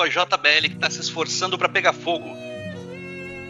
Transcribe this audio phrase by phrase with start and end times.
[0.00, 2.34] tua JBL que tá se esforçando para pegar fogo.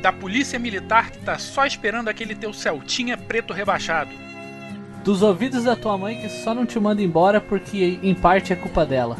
[0.03, 4.11] Da polícia militar que tá só esperando aquele teu Celtinha preto rebaixado.
[5.05, 8.57] Dos ouvidos da tua mãe que só não te manda embora porque em parte é
[8.57, 9.17] culpa dela.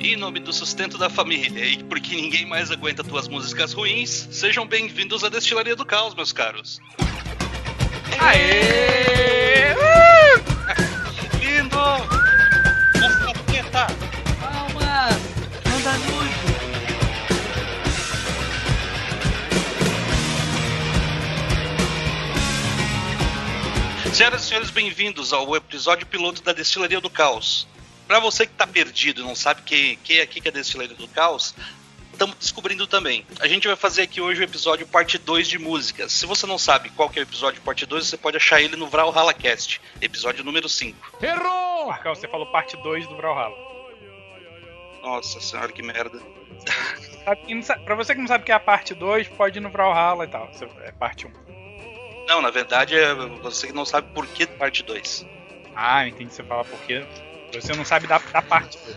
[0.00, 4.28] E em nome do sustento da família e porque ninguém mais aguenta tuas músicas ruins,
[4.30, 6.80] sejam bem-vindos à Destilaria do Caos, meus caros.
[8.18, 9.41] Aê!
[24.12, 27.66] Senhoras e senhores, bem-vindos ao episódio piloto da Destilaria do Caos.
[28.06, 30.54] Pra você que tá perdido e não sabe quem, quem é aqui que é a
[30.54, 31.54] Destilaria do Caos,
[32.12, 33.26] estamos descobrindo também.
[33.40, 36.12] A gente vai fazer aqui hoje o episódio parte 2 de músicas.
[36.12, 38.76] Se você não sabe qual que é o episódio parte 2, você pode achar ele
[38.76, 41.18] no Valhalla Cast, episódio número 5.
[41.24, 41.86] Errou!
[41.86, 43.56] Marcão, você falou parte 2 do Brawlhalla.
[45.02, 46.20] Nossa senhora, que merda.
[47.84, 50.26] Pra você que não sabe o que é a parte 2, pode ir no Brawlhalla
[50.26, 50.50] e tal.
[50.82, 51.61] É parte 1.
[52.28, 55.26] Não, na verdade é você que não sabe por que parte 2.
[55.74, 57.04] Ah, eu entendi você falar porque
[57.52, 58.96] você não sabe da, da parte 2.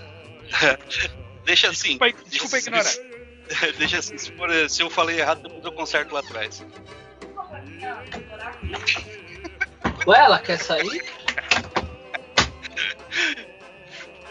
[1.46, 1.98] Deixa assim.
[1.98, 2.82] Desculpa, desculpa ignorar.
[2.82, 3.02] assim-
[3.78, 6.66] Deixa assim, se, for- se eu falei errado, depois eu conserto lá atrás.
[10.08, 11.04] Ué, ela quer sair?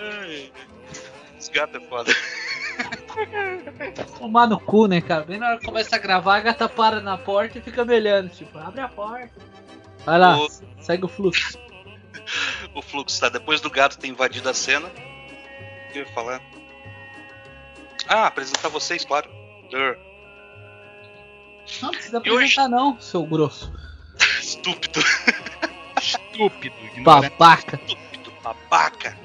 [0.01, 0.53] Ai,
[1.39, 2.13] Esse gato é foda.
[4.19, 5.25] Tomar no cu, né, cara?
[5.25, 7.95] Bem na hora que começa a gravar, a gata para na porta e fica me
[7.95, 8.29] olhando.
[8.31, 9.33] Tipo, abre a porta.
[10.05, 10.49] Vai lá, O,
[10.81, 11.59] segue o fluxo.
[12.75, 13.29] o fluxo, tá?
[13.29, 14.87] Depois do gato ter invadido a cena.
[14.89, 16.41] O que eu ia falar?
[18.09, 19.31] Ah, apresentar vocês, claro.
[21.81, 23.73] Não precisa E hoje- apresentar, não, seu grosso.
[24.41, 25.01] Estúpido,
[26.01, 27.31] Estúpido, ignorante.
[27.39, 27.77] Babaca.
[27.87, 29.17] estúpido, babaca.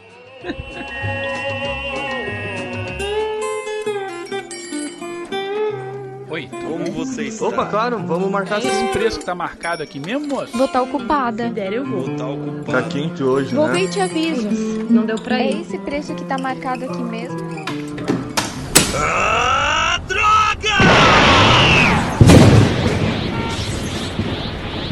[6.30, 7.48] Oi, Como você está?
[7.48, 10.56] Opa, claro, vamos marcar esse preço que tá marcado aqui mesmo, moço?
[10.56, 11.48] Vou estar ocupada.
[11.48, 12.04] Se der, eu vou.
[12.10, 12.90] Tá Tá ocupado.
[12.90, 13.74] quente hoje, Vou né?
[13.74, 14.48] ver e te aviso.
[14.90, 15.62] Não deu pra É ir.
[15.62, 17.40] esse preço que tá marcado aqui mesmo?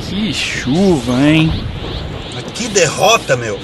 [0.10, 1.52] Que chuva, hein?
[2.56, 3.60] Que derrota, meu!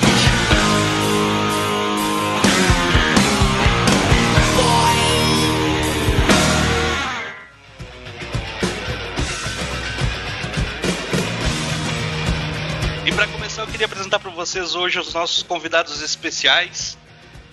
[14.14, 16.98] Apresentar pra vocês hoje os nossos convidados especiais,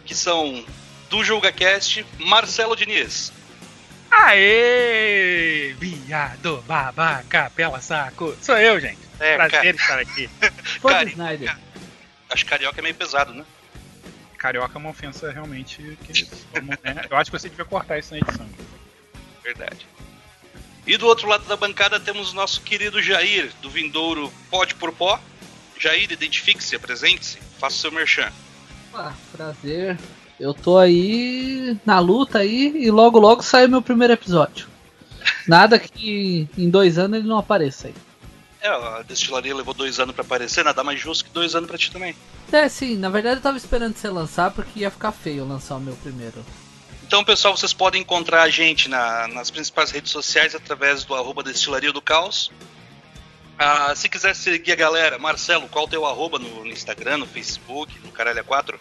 [0.05, 0.65] que são
[1.09, 3.33] do JulgaCast, Marcelo Diniz.
[4.11, 5.75] Aê!
[5.79, 8.37] Viado, babaca, pela saco.
[8.43, 8.99] Sou eu, gente.
[9.19, 10.29] É, Prazer estar aqui.
[10.81, 11.59] Foda Cara, Snyder.
[12.29, 13.45] Acho que carioca é meio pesado, né?
[14.37, 16.25] Carioca é uma ofensa realmente que
[16.61, 17.07] né?
[17.09, 18.49] Eu acho que você devia cortar isso na edição.
[19.43, 19.87] Verdade.
[20.87, 24.93] E do outro lado da bancada temos o nosso querido Jair, do Vindouro Pode por
[24.93, 25.21] Pó.
[25.81, 28.31] Jair, identifique-se, apresente-se, faça o seu merchan.
[28.95, 29.99] Ah, prazer.
[30.39, 34.69] Eu tô aí na luta aí e logo logo sai o meu primeiro episódio.
[35.49, 37.95] Nada que em dois anos ele não apareça aí.
[38.63, 41.79] É, a destilaria levou dois anos pra aparecer, nada mais justo que dois anos pra
[41.79, 42.15] ti também.
[42.53, 45.81] É, sim, na verdade eu tava esperando você lançar porque ia ficar feio lançar o
[45.81, 46.45] meu primeiro.
[47.07, 51.43] Então, pessoal, vocês podem encontrar a gente na- nas principais redes sociais através do arroba
[51.43, 52.51] Destilaria do Caos.
[53.63, 57.27] Ah, se quiser seguir a galera, Marcelo, qual o teu arroba no, no Instagram, no
[57.27, 58.81] Facebook, no Caralho 4?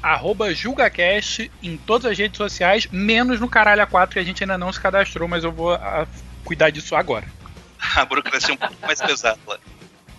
[0.00, 4.56] Arroba JulgaCast em todas as redes sociais, menos no Caralho A4, que a gente ainda
[4.56, 6.06] não se cadastrou, mas eu vou ah,
[6.44, 7.26] cuidar disso agora.
[7.96, 9.58] A burocracia é um pouco mais pesada lá.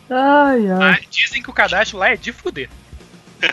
[0.09, 0.77] Ai, ai.
[0.77, 2.69] Mas dizem que o cadastro lá é de fuder.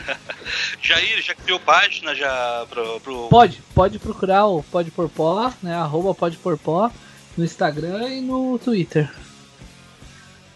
[0.82, 2.98] Jair, já criou página já pro.
[3.00, 5.74] pro- Pode, pode procurar o Pode Por Pó, né?
[5.76, 6.90] Arroba Pode Por Pó
[7.36, 9.08] no Instagram e no Twitter.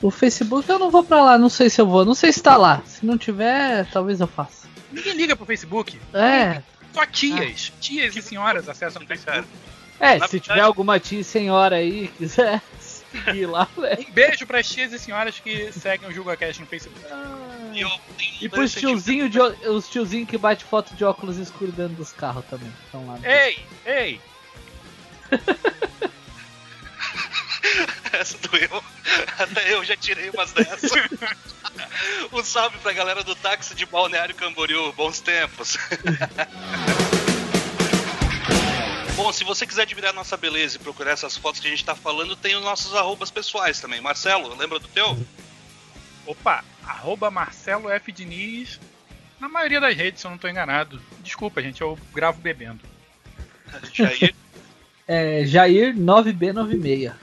[0.02, 2.42] O Facebook eu não vou pra lá, não sei se eu vou, não sei se
[2.42, 2.82] tá lá.
[2.84, 4.66] Se não tiver, talvez eu faça.
[4.92, 5.98] Ninguém liga pro Facebook.
[6.12, 6.62] É,
[6.92, 7.72] Só tias.
[7.80, 9.46] Tias e senhoras acessam o Facebook.
[9.98, 13.96] é, Na se verdade- tiver alguma tia e senhora aí que quiser seguir lá, né?
[14.08, 17.00] Um beijo pras tias e senhoras que seguem o JulgaCast no Facebook.
[17.72, 17.88] E, eu
[18.18, 21.74] tenho E dois pros tiozinhos de, ó- os tiozinhos que bate foto de óculos escuros
[21.74, 22.70] dentro dos carros também.
[22.84, 23.18] Estão lá.
[23.24, 24.20] Ei, ei.
[28.12, 28.82] Essa doeu.
[29.38, 30.90] Até eu já tirei umas dessas.
[32.32, 34.92] um salve pra galera do táxi de Balneário Camboriú.
[34.92, 35.76] Bons tempos.
[39.16, 41.94] Bom, se você quiser admirar nossa beleza e procurar essas fotos que a gente tá
[41.94, 44.00] falando, tem os nossos arrobas pessoais também.
[44.00, 45.16] Marcelo, lembra do teu?
[46.26, 48.12] Opa, arroba Marcelo F.
[48.12, 48.78] Diniz.
[49.40, 51.00] Na maioria das redes, se eu não tô enganado.
[51.20, 52.80] Desculpa, gente, eu gravo bebendo.
[53.92, 54.34] Jair.
[55.08, 57.14] É Jair 9B96.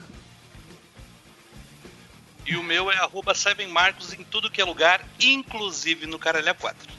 [2.46, 6.54] E o meu é arroba Seven Marcos em tudo que é lugar, inclusive no Caralha
[6.54, 6.92] 4.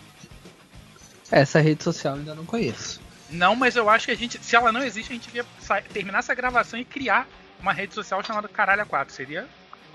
[1.31, 3.01] Essa rede social eu ainda não conheço.
[3.29, 5.45] Não, mas eu acho que a gente, se ela não existe, a gente devia
[5.91, 7.27] terminar essa gravação e criar
[7.59, 9.13] uma rede social chamada Caralho 4.
[9.13, 9.47] Seria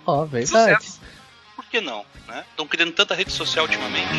[0.06, 0.84] Ó, verdade.
[0.84, 1.00] Sucesso.
[1.54, 2.04] Por que não?
[2.26, 2.44] Né?
[2.50, 4.10] Estão criando tanta rede social ultimamente.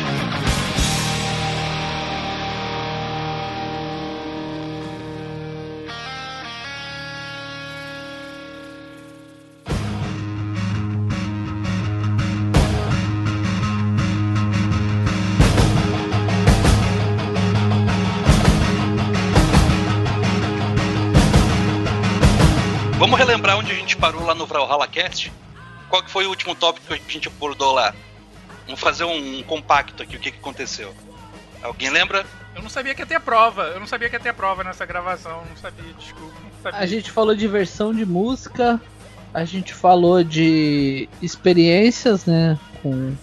[24.60, 25.32] Valhalla Cast?
[25.88, 27.94] Qual que foi o último tópico que a gente abordou lá?
[28.66, 30.94] Vamos fazer um compacto aqui, o que, que aconteceu.
[31.62, 32.24] Alguém lembra?
[32.54, 33.62] Eu não sabia que ia ter prova.
[33.64, 35.42] Eu não sabia que ia ter prova nessa gravação.
[35.48, 36.34] Não sabia, desculpa.
[36.42, 36.80] Não sabia.
[36.80, 38.80] A gente falou de versão de música,
[39.32, 42.58] a gente falou de experiências, né?
[42.82, 43.14] Com.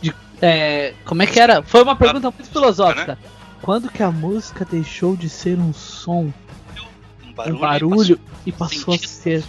[0.00, 1.62] De, é, como é que era?
[1.62, 3.18] Foi uma pergunta muito filosófica.
[3.62, 6.32] Quando que a música deixou de ser um som,
[7.22, 7.58] Um um barulho.
[7.58, 9.44] barulho e passou a ser.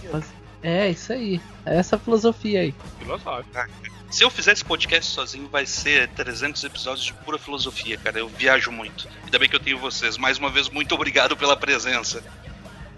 [0.61, 1.41] É, isso aí.
[1.65, 2.75] É essa filosofia aí.
[2.99, 3.69] Filosófico.
[4.09, 8.19] Se eu fizer esse podcast sozinho, vai ser 300 episódios de pura filosofia, cara.
[8.19, 9.07] Eu viajo muito.
[9.23, 10.17] Ainda bem que eu tenho vocês.
[10.17, 12.23] Mais uma vez, muito obrigado pela presença.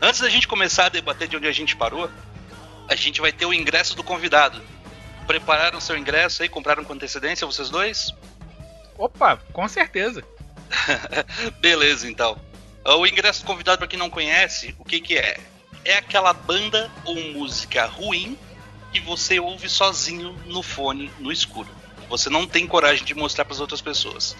[0.02, 2.10] Antes da gente começar a debater de onde a gente parou,
[2.88, 4.62] a gente vai ter o ingresso do convidado.
[5.28, 6.50] Prepararam seu ingresso aí?
[6.50, 8.13] Compraram com antecedência vocês dois?
[8.98, 10.24] Opa, com certeza.
[11.60, 12.40] Beleza, então.
[12.86, 15.38] O ingresso do convidado, pra quem não conhece, o que que é?
[15.83, 18.38] É aquela banda ou música ruim
[18.92, 21.69] que você ouve sozinho no fone, no escuro.
[22.10, 24.36] Você não tem coragem de mostrar pras outras pessoas.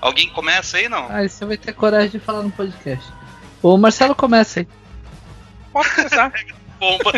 [0.00, 1.06] Alguém começa aí, não?
[1.08, 3.10] Ah, você vai ter coragem de falar no podcast.
[3.62, 4.68] O Marcelo começa aí.
[5.72, 6.32] Pode começar.
[6.78, 7.12] Bomba.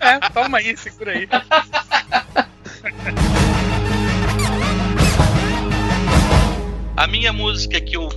[0.00, 1.28] é, toma aí, segura aí.
[6.96, 8.08] A minha música que eu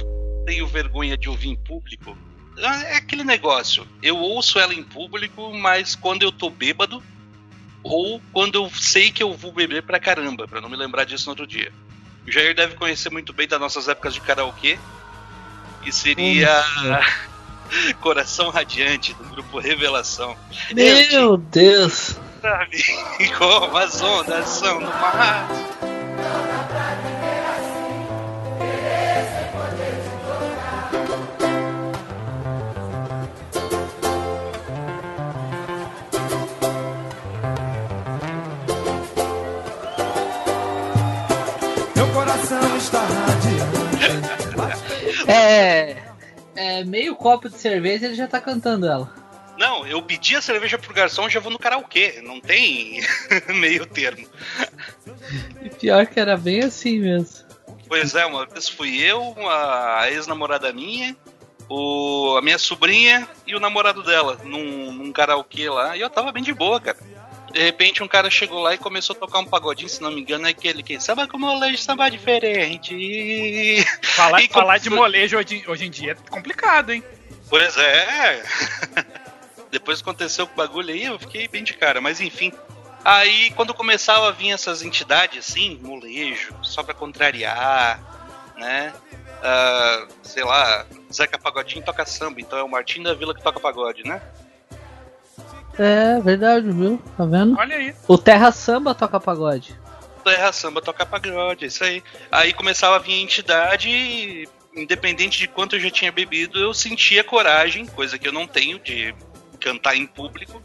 [0.45, 2.17] tenho vergonha de ouvir em público
[2.57, 3.87] é aquele negócio.
[4.01, 7.03] Eu ouço ela em público, mas quando eu tô bêbado
[7.83, 11.25] ou quando eu sei que eu vou beber pra caramba, pra não me lembrar disso
[11.25, 11.71] no outro dia.
[12.27, 14.77] O Jair deve conhecer muito bem das nossas épocas de karaokê,
[15.81, 16.49] que seria
[18.01, 20.35] Coração Radiante do grupo Revelação.
[20.73, 22.17] Meu Deus!
[22.41, 22.83] Sabe
[23.37, 25.47] como as ondas são no mar.
[42.77, 43.77] Está radiante.
[45.27, 45.97] É.
[46.55, 49.11] É meio copo de cerveja ele já tá cantando ela.
[49.57, 52.21] Não, eu pedi a cerveja pro garçom já vou no karaokê.
[52.23, 53.01] Não tem
[53.59, 54.27] meio termo.
[55.61, 57.45] E pior que era bem assim mesmo.
[57.87, 61.15] Pois é, uma vez fui eu, a ex-namorada minha,
[61.69, 65.97] o, a minha sobrinha e o namorado dela num, num karaokê lá.
[65.97, 66.97] E eu tava bem de boa, cara.
[67.51, 70.21] De repente um cara chegou lá e começou a tocar um pagodinho, se não me
[70.21, 73.85] engano, é aquele que samba com molejo, samba diferente.
[74.03, 77.03] Falar, E falar de molejo hoje, hoje em dia é complicado, hein?
[77.49, 78.43] Pois é.
[79.71, 82.51] Depois aconteceu com o bagulho aí, eu fiquei bem de cara, mas enfim.
[83.03, 87.99] Aí quando começava a vir essas entidades assim, molejo, só pra contrariar,
[88.57, 88.93] né?
[89.41, 93.59] Ah, sei lá, Zeca Pagodinho toca samba, então é o Martim da Vila que toca
[93.59, 94.21] pagode, né?
[95.77, 97.01] É verdade, viu?
[97.15, 97.57] Tá vendo?
[97.57, 97.93] Olha aí.
[98.07, 99.75] O Terra Samba toca pagode.
[100.23, 102.03] Terra Samba toca pagode, é isso aí.
[102.31, 106.73] Aí começava a vir a entidade e, independente de quanto eu já tinha bebido, eu
[106.73, 109.13] sentia coragem, coisa que eu não tenho de
[109.59, 110.61] cantar em público,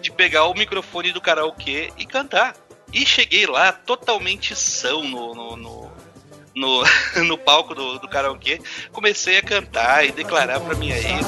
[0.00, 2.54] de pegar o microfone do karaokê e cantar.
[2.92, 5.92] E cheguei lá totalmente são no, no, no,
[6.54, 6.84] no,
[7.24, 8.60] no palco do, do karaokê,
[8.92, 11.26] comecei a cantar e declarar pra minha ex.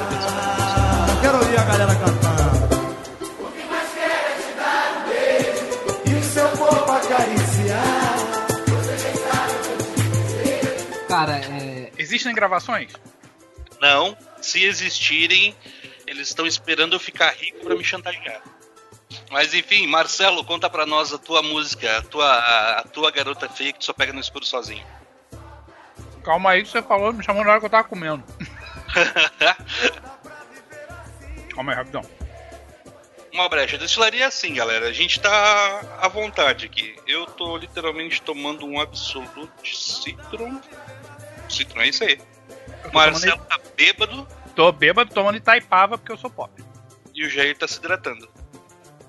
[1.21, 2.58] Quero ouvir a galera cantar.
[6.99, 8.15] Acariciar.
[11.09, 11.93] Cara, é.
[11.97, 12.93] Existem gravações?
[13.81, 15.55] Não, se existirem,
[16.07, 18.43] eles estão esperando eu ficar rico pra me chantagear.
[19.31, 23.73] Mas enfim, Marcelo, conta pra nós a tua música, a tua, a tua garota feia
[23.73, 24.85] que tu só pega no escuro sozinho.
[26.25, 28.23] Calma aí que você falou, me chamou na hora que eu tava comendo.
[31.55, 32.03] Calma aí, rapidão.
[33.39, 33.77] Uma brecha.
[33.77, 34.89] A destilaria é assim, galera.
[34.89, 36.97] A gente tá à vontade aqui.
[37.07, 40.61] Eu tô literalmente tomando um absolute citron.
[41.49, 42.19] Citron é isso aí.
[42.83, 44.27] Eu Marcelo tá bêbado.
[44.57, 46.65] Tô bêbado, tomando Itaipava porque eu sou pobre.
[47.15, 48.29] E o Jair tá se hidratando.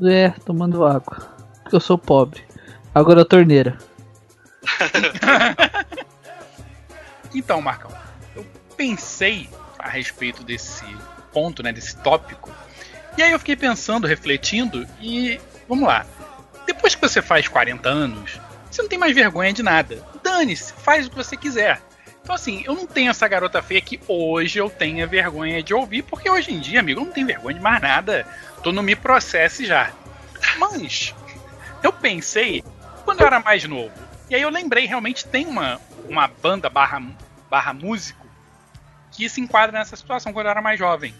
[0.04, 1.36] É, tomando água.
[1.64, 2.44] Porque eu sou pobre.
[2.94, 3.80] Agora a torneira.
[7.34, 7.92] Então, Marcão,
[8.36, 8.44] eu
[8.76, 10.84] pensei a respeito desse
[11.32, 12.52] ponto, né, desse tópico.
[13.20, 16.06] E aí eu fiquei pensando, refletindo e vamos lá.
[16.66, 18.40] Depois que você faz 40 anos,
[18.72, 20.02] você não tem mais vergonha de nada.
[20.24, 21.82] Dane-se, faz o que você quiser.
[22.24, 26.04] Então assim, eu não tenho essa garota feia que hoje eu tenha vergonha de ouvir,
[26.04, 28.26] porque hoje em dia, amigo, eu não tenho vergonha de mais nada.
[28.64, 29.92] Tô no me processe já.
[30.58, 31.14] Mas
[31.84, 32.64] eu pensei
[33.04, 33.92] quando eu era mais novo.
[34.30, 37.04] E aí eu lembrei, realmente tem uma, uma banda barra,
[37.50, 38.26] barra músico
[39.12, 41.14] que se enquadra nessa situação quando eu era mais jovem.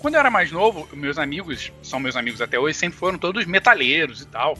[0.00, 3.44] Quando eu era mais novo, meus amigos, são meus amigos até hoje, sempre foram todos
[3.44, 4.56] metaleiros e tal.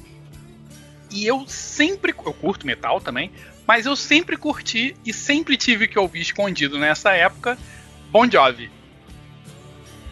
[1.10, 3.32] E eu sempre, eu curto metal também,
[3.66, 7.56] mas eu sempre curti e sempre tive que ouvir escondido nessa época
[8.10, 8.70] Bon Jovi.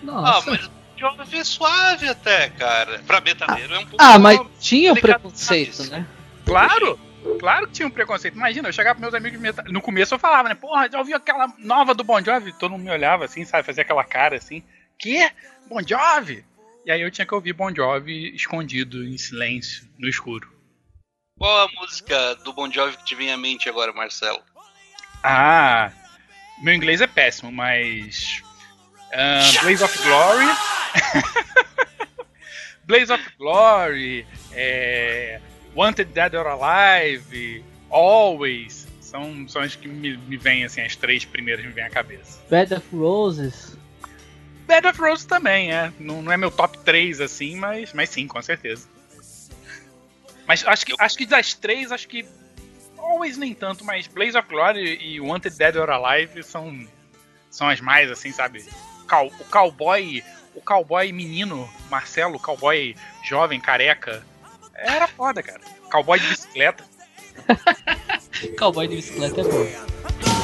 [0.02, 0.50] Ah, Nossa.
[0.50, 3.00] mas o Jovi é suave até, cara.
[3.06, 4.02] Pra metaleiro é um pouco.
[4.02, 6.06] Ah, mas tinha o preconceito, né?
[6.46, 6.98] Claro,
[7.38, 8.34] claro que tinha um preconceito.
[8.34, 9.62] Imagina, eu chegava pros meus amigos meta...
[9.64, 10.54] No começo eu falava, né?
[10.54, 12.54] Porra, já ouviu aquela nova do Bon Jovi?
[12.54, 13.66] Todo mundo me olhava assim, sabe?
[13.66, 14.62] Fazia aquela cara assim.
[14.98, 15.30] Que?
[15.68, 16.44] Bon Jovi?
[16.84, 20.50] E aí eu tinha que ouvir Bon Jovi escondido, em silêncio, no escuro.
[21.38, 24.40] Qual a música do Bon Jovi que te vem à mente agora, Marcelo?
[25.22, 25.92] Ah,
[26.62, 28.42] meu inglês é péssimo, mas.
[29.12, 30.46] ah, Blaze of Glory.
[32.84, 34.26] Blaze of Glory.
[34.52, 35.40] é,
[35.76, 37.64] Wanted Dead or Alive.
[37.90, 38.88] Always.
[39.00, 42.42] São, são as que me, me vêm, assim, as três primeiras me vêm à cabeça.
[42.50, 43.77] Bed of Roses.
[44.68, 45.90] Bed of Rose também, é.
[45.98, 48.86] Não, não é meu top 3, assim, mas, mas sim, com certeza.
[50.46, 52.24] Mas acho que, acho que das três, acho que.
[52.98, 56.86] Always nem tanto, mas Blaze of Glory e Wanted Dead or Alive são,
[57.50, 58.64] são as mais, assim, sabe?
[59.08, 60.22] Cow- o cowboy.
[60.54, 62.94] O cowboy menino, Marcelo, o cowboy
[63.24, 64.22] jovem, careca.
[64.74, 65.60] Era foda, cara.
[65.90, 66.84] Cowboy de bicicleta.
[68.58, 70.37] Cowboy de bicicleta é bom.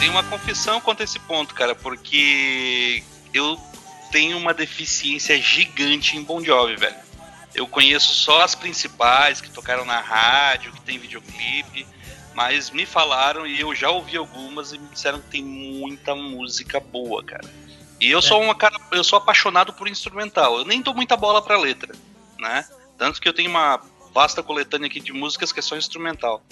[0.00, 3.04] Tenho uma confissão quanto a esse ponto, cara, porque
[3.34, 3.60] eu
[4.10, 6.96] tenho uma deficiência gigante em Bon Jovi, velho.
[7.54, 11.86] Eu conheço só as principais que tocaram na rádio, que tem videoclipe,
[12.34, 16.80] mas me falaram e eu já ouvi algumas e me disseram que tem muita música
[16.80, 17.46] boa, cara.
[18.00, 20.56] E eu sou uma cara, eu sou apaixonado por instrumental.
[20.56, 21.94] Eu nem dou muita bola pra letra,
[22.38, 22.64] né?
[22.96, 23.78] Tanto que eu tenho uma
[24.14, 26.42] vasta coletânea aqui de músicas que é só instrumental.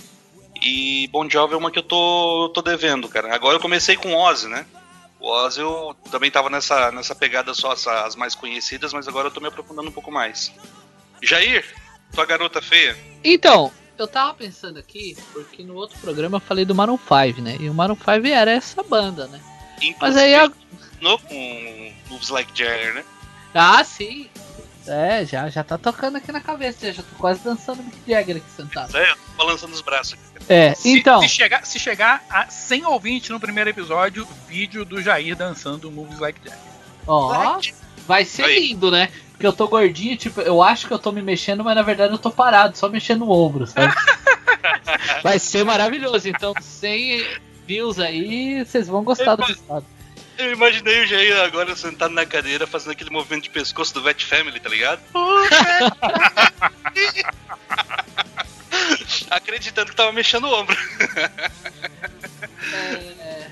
[0.63, 3.35] E Bon Jovi é uma que eu tô, tô devendo, cara.
[3.35, 4.67] Agora eu comecei com Ozzy, né?
[5.21, 9.29] O Ozzy eu também tava nessa, nessa pegada só as, as mais conhecidas, mas agora
[9.29, 10.53] eu tô me aprofundando um pouco mais.
[11.23, 11.65] Jair,
[12.13, 12.97] tua garota feia.
[13.23, 17.57] Então, eu tava pensando aqui, porque no outro programa eu falei do Maroon 5, né?
[17.59, 19.41] E o Maroon 5 era essa banda, né?
[20.01, 20.51] Mas aí a...
[21.01, 23.05] No, com Moves Like Jagger, né?
[23.55, 24.29] Ah, sim.
[24.87, 28.37] É, já, já tá tocando aqui na cabeça, já, já tô quase dançando Mick Jagger
[28.37, 28.97] aqui sentado.
[28.97, 30.23] É, eu tô balançando os braços aqui.
[30.49, 35.03] É, Se, então, se chegar, se chegar a 100 ouvintes no primeiro episódio, vídeo do
[35.03, 36.57] Jair dançando Moves Like Jack.
[37.07, 37.61] ó,
[38.07, 38.69] vai ser Aí.
[38.69, 39.11] lindo, né?
[39.33, 42.13] Porque eu tô gordinho, tipo, eu acho que eu tô me mexendo, mas na verdade
[42.13, 43.95] eu tô parado, só mexendo o ombro, sabe?
[45.23, 47.25] vai ser maravilhoso, então 100
[47.67, 49.85] views aí, vocês vão gostar do resultado.
[50.39, 54.25] Eu imaginei o Jair agora sentado na cadeira fazendo aquele movimento de pescoço do Vet
[54.25, 55.01] Family, tá ligado?
[59.31, 60.77] Acreditando que tava mexendo o ombro.
[62.73, 63.47] É,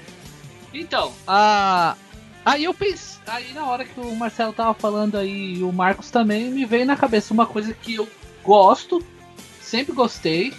[0.73, 1.97] Então, a...
[2.45, 3.17] aí eu pensei.
[3.27, 6.87] Aí na hora que o Marcelo tava falando aí, e o Marcos também, me veio
[6.87, 8.09] na cabeça uma coisa que eu
[8.45, 9.05] gosto,
[9.61, 10.55] sempre gostei,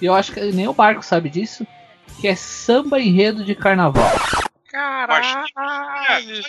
[0.00, 1.66] e eu acho que nem o Marcos sabe disso,
[2.20, 4.12] que é samba enredo de carnaval.
[4.70, 5.44] Caralho!
[5.56, 6.42] Aí,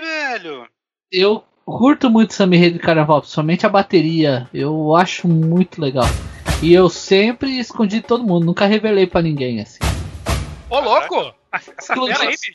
[0.00, 0.68] velho.
[1.12, 6.06] Eu curto muito samba enredo de carnaval, principalmente a bateria, eu acho muito legal.
[6.62, 9.78] E eu sempre escondi todo mundo, nunca revelei pra ninguém assim.
[10.70, 11.34] Ô, louco!
[11.52, 12.52] Essa aí, bicho.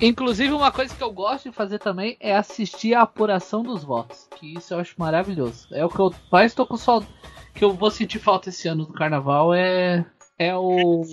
[0.00, 4.28] Inclusive, uma coisa que eu gosto de fazer também é assistir a apuração dos votos.
[4.36, 5.68] Que isso eu acho maravilhoso.
[5.70, 7.12] É o que eu mais tô com saudade.
[7.54, 10.04] Que eu vou sentir falta esse ano do carnaval é.
[10.36, 11.04] É o.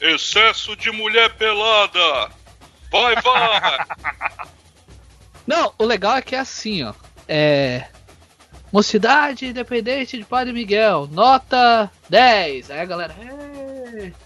[0.00, 2.30] Excesso de mulher pelada.
[2.92, 3.86] Vai, vai.
[5.46, 6.92] Não, o legal é que é assim, ó.
[7.26, 7.88] É.
[8.76, 12.70] Mocidade Independente de Padre Miguel, nota 10.
[12.70, 13.16] Aí a galera.
[13.18, 14.12] "Ê".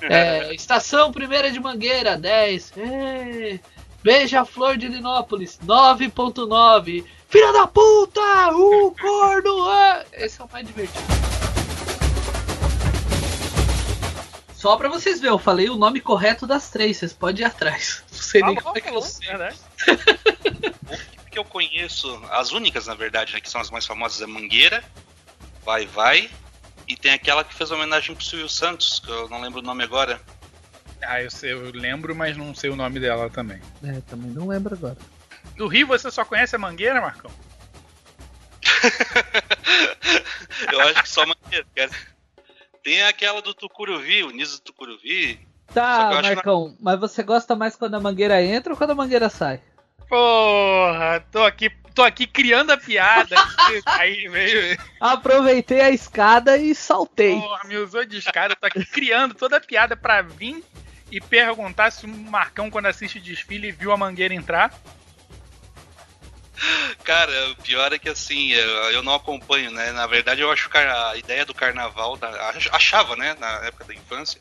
[0.00, 2.72] É, estação Primeira de Mangueira, 10.
[2.76, 3.58] Ê.
[4.00, 7.04] Beija-Flor de Linópolis, 9.9.
[7.28, 8.20] Filha da puta!
[8.52, 9.68] O corno!
[9.72, 11.04] é!" Esse é o mais divertido.
[14.54, 18.04] Só pra vocês verem, eu falei o nome correto das três, vocês podem ir atrás.
[18.12, 19.26] Não sei nem como é que eu sei.
[19.26, 19.58] verdade.
[21.38, 24.82] Que eu conheço, as únicas na verdade, né, que são as mais famosas, é Mangueira,
[25.64, 26.28] Vai Vai,
[26.88, 29.84] e tem aquela que fez homenagem pro Silvio Santos, que eu não lembro o nome
[29.84, 30.20] agora.
[31.00, 33.60] Ah, eu, sei, eu lembro, mas não sei o nome dela também.
[33.84, 34.96] É, também não lembro agora.
[35.56, 37.30] Do Rio você só conhece a Mangueira, Marcão?
[40.72, 41.90] eu acho que só Mangueira, cara.
[42.82, 45.38] Tem aquela do Tucuruvi, o Niso do Tucuruvi.
[45.72, 49.28] Tá, que Marcão, mas você gosta mais quando a mangueira entra ou quando a mangueira
[49.28, 49.62] sai?
[50.08, 53.36] Porra, tô aqui, tô aqui criando a piada.
[53.86, 54.78] Aí veio.
[55.00, 57.38] Aproveitei a escada e saltei.
[57.38, 60.64] Porra, me usou de escada, tô aqui criando toda a piada pra vir
[61.10, 64.72] e perguntar se o Marcão, quando assiste o desfile, viu a mangueira entrar.
[67.04, 69.92] Cara, o pior é que assim, eu, não acompanho, né?
[69.92, 72.18] Na verdade, eu acho que a ideia do carnaval,
[72.72, 74.40] achava, né, na época da infância,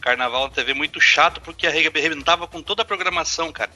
[0.00, 3.70] carnaval na TV muito chato porque arrebentava com toda a programação, cara.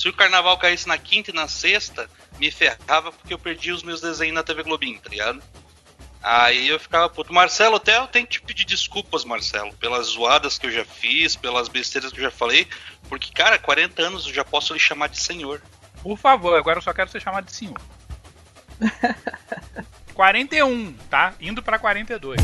[0.00, 3.82] Se o carnaval caísse na quinta e na sexta, me ferrava porque eu perdi os
[3.82, 5.42] meus desenhos na TV Globinho, tá ligado?
[6.22, 7.34] Aí eu ficava puto.
[7.34, 11.36] Marcelo, até eu tenho que te pedir desculpas, Marcelo, pelas zoadas que eu já fiz,
[11.36, 12.66] pelas besteiras que eu já falei,
[13.10, 15.60] porque, cara, 40 anos eu já posso lhe chamar de senhor.
[16.02, 17.78] Por favor, agora eu só quero ser chamado de senhor.
[20.14, 21.34] 41, tá?
[21.38, 22.40] Indo pra 42.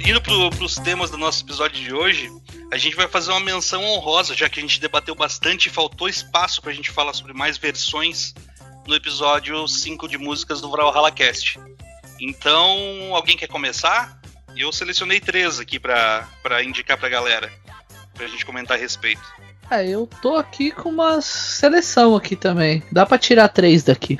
[0.00, 2.30] Indo pro, pros temas do nosso episódio de hoje,
[2.72, 6.08] a gente vai fazer uma menção honrosa, já que a gente debateu bastante e faltou
[6.08, 8.34] espaço pra gente falar sobre mais versões
[8.86, 11.58] no episódio 5 de músicas do Valhalla Cast.
[12.20, 14.18] Então, alguém quer começar?
[14.56, 17.52] Eu selecionei três aqui pra, pra indicar pra galera,
[18.14, 19.22] pra gente comentar a respeito.
[19.70, 22.82] É, eu tô aqui com uma seleção aqui também.
[22.90, 24.18] Dá pra tirar três daqui.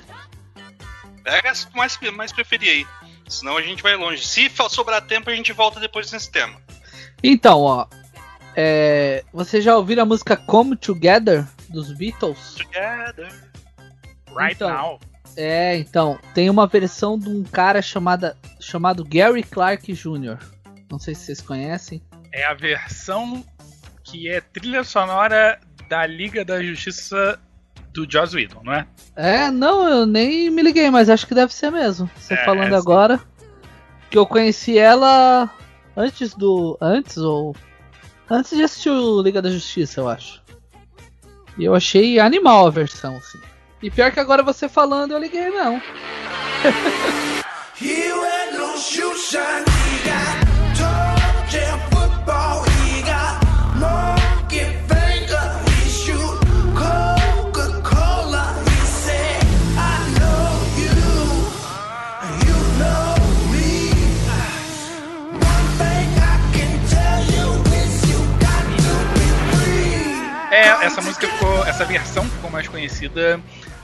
[1.24, 2.86] Pega as mais, mais preferir aí,
[3.28, 4.26] senão a gente vai longe.
[4.26, 6.60] Se sobrar tempo, a gente volta depois nesse tema.
[7.22, 7.86] Então, ó.
[8.56, 12.54] É, você já ouviram a música Come Together dos Beatles?
[12.56, 13.32] Together.
[14.36, 14.68] Right Então.
[14.68, 15.00] now.
[15.36, 20.36] É, então, tem uma versão de um cara chamada, chamado Gary Clark Jr.
[20.90, 22.02] Não sei se vocês conhecem.
[22.32, 23.44] É a versão
[24.02, 27.38] que é trilha sonora da Liga da Justiça
[28.06, 28.86] do Joss Whedon, não é?
[29.16, 32.08] É, não, eu nem me liguei, mas acho que deve ser mesmo.
[32.16, 32.74] Você É, falando sim.
[32.76, 33.20] agora.
[34.10, 35.50] Que eu conheci ela
[35.96, 36.78] antes do.
[36.80, 37.54] Antes ou.
[38.30, 40.42] Antes de assistir o Liga da Justiça, eu acho.
[41.58, 43.38] E eu achei animal a versão, assim.
[43.82, 45.80] E pior que agora você falando, eu liguei não.
[70.88, 71.64] essa música ficou.
[71.66, 73.40] Essa versão ficou mais conhecida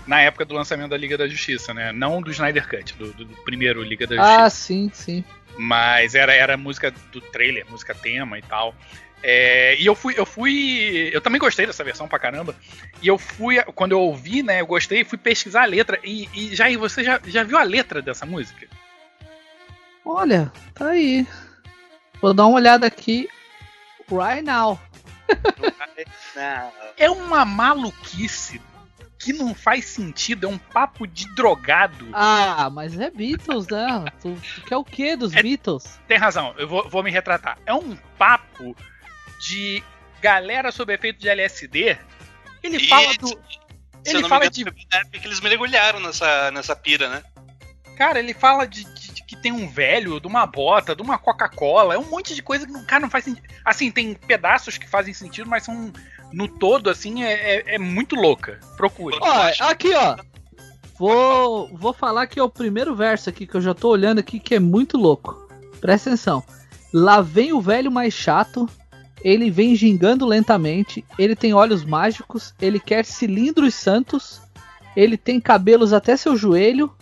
[0.06, 1.92] na época do lançamento da Liga da Justiça, né?
[1.92, 4.40] Não do Snyder Cut, do, do- primeiro Liga da Justiça.
[4.42, 5.24] Ah, sim, sim.
[5.56, 8.74] Mas era, era música do trailer, música tema e tal.
[9.22, 11.08] É, e eu fui, eu fui.
[11.12, 12.54] Eu também gostei dessa versão pra caramba.
[13.00, 15.98] E eu fui, quando eu ouvi, né, eu gostei, fui pesquisar a letra.
[16.04, 18.66] E, e Jair, você já, já viu a letra dessa música?
[20.04, 21.26] Olha, tá aí.
[22.20, 23.28] Vou dar uma olhada aqui.
[24.10, 24.78] Right now.
[26.96, 28.60] É uma maluquice
[29.18, 32.06] que não faz sentido, é um papo de drogado.
[32.12, 34.04] Ah, mas é Beatles, né?
[34.20, 35.98] Tu, tu quer o que dos É- Beatles?
[36.06, 37.56] Tem razão, eu vou, vou me retratar.
[37.64, 38.76] É um papo
[39.40, 39.82] de
[40.20, 41.96] galera sob efeito de LSD.
[42.62, 43.28] Ele E- fala do.
[43.28, 43.36] Se
[44.10, 46.76] Ele eu não fala me de engano, foi na época que eles mergulharam nessa, nessa
[46.76, 47.22] pira, né?
[47.96, 48.93] Cara, ele fala de, de- de
[49.26, 51.94] que tem um velho, de uma bota, de uma Coca-Cola.
[51.94, 53.46] É um monte de coisa que, não, cara, não faz sentido.
[53.64, 55.92] Assim, tem pedaços que fazem sentido, mas são.
[56.32, 58.58] No todo, assim, é, é- é muito louca.
[58.76, 59.16] Procure.
[59.20, 60.16] Ó, aqui, ó.
[60.98, 64.38] Vou, vou falar que é o primeiro verso aqui que eu já tô olhando aqui
[64.38, 65.48] que é muito louco.
[65.80, 66.42] Presta atenção.
[66.92, 68.68] Lá vem o velho mais chato.
[69.22, 71.04] Ele vem gingando lentamente.
[71.18, 72.54] Ele tem olhos mágicos.
[72.60, 74.40] Ele quer cilindros santos.
[74.96, 76.92] Ele tem cabelos até seu joelho.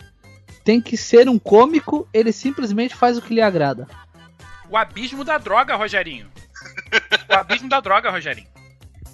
[0.63, 2.07] Tem que ser um cômico.
[2.13, 3.87] Ele simplesmente faz o que lhe agrada.
[4.69, 6.31] O abismo da droga, Rogerinho.
[7.29, 8.47] O abismo da droga, Rogerinho.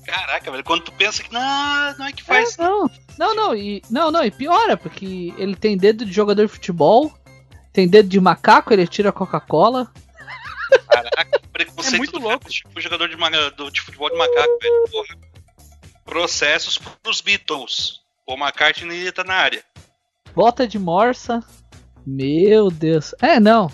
[0.06, 2.58] Caraca, velho, quando tu pensa que não, não é que faz.
[2.58, 6.46] É, não, não, não, e, não, não, e piora, porque ele tem dedo de jogador
[6.48, 7.14] de futebol,
[7.72, 9.92] tem dedo de macaco, ele tira Coca-Cola.
[10.90, 12.40] Caraca, preconceito É muito louco.
[12.40, 13.16] cara, tipo jogador de,
[13.56, 14.84] do- de futebol de macaco, velho.
[14.92, 15.18] Porra.
[16.06, 18.02] Processos pros Beatles.
[18.26, 19.64] O McCartney tá na área.
[20.40, 21.44] Bota de morsa.
[22.08, 23.14] Meu Deus.
[23.22, 23.70] É, não.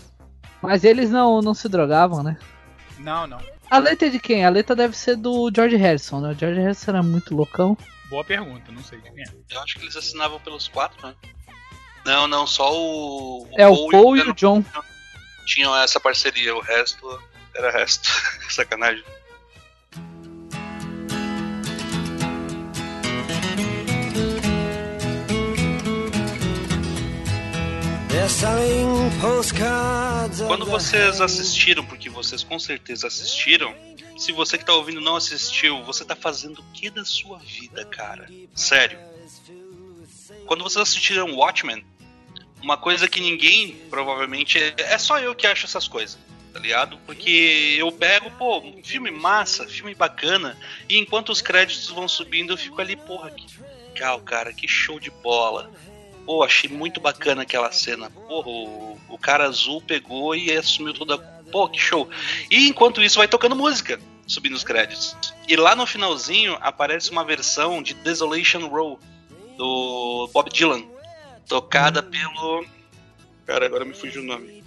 [0.64, 2.40] Mas eles não, não se drogavam, né?
[2.98, 3.38] Não, não.
[3.70, 4.44] A letra é de quem?
[4.44, 6.32] A letra deve ser do George Harrison, né?
[6.32, 7.78] O George Harrison era muito loucão.
[8.10, 9.28] Boa pergunta, não sei de quem é.
[9.52, 11.14] Eu acho que eles assinavam pelos quatro, né?
[12.04, 13.48] Não, não, só o.
[13.56, 14.66] É o Paul e Lennon o John.
[15.46, 17.08] tinham essa parceria, o resto
[17.56, 18.10] era resto.
[18.50, 19.04] Sacanagem.
[30.48, 33.76] Quando vocês assistiram, porque vocês com certeza assistiram,
[34.18, 37.86] se você que tá ouvindo não assistiu, você tá fazendo o que da sua vida,
[37.86, 38.28] cara?
[38.56, 38.98] Sério.
[40.48, 41.86] Quando vocês assistiram Watchmen,
[42.64, 46.18] uma coisa que ninguém, provavelmente, é, é só eu que acho essas coisas,
[46.52, 46.98] tá ligado?
[47.06, 50.58] Porque eu pego, pô, um filme massa, filme bacana,
[50.90, 53.46] e enquanto os créditos vão subindo, eu fico ali, porra, que
[53.94, 55.72] legal, cara, que show de bola.
[56.26, 58.10] Pô, achei muito bacana aquela cena.
[58.10, 61.18] Porra, o, o cara azul pegou e assumiu toda.
[61.52, 62.10] Pô, que show.
[62.50, 65.16] E enquanto isso, vai tocando música, subindo os créditos.
[65.48, 69.00] E lá no finalzinho aparece uma versão de Desolation Row,
[69.56, 70.84] do Bob Dylan,
[71.48, 72.66] tocada pelo.
[73.46, 74.64] Cara, agora me fugiu o nome.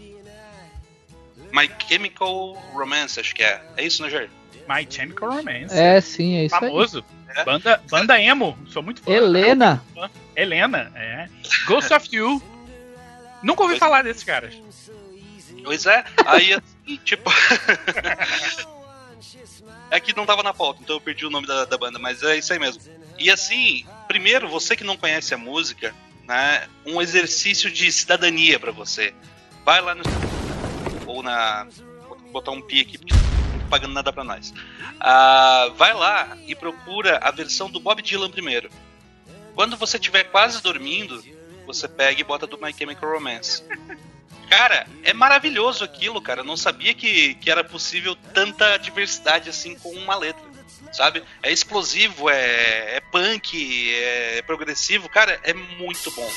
[1.53, 3.61] My Chemical Romance, acho que é.
[3.77, 4.31] É isso, né, Jair?
[4.69, 5.75] My Chemical Romance.
[5.75, 6.61] É, sim, é isso aí.
[6.61, 7.05] Famoso.
[7.35, 7.45] É.
[7.45, 8.57] Banda, banda emo.
[8.69, 9.11] Sou muito fã.
[9.11, 9.83] Helena.
[10.41, 11.29] Helena, é.
[11.67, 12.41] Ghost of You.
[13.43, 14.55] Nunca ouvi Pois- falar desses caras.
[15.65, 17.31] Pois é, aí assim, tipo.
[19.91, 22.23] é que não tava na pauta, então eu perdi o nome da, da banda, mas
[22.23, 22.83] é isso aí mesmo.
[23.19, 26.67] E assim, primeiro, você que não conhece a música, né?
[26.87, 29.13] Um exercício de cidadania pra você.
[29.65, 30.03] Vai lá no.
[31.07, 31.67] Ou na.
[32.07, 34.53] Vou botar um pi aqui, porque não tô pagando nada pra nós.
[35.01, 38.71] Ah, vai lá e procura a versão do Bob Dylan primeiro.
[39.59, 41.21] Quando você estiver quase dormindo,
[41.67, 43.65] você pega e bota do My Chemical Romance.
[44.49, 46.43] Cara, é maravilhoso aquilo, cara.
[46.43, 50.45] Eu não sabia que, que era possível tanta diversidade assim com uma letra.
[50.93, 51.25] Sabe?
[51.43, 55.09] É explosivo, é, é punk, é progressivo.
[55.09, 56.31] Cara, é muito bom.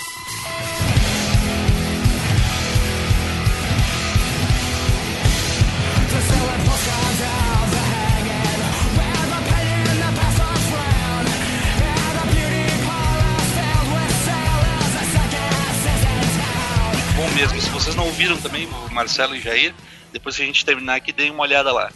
[18.22, 19.74] Ouviram também, o Marcelo e Jair,
[20.14, 21.92] depois que a gente terminar aqui, deem uma olhada lá.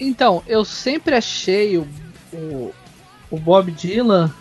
[0.00, 1.86] Então, eu sempre achei o,
[2.32, 2.74] o,
[3.30, 4.34] o Bob Dylan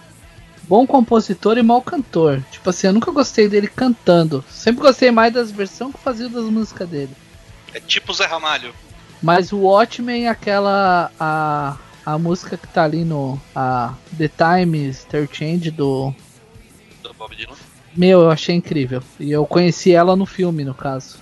[0.63, 2.43] bom compositor e mau cantor.
[2.49, 4.43] Tipo assim, eu nunca gostei dele cantando.
[4.49, 7.15] Sempre gostei mais das versões que fazia das músicas dele.
[7.71, 8.73] É tipo Zé Ramalho.
[9.21, 11.11] Mas o Watchmen, aquela.
[11.19, 13.39] A, a música que tá ali no.
[13.55, 16.11] A The Times Ter Change do.
[17.03, 17.70] Do Bob Dylan.
[17.95, 19.03] Meu, eu achei incrível.
[19.19, 21.19] E eu conheci ela no filme, no caso.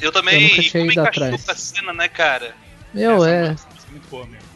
[0.00, 0.34] Eu também.
[0.34, 1.44] Eu nunca e tinha como ido atrás.
[1.44, 2.54] com a cena, né, cara?
[2.94, 3.44] Meu, Essa é.
[3.88, 4.48] é muito boa mesmo.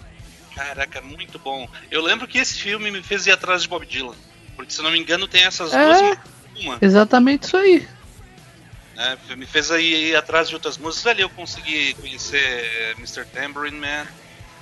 [0.54, 1.68] Caraca, muito bom.
[1.90, 4.14] Eu lembro que esse filme me fez ir atrás de Bob Dylan.
[4.54, 5.84] Porque, se eu não me engano, tem essas É.
[5.84, 6.18] duas
[6.62, 6.78] uma.
[6.80, 7.86] Exatamente isso aí.
[8.94, 9.18] né?
[9.36, 11.06] Me fez aí ir atrás de outras músicas.
[11.08, 13.24] Ali eu consegui conhecer Mr.
[13.26, 14.06] Tambourine Man.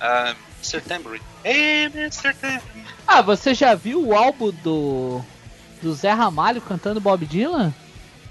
[0.01, 0.81] ah, Mr.
[0.81, 1.23] Tambourine.
[1.43, 2.33] Hey, Mr.
[2.33, 2.85] Tambourine.
[3.07, 5.23] Ah, você já viu o álbum do.
[5.81, 7.73] Do Zé Ramalho cantando Bob Dylan?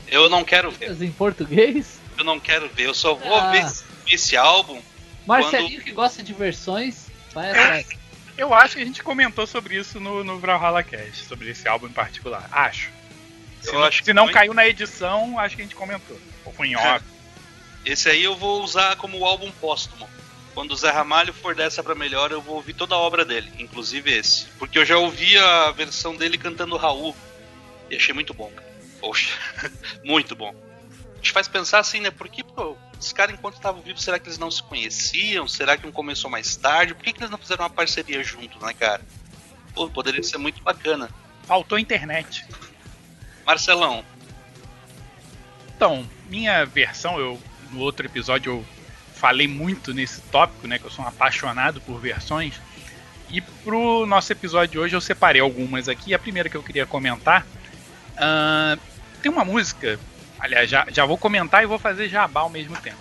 [0.08, 1.00] Eu não quero ver.
[1.02, 2.00] Em português?
[2.18, 2.84] Eu não quero ver.
[2.86, 3.50] Eu só vou Ah.
[3.50, 4.80] ver esse, esse álbum.
[5.26, 7.86] Marcelinho que gosta de versões, vai atrás.
[8.36, 11.86] Eu acho que a gente comentou sobre isso no, no Brawlhalla Cast, sobre esse álbum
[11.86, 12.48] em particular.
[12.52, 12.90] Acho.
[13.62, 14.32] Se, Eu não, acho que se não foi.
[14.34, 16.18] caiu na edição, acho que a gente comentou.
[16.44, 17.02] Ou foi em off.
[17.86, 20.08] Esse aí eu vou usar como álbum póstumo.
[20.52, 23.50] Quando o Zé Ramalho for dessa pra melhor, eu vou ouvir toda a obra dele,
[23.58, 24.46] inclusive esse.
[24.58, 27.16] Porque eu já ouvi a versão dele cantando Raul.
[27.94, 28.50] E achei muito bom.
[28.50, 28.66] cara.
[29.00, 29.30] Poxa,
[30.02, 30.54] muito bom.
[31.12, 32.10] A gente faz pensar assim, né?
[32.10, 35.46] Por que pô, os caras, enquanto estavam vivos, será que eles não se conheciam?
[35.46, 36.94] Será que um começou mais tarde?
[36.94, 39.00] Por que, que eles não fizeram uma parceria junto, né, cara?
[39.74, 41.08] Pô, poderia ser muito bacana.
[41.44, 42.44] Faltou internet.
[43.46, 44.04] Marcelão,
[45.76, 48.66] Então, minha versão, eu no outro episódio eu
[49.14, 50.78] falei muito nesse tópico, né?
[50.78, 52.60] Que eu sou um apaixonado por versões.
[53.30, 56.14] E pro nosso episódio de hoje eu separei algumas aqui.
[56.14, 57.46] A primeira que eu queria comentar
[58.16, 58.76] ah,
[59.22, 59.98] tem uma música.
[60.38, 62.98] Aliás, já, já vou comentar e vou fazer jabá ao mesmo tempo.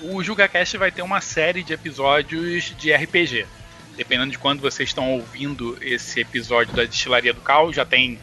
[0.00, 3.46] O JugaCast vai ter uma série de episódios de RPG.
[3.96, 8.18] Dependendo de quando vocês estão ouvindo esse episódio da Destilaria do Caos, já tem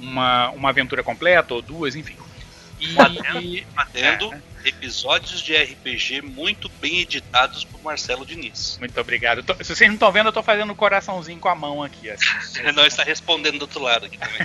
[0.00, 2.16] uma, uma aventura completa ou duas, enfim.
[2.80, 2.94] E,
[3.74, 4.34] Batendo.
[4.64, 8.78] Episódios de RPG muito bem editados por Marcelo Diniz.
[8.78, 9.42] Muito obrigado.
[9.42, 12.08] Tô- se vocês não estão vendo, eu tô fazendo um coraçãozinho com a mão aqui.
[12.10, 12.24] Assim.
[12.74, 14.38] Não está respondendo do outro lado aqui também.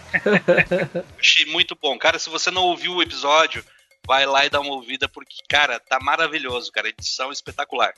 [1.17, 1.97] Achei muito bom.
[1.97, 3.63] Cara, se você não ouviu o episódio,
[4.05, 6.89] vai lá e dá uma ouvida, porque, cara, tá maravilhoso, cara.
[6.89, 7.93] Edição espetacular.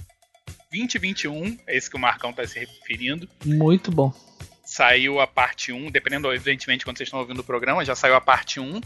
[0.71, 3.27] 2021, é esse que o Marcão tá se referindo.
[3.43, 4.13] Muito bom.
[4.63, 8.21] Saiu a parte 1, dependendo, evidentemente, quando vocês estão ouvindo o programa, já saiu a
[8.21, 8.79] parte 1.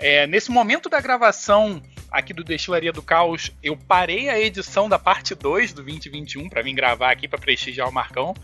[0.00, 4.98] É, nesse momento da gravação aqui do Destilaria do Caos, eu parei a edição da
[4.98, 8.34] parte 2 do 2021 para vir gravar aqui para prestigiar o Marcão.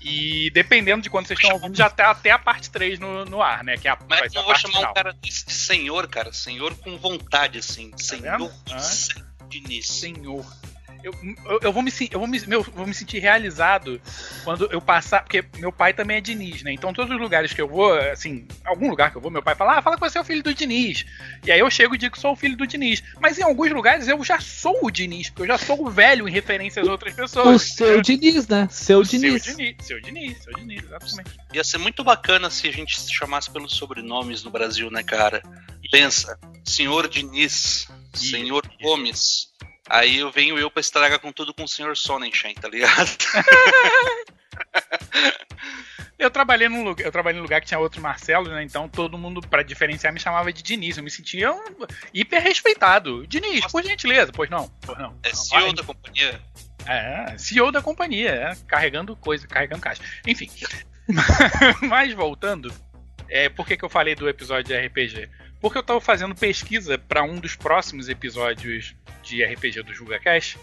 [0.00, 3.42] E dependendo de quando vocês estão ouvindo, já tá até a parte 3 no, no
[3.42, 3.76] ar, né?
[3.76, 4.90] Que é a, vai Mas eu vou chamar final.
[4.90, 6.32] um cara desse de senhor, cara.
[6.32, 7.92] Senhor com vontade, assim.
[7.96, 8.52] senhor vendo?
[8.70, 8.78] Ah.
[9.82, 10.44] Senhor.
[11.02, 11.14] Eu,
[11.46, 14.00] eu, eu vou me, eu vou me, meu, vou me sentir realizado
[14.44, 15.22] quando eu passar.
[15.22, 16.72] Porque meu pai também é Diniz, né?
[16.72, 19.54] Então, todos os lugares que eu vou, assim, algum lugar que eu vou, meu pai
[19.54, 21.06] fala: Ah, fala que você é o filho do Diniz.
[21.46, 23.02] E aí eu chego e digo que sou o filho do Diniz.
[23.20, 26.28] Mas em alguns lugares eu já sou o Diniz, porque eu já sou o velho
[26.28, 27.56] em referência às outras pessoas.
[27.56, 28.68] O seu Diniz, né?
[28.70, 29.44] Seu Seu Diniz.
[29.44, 29.76] Diniz.
[29.80, 31.30] Seu Diniz, seu Diniz, exatamente.
[31.52, 35.42] Ia ser muito bacana se a gente se chamasse pelos sobrenomes no Brasil, né, cara?
[35.90, 38.78] Pensa, senhor Diniz, senhor isso.
[38.82, 39.48] Gomes.
[39.88, 43.08] Aí eu venho eu pra estragar com tudo com o senhor Sonnenschein, tá ligado?
[46.18, 48.64] Eu trabalhei num lugar, eu trabalhei num lugar que tinha outro Marcelo, né?
[48.64, 50.96] Então todo mundo, pra diferenciar, me chamava de Diniz.
[50.96, 51.62] Eu me sentia um
[52.12, 53.24] hiper respeitado.
[53.24, 54.32] Diniz, por gentileza.
[54.32, 55.16] Pois não, pois não.
[55.22, 56.40] É CEO da companhia.
[56.86, 60.02] É, CEO da companhia, é, carregando coisa, carregando caixa.
[60.26, 60.50] Enfim.
[61.88, 62.72] Mas voltando,
[63.28, 65.28] é, por que, que eu falei do episódio de RPG?
[65.60, 70.58] Porque eu tava fazendo pesquisa para um dos próximos episódios de RPG do JugaCast.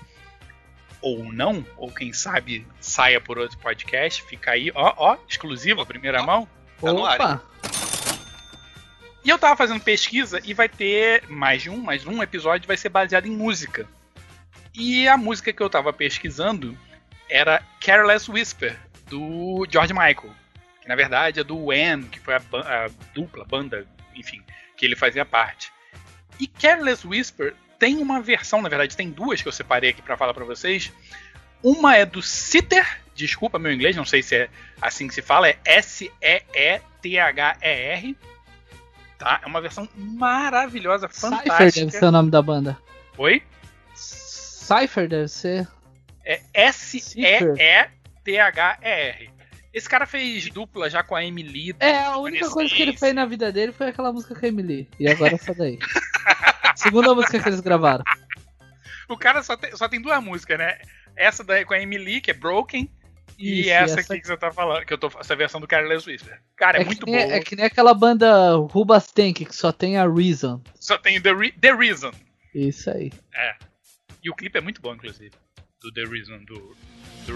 [1.01, 4.23] Ou não, ou quem sabe saia por outro podcast.
[4.23, 6.47] Fica aí, ó, ó, exclusiva, primeira mão.
[6.81, 7.41] Tá no ar, Opa!
[9.23, 12.77] E eu tava fazendo pesquisa e vai ter mais de um, mais um episódio vai
[12.77, 13.88] ser baseado em música.
[14.73, 16.77] E a música que eu tava pesquisando
[17.29, 18.77] era Careless Whisper,
[19.10, 20.31] do George Michael.
[20.79, 24.43] Que na verdade é do Wham, que foi a, a dupla, banda, enfim,
[24.76, 25.72] que ele fazia parte.
[26.40, 30.18] E Careless Whisper tem uma versão, na verdade tem duas que eu separei aqui pra
[30.18, 30.92] falar pra vocês.
[31.64, 34.50] Uma é do Sitter, desculpa meu inglês, não sei se é
[34.82, 36.18] assim que se fala, é S-E-E-T-H-E-R.
[39.18, 39.40] Tá?
[39.42, 41.86] É uma versão maravilhosa, Cypher fantástica.
[41.86, 42.78] deve ser o nome da banda.
[43.18, 43.42] Oi?
[43.96, 45.66] Cypher deve ser.
[46.24, 47.96] É S-E-E-T-H-E-R.
[49.76, 51.76] Esse cara fez dupla já com a Emily.
[51.82, 54.48] É, a única coisa que ele fez na vida dele foi aquela música com a
[54.48, 54.90] Emily.
[54.98, 55.78] E agora essa daí.
[56.78, 58.04] Segunda música que eles gravaram.
[59.10, 60.78] O cara só tem, só tem duas músicas, né?
[61.16, 62.90] Essa daí com a Emily, que é Broken.
[63.38, 65.68] E Isso, essa, essa- aqui que você tá falando, que eu tô essa versão do
[65.68, 66.40] Careless Whisper.
[66.56, 67.18] Cara, é, que muito boa.
[67.18, 70.62] é que nem aquela banda Rubastank que só tem a Reason.
[70.80, 72.12] Só tem The, Re- The Reason.
[72.54, 73.12] Isso aí.
[74.24, 75.32] E o clipe é muito bom, inclusive.
[75.82, 76.76] Do The Reason, do,
[77.28, 77.34] do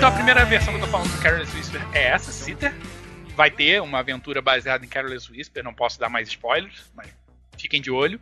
[0.00, 2.74] Então a primeira versão que eu tô falando do Careless Whisper é essa, Sitter.
[3.36, 7.08] Vai ter uma aventura baseada em Careless Whisper, não posso dar mais spoilers, mas
[7.58, 8.18] fiquem de olho.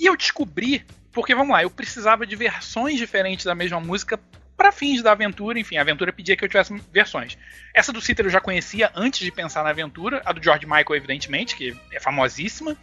[0.00, 4.18] E eu descobri, porque vamos lá, eu precisava de versões diferentes da mesma música
[4.60, 7.38] para fins da aventura, enfim, a aventura pedia que eu tivesse versões.
[7.74, 10.96] Essa do Sitter eu já conhecia antes de pensar na aventura, a do George Michael,
[10.96, 12.76] evidentemente, que é famosíssima.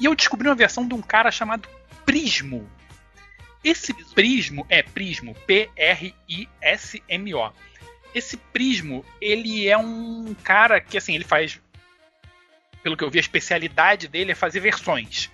[0.00, 1.68] E eu descobri uma versão de um cara chamado
[2.06, 2.66] Prismo.
[3.62, 5.82] Esse Prismo é Prismo, P-R-I-S-M-O.
[8.14, 11.60] Esse Prismo, ele é um cara que, assim, ele faz.
[12.82, 15.30] Pelo que eu vi, a especialidade dele é fazer versões.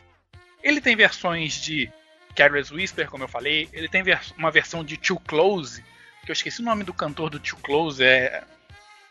[0.64, 1.88] Ele tem versões de
[2.34, 3.68] Careless Whisper, como eu falei.
[3.72, 4.02] Ele tem
[4.36, 5.84] uma versão de Too Close,
[6.24, 8.42] que eu esqueci o nome do cantor do Too Close, é.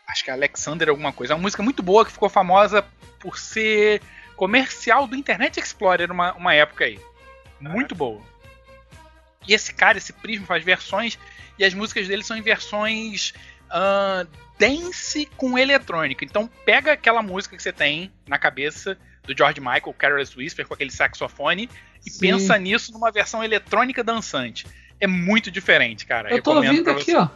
[0.06, 1.32] Acho que é Alexander alguma coisa.
[1.32, 2.84] É uma música muito boa que ficou famosa
[3.18, 4.02] por ser
[4.36, 7.00] comercial do Internet Explorer uma, uma época aí.
[7.58, 8.20] Muito boa.
[9.46, 11.18] E esse cara, esse Prismo, faz versões
[11.58, 13.32] e as músicas dele são em versões
[13.70, 14.26] ah,
[14.58, 16.24] dance com eletrônica.
[16.24, 20.74] Então pega aquela música que você tem na cabeça do George Michael, Careless Whisper, com
[20.74, 21.68] aquele saxofone,
[22.06, 22.20] e Sim.
[22.20, 24.66] pensa nisso numa versão eletrônica dançante.
[25.00, 26.30] É muito diferente, cara.
[26.30, 27.16] Eu tô Recomendo ouvindo aqui, você.
[27.16, 27.28] ó.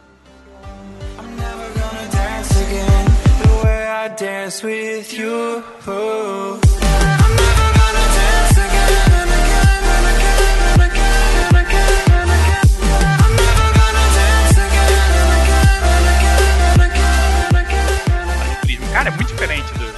[18.93, 19.93] Cara, é muito diferente do.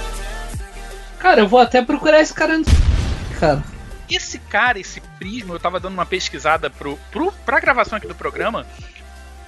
[1.18, 2.60] Cara, eu vou até procurar esse cara.
[3.40, 3.71] Cara.
[4.14, 8.14] Esse cara, esse Prisma, eu tava dando uma pesquisada pro, pro, pra gravação aqui do
[8.14, 8.66] programa.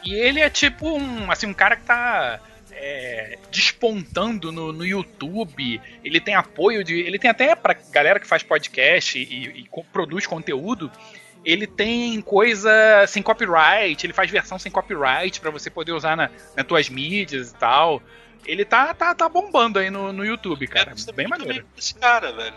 [0.04, 2.38] E ele é tipo um, assim, um cara que tá
[2.70, 5.80] é, despontando no, no YouTube.
[6.02, 6.94] Ele tem apoio de.
[7.00, 9.22] Ele tem até pra galera que faz podcast e,
[9.60, 10.90] e co- produz conteúdo.
[11.44, 12.70] Ele tem coisa
[13.06, 17.50] sem copyright, ele faz versão sem copyright pra você poder usar na, nas tuas mídias
[17.50, 18.02] e tal.
[18.46, 20.96] Ele tá, tá, tá bombando aí no, no YouTube, cara.
[20.96, 21.52] Saber Bem maneiro.
[21.54, 22.54] bem desse cara, velho.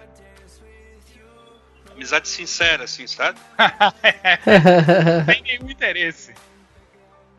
[1.97, 3.39] Amizade sincera, assim, sabe?
[5.25, 6.33] Sem nenhum interesse.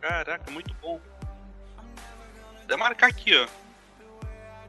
[0.00, 1.00] Caraca, muito bom.
[2.68, 3.46] Vou marcar aqui, ó.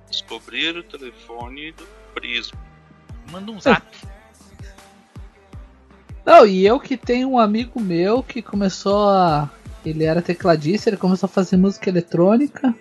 [0.10, 2.58] Descobrir o telefone do Prisma.
[3.32, 3.86] Manda um zap.
[6.26, 9.50] Não, e eu que tenho um amigo meu que começou a.
[9.84, 12.76] Ele era tecladista, ele começou a fazer música eletrônica.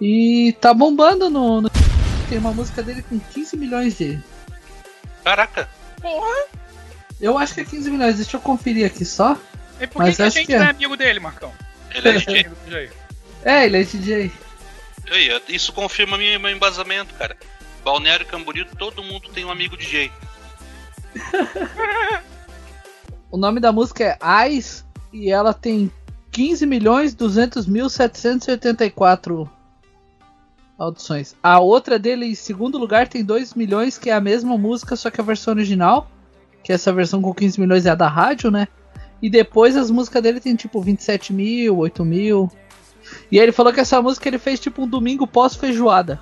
[0.00, 1.62] E tá bombando no.
[1.62, 1.70] no-
[2.28, 4.22] Tem uma música dele com 15 milhões de.
[5.24, 5.68] Caraca,
[6.00, 6.46] Porra!
[7.20, 9.36] Eu acho que é 15 milhões, deixa eu conferir aqui só.
[9.80, 10.58] E por Mas que, a acho gente que é.
[10.58, 11.52] não é amigo dele, Marcão?
[11.94, 12.34] ele é DJ.
[12.40, 12.92] Amigo do Jair.
[13.44, 14.32] É, ele é DJ.
[15.10, 17.36] Aí, Isso confirma minha- meu embasamento, cara.
[17.84, 20.10] Balneário Camboriú, todo mundo tem um amigo DJ.
[23.30, 25.90] O nome da música é Eyes e ela tem
[26.30, 29.50] 15 milhões 200 mil 784
[30.78, 31.34] audições.
[31.42, 35.10] A outra dele, em segundo lugar, tem 2 milhões, que é a mesma música, só
[35.10, 36.10] que a versão original.
[36.62, 38.68] Que essa versão com 15 milhões é a da rádio, né?
[39.22, 42.50] E depois as músicas dele tem tipo 27 mil, 8 mil.
[43.30, 46.20] E aí ele falou que essa música ele fez tipo um domingo pós-feijoada.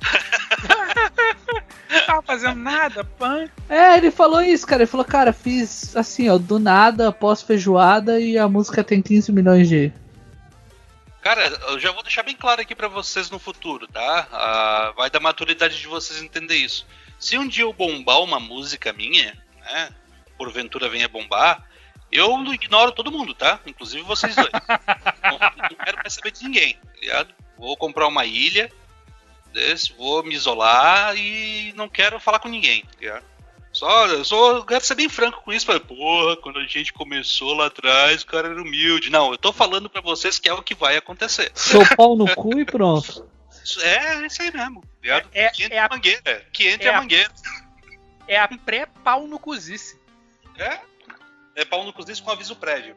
[2.06, 3.46] Tava fazendo nada, pan.
[3.68, 4.82] É, ele falou isso, cara.
[4.82, 9.68] Ele falou, cara, fiz assim, ó, do nada, pós-feijoada e a música tem 15 milhões
[9.68, 9.92] de.
[11.26, 14.28] Cara, eu já vou deixar bem claro aqui pra vocês no futuro, tá?
[14.30, 16.86] Ah, vai da maturidade de vocês entender isso.
[17.18, 19.90] Se um dia eu bombar uma música minha, né?
[20.38, 21.68] Porventura venha bombar,
[22.12, 23.58] eu ignoro todo mundo, tá?
[23.66, 24.52] Inclusive vocês dois.
[25.24, 25.32] não,
[25.68, 27.34] não quero mais saber de ninguém, tá ligado?
[27.58, 28.70] Vou comprar uma ilha,
[29.52, 33.24] desse, vou me isolar e não quero falar com ninguém, tá ligado?
[33.78, 34.24] Só, eu
[34.56, 38.22] eu quero ser bem franco com isso, mas, porra, quando a gente começou lá atrás,
[38.22, 39.10] o cara era humilde.
[39.10, 41.50] Não, eu tô falando pra vocês que é o que vai acontecer.
[41.54, 43.26] Sou pau no cu e pronto.
[43.82, 44.82] É, é isso aí mesmo.
[45.02, 46.46] É- que entre é a- a mangueira.
[46.52, 47.30] Que entre é a a- mangueira.
[48.26, 50.00] É a pré-pau no cozice.
[50.58, 50.78] É?
[51.54, 52.96] É pau no cozice com aviso prévio.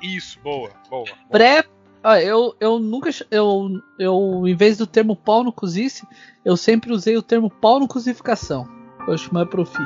[0.00, 1.04] Isso, boa, boa.
[1.06, 1.16] boa.
[1.30, 1.64] Pré.
[2.04, 3.10] ó, eu, eu nunca.
[3.30, 6.06] Eu, eu, em vez do termo pau no cozice,
[6.44, 8.66] eu sempre usei o termo pau no cozificação.
[9.06, 9.82] Eu acho mais profi.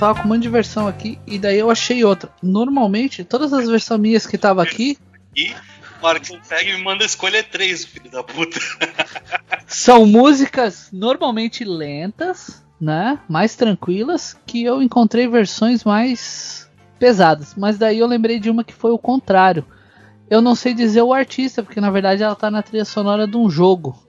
[0.00, 2.32] Tava com um monte de versão aqui e daí eu achei outra.
[2.42, 4.96] Normalmente, todas as versões minhas que tava aqui
[5.36, 5.54] E
[6.02, 8.58] Marcos pega e me manda escolha 3, filho da puta.
[9.68, 13.18] são músicas normalmente lentas, né?
[13.28, 16.66] Mais tranquilas, que eu encontrei versões mais
[16.98, 17.54] pesadas.
[17.54, 19.66] Mas daí eu lembrei de uma que foi o contrário.
[20.30, 23.36] Eu não sei dizer o artista, porque na verdade ela tá na trilha sonora de
[23.36, 24.02] um jogo.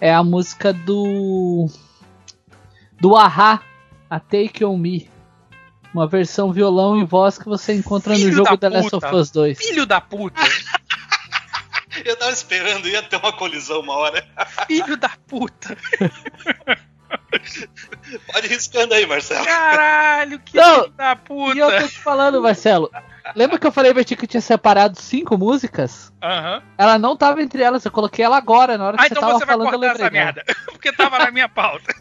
[0.00, 1.66] É a música do.
[3.00, 3.60] Do Ahá,
[4.08, 5.13] a Take On Me.
[5.94, 9.14] Uma versão violão e voz que você encontra no Filho jogo da The Last of.
[9.14, 9.56] Us 2.
[9.58, 10.42] Filho da puta!
[12.04, 14.26] Eu tava esperando, ia ter uma colisão uma hora.
[14.66, 15.78] Filho da puta!
[18.32, 19.44] Pode ir riscando aí, Marcelo.
[19.44, 21.56] Caralho, que Não, filho da puta!
[21.56, 22.90] E eu tô te falando, Marcelo.
[23.36, 26.12] Lembra que eu falei pra ti que eu tinha separado cinco músicas?
[26.22, 26.62] Aham.
[26.76, 29.22] Ela não tava entre elas, eu coloquei ela agora, na hora que Ah, você então
[29.22, 30.44] tava você vai falando, eu cortar lembrei essa merda.
[30.66, 31.94] Porque tava na minha pauta.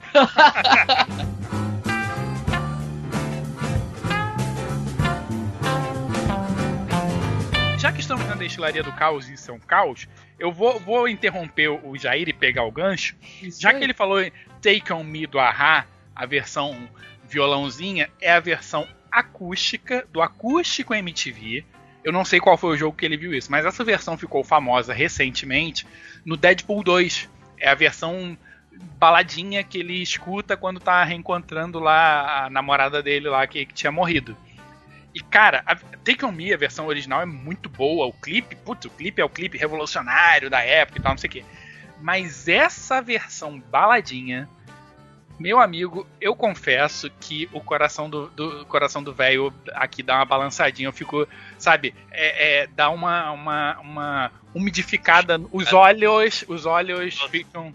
[7.83, 10.07] Já que estamos na destilaria do caos e isso é um caos,
[10.39, 13.13] eu vou, vou interromper o Jair e pegar o gancho.
[13.41, 13.77] Isso Já aí.
[13.77, 14.31] que ele falou em
[14.61, 16.87] Take On Me do Ahá, a versão
[17.27, 21.65] violãozinha, é a versão acústica do Acústico MTV.
[22.05, 24.45] Eu não sei qual foi o jogo que ele viu isso, mas essa versão ficou
[24.45, 25.85] famosa recentemente
[26.23, 27.29] no Deadpool 2.
[27.59, 28.37] É a versão
[28.97, 33.91] baladinha que ele escuta quando tá reencontrando lá a namorada dele lá que, que tinha
[33.91, 34.37] morrido.
[35.13, 38.07] E cara, a Take On Me, a versão original é muito boa.
[38.07, 41.29] O clipe, putz, o clipe é o clipe revolucionário da época e tal, não sei
[41.29, 41.45] o quê.
[42.01, 44.49] Mas essa versão baladinha,
[45.39, 50.25] meu amigo, eu confesso que o coração do, do coração do velho aqui dá uma
[50.25, 50.87] balançadinha.
[50.87, 55.39] Eu fico, sabe, é, é, dá uma, uma, uma umidificada.
[55.51, 57.73] Os olhos, os olhos ficam.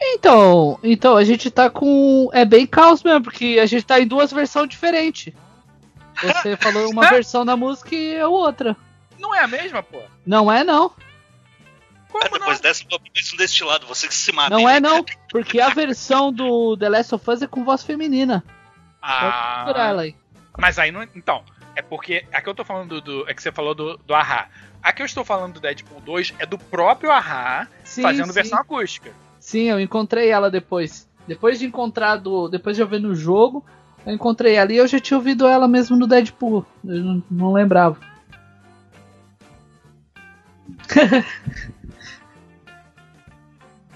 [0.00, 2.28] Então, então a gente tá com.
[2.32, 5.32] É bem caos mesmo, porque a gente tá em duas versões diferentes.
[6.22, 8.76] Você falou uma versão da música e eu outra.
[9.18, 10.00] Não é a mesma, pô?
[10.26, 10.90] Não é não.
[12.10, 14.50] Como É, depois dessa, eu penso deste lado, você que se mata.
[14.50, 14.76] Não hein?
[14.76, 15.04] é não.
[15.30, 18.44] Porque a versão do The Last of Us é com voz feminina.
[19.00, 19.32] Pode
[19.64, 20.14] procurar Ah, ela aí.
[20.56, 21.02] mas aí não.
[21.14, 21.42] Então,
[21.74, 22.24] é porque.
[22.32, 23.28] A que eu tô falando do.
[23.28, 24.48] é que você falou do, do Ahá.
[24.82, 28.32] A que eu estou falando do Deadpool 2 é do próprio Ahá Sim, fazendo sim.
[28.32, 29.10] versão acústica.
[29.40, 31.08] Sim, eu encontrei ela depois.
[31.26, 32.48] Depois de encontrar do.
[32.48, 33.64] Depois de eu ver no jogo,
[34.06, 36.64] eu encontrei e eu já tinha ouvido ela mesmo no Deadpool.
[36.84, 37.98] Eu não, não lembrava.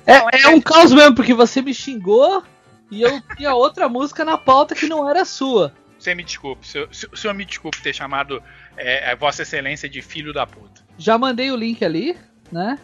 [0.06, 2.42] é, é um caos mesmo, porque você me xingou
[2.90, 5.72] e eu tinha outra música na pauta que não era sua.
[5.98, 6.66] Você me desculpe.
[6.66, 8.42] Se, eu- se, se eu me desculpe ter chamado
[8.76, 10.82] é, é, Vossa Excelência de filho da puta.
[10.96, 12.16] Já mandei o link ali,
[12.50, 12.78] né?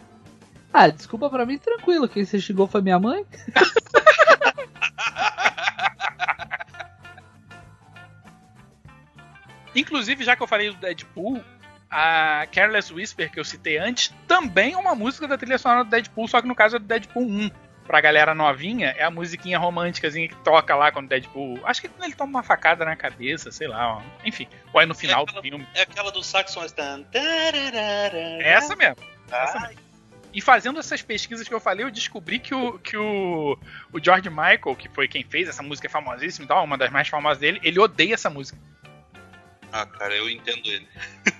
[0.71, 2.07] Ah, desculpa pra mim, tranquilo.
[2.07, 3.25] Quem você xingou foi minha mãe.
[9.75, 11.43] Inclusive, já que eu falei do Deadpool,
[11.89, 15.89] a Careless Whisper que eu citei antes também é uma música da trilha sonora do
[15.89, 17.51] Deadpool, só que no caso é do Deadpool 1.
[17.85, 21.59] Pra galera novinha, é a musiquinha românticazinha que toca lá quando o Deadpool.
[21.63, 23.97] Acho que quando ele toma uma facada na cabeça, sei lá.
[23.97, 24.01] ó.
[24.25, 25.67] Enfim, ou é no final do aquela- filme.
[25.75, 27.05] É aquela do saxon Stan.
[27.13, 28.95] É essa mesmo.
[29.31, 29.85] essa Ah, mesmo.
[30.33, 33.57] E fazendo essas pesquisas que eu falei, eu descobri que o, que o,
[33.93, 37.07] o George Michael, que foi quem fez essa música famosíssima e tal, uma das mais
[37.07, 38.57] famosas dele, ele odeia essa música.
[39.77, 40.87] Ah, cara, eu entendo ele.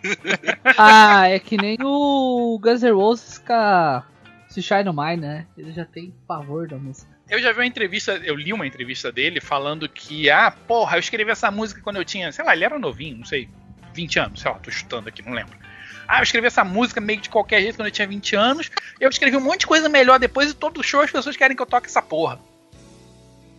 [0.77, 4.05] Ah, é que nem o Guns N' Roses com a
[4.49, 5.47] Se Shine No Mine, né?
[5.57, 7.09] Ele já tem pavor da música.
[7.29, 10.99] Eu já vi uma entrevista, eu li uma entrevista dele falando que, ah, porra, eu
[10.99, 13.47] escrevi essa música quando eu tinha, sei lá, ele era novinho, não sei,
[13.93, 15.57] 20 anos, sei lá, tô chutando aqui, não lembro.
[16.05, 18.69] Ah, eu escrevi essa música meio de qualquer jeito quando eu tinha 20 anos,
[18.99, 21.63] eu escrevi um monte de coisa melhor depois e todo show as pessoas querem que
[21.63, 22.37] eu toque essa porra.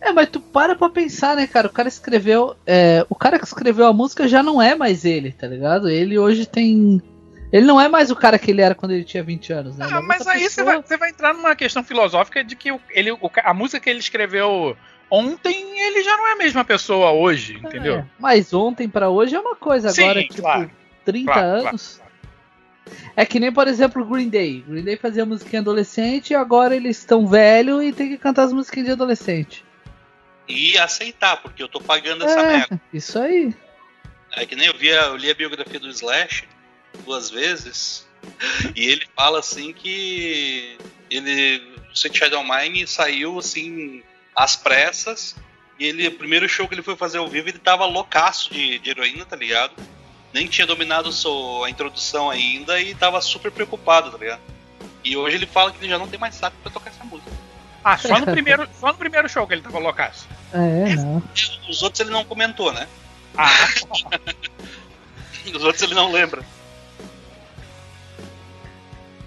[0.01, 1.67] É, mas tu para pra pensar, né, cara?
[1.67, 2.55] O cara escreveu.
[2.65, 5.89] é, o cara que escreveu a música já não é mais ele, tá ligado?
[5.89, 7.01] Ele hoje tem.
[7.51, 9.87] Ele não é mais o cara que ele era quando ele tinha 20 anos, né?
[9.89, 13.53] Ah, é mas aí você vai, vai entrar numa questão filosófica de que ele, a
[13.53, 14.75] música que ele escreveu
[15.09, 17.95] ontem, ele já não é a mesma pessoa hoje, entendeu?
[17.95, 20.71] É, mas ontem pra hoje é uma coisa, Sim, agora, tipo, claro,
[21.05, 22.01] 30 claro, anos.
[23.15, 24.63] É que nem, por exemplo, o Green Day.
[24.67, 28.53] Green Day fazia musiquinha adolescente e agora eles estão velho e tem que cantar as
[28.53, 29.65] musiquinhas de adolescente.
[30.47, 32.81] E aceitar, porque eu tô pagando essa É, merda.
[32.93, 33.53] isso aí.
[34.35, 36.45] É que nem eu, vi a- eu li a biografia do Slash
[37.05, 38.07] duas vezes.
[38.75, 40.77] E ele fala assim que
[41.09, 41.61] ele.
[41.91, 44.03] O Shadow Mine saiu assim
[44.35, 45.35] às pressas.
[45.79, 48.79] E ele, o primeiro show que ele foi fazer ao vivo, ele tava loucaço de,
[48.79, 49.73] de heroína, tá ligado?
[50.33, 54.41] Nem tinha dominado so- a introdução ainda e tava super preocupado, tá ligado?
[55.03, 57.31] E hoje ele fala que ele já não tem mais saco pra tocar essa música.
[57.83, 60.27] Ah, só no primeiro, só no primeiro show que ele tava loucaço.
[60.53, 61.21] É, não.
[61.69, 62.87] Os outros ele não comentou, né?
[63.37, 63.47] Ah,
[65.53, 66.41] Os outros ele não lembra.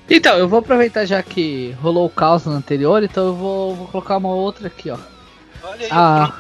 [0.09, 3.87] Então, eu vou aproveitar já que rolou o caos no anterior, então eu vou, vou
[3.89, 4.99] colocar uma outra aqui, ó.
[5.63, 6.33] Olha aí, Ah,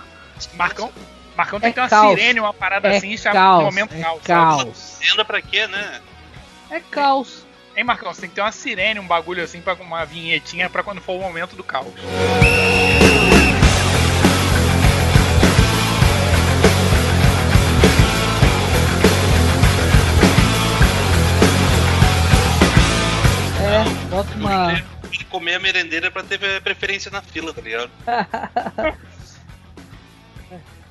[0.55, 0.91] Marcão,
[1.37, 2.19] Marcão tem É que ter uma caos.
[2.19, 4.23] sirene, uma parada é assim, chama caos, no momento é caos.
[4.25, 4.97] caos.
[5.01, 6.01] Tenda pra quê, né?
[6.71, 7.47] É caos.
[7.77, 10.83] Hein, Marcão, você tem que ter uma sirene, um bagulho assim, pra uma vinhetinha pra
[10.83, 11.87] quando for o momento do caos.
[23.81, 24.73] É, bota uma.
[25.13, 27.91] Ele comer a merendeira pra ter preferência na fila, tá ligado?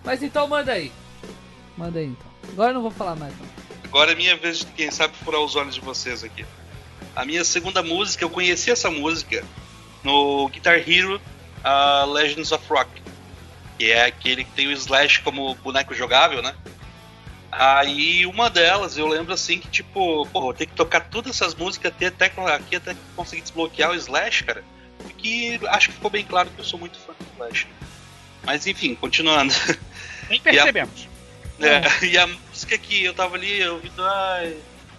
[0.03, 0.91] Mas então manda aí.
[1.77, 2.27] Manda aí então.
[2.51, 3.33] Agora eu não vou falar mais.
[3.37, 3.45] Não.
[3.85, 6.45] Agora é minha vez de quem sabe furar os olhos de vocês aqui.
[7.15, 9.43] A minha segunda música, eu conheci essa música
[10.03, 11.21] no Guitar Hero
[11.63, 12.89] uh, Legends of Rock.
[13.77, 16.55] Que é aquele que tem o Slash como boneco jogável, né?
[17.51, 21.55] Aí uma delas, eu lembro assim que tipo, pô, vou ter que tocar todas essas
[21.55, 24.63] músicas até, até aqui até conseguir desbloquear o Slash, cara.
[24.99, 27.67] Porque acho que ficou bem claro que eu sou muito fã do Slash.
[28.43, 29.53] Mas enfim, continuando.
[30.29, 31.07] Nem percebemos.
[31.59, 34.57] É, e a música que eu tava ali ouvindo, ai,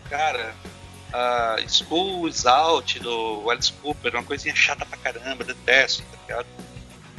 [0.09, 0.55] cara,
[1.13, 6.47] a School is Out do Alice Cooper, uma coisinha chata pra caramba, detesto, tá ligado?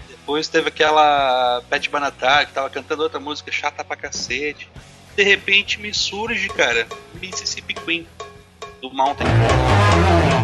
[0.08, 4.70] Depois teve aquela Pat Banatar que tava cantando outra música chata pra cacete.
[5.16, 6.88] De repente me surge, cara,
[7.22, 8.08] Mississippi Queen
[8.82, 9.28] do Mountain.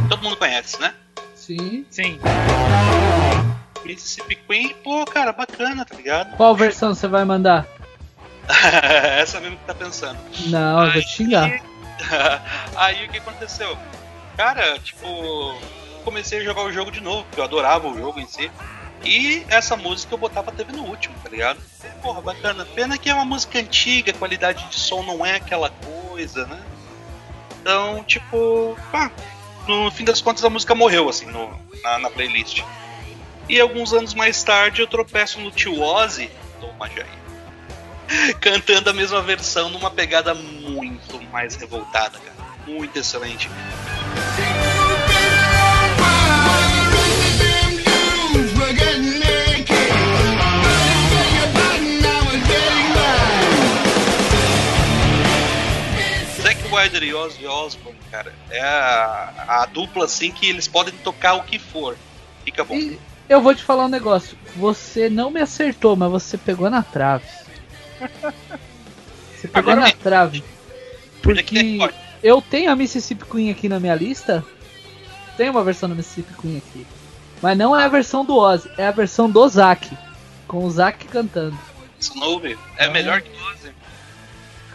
[0.10, 0.94] Todo mundo conhece, né?
[1.36, 1.86] Sim.
[1.90, 2.20] Sim.
[3.86, 6.36] Mississippi Queen, pô, cara, bacana, tá ligado?
[6.36, 7.66] Qual versão você vai mandar?
[9.20, 10.20] Essa mesmo que tá pensando.
[10.48, 11.62] Não, eu vou te xingar.
[12.76, 13.78] Aí o que aconteceu?
[14.36, 15.08] Cara, tipo,
[16.04, 18.52] comecei a jogar o jogo de novo, porque eu adorava o jogo em si.
[19.04, 21.60] E essa música eu botava teve no último, tá ligado?
[22.02, 22.66] Porra, bacana.
[22.66, 26.62] Pena que é uma música antiga, a qualidade de som não é aquela coisa, né?
[27.62, 29.12] Então, tipo, pá,
[29.68, 31.50] no fim das contas a música morreu, assim, no,
[31.84, 32.64] na, na playlist.
[33.50, 36.30] E alguns anos mais tarde eu tropeço no tio Ozzy,
[36.60, 42.36] toma aí, cantando a mesma versão numa pegada muito mais revoltada, cara.
[42.66, 43.50] Muito excelente.
[56.78, 61.44] Ryder e Ozzy Osbourne, cara, é a, a dupla assim que eles podem tocar o
[61.44, 61.98] que for.
[62.46, 62.76] Fica bom.
[62.76, 64.38] E eu vou te falar um negócio.
[64.56, 67.26] Você não me acertou, mas você pegou na trave.
[69.36, 70.44] Você pegou Agora na trave.
[71.22, 71.80] Porque
[72.24, 74.46] eu tenho a Mississippi Queen aqui na minha lista.
[75.36, 76.88] Tem uma versão da Mississippi Queen aqui.
[77.42, 79.96] Mas não é a versão do Ozzy, é a versão do Zack.
[80.48, 81.58] Com o Zack cantando.
[82.00, 83.72] Snowy é melhor que o Ozzy.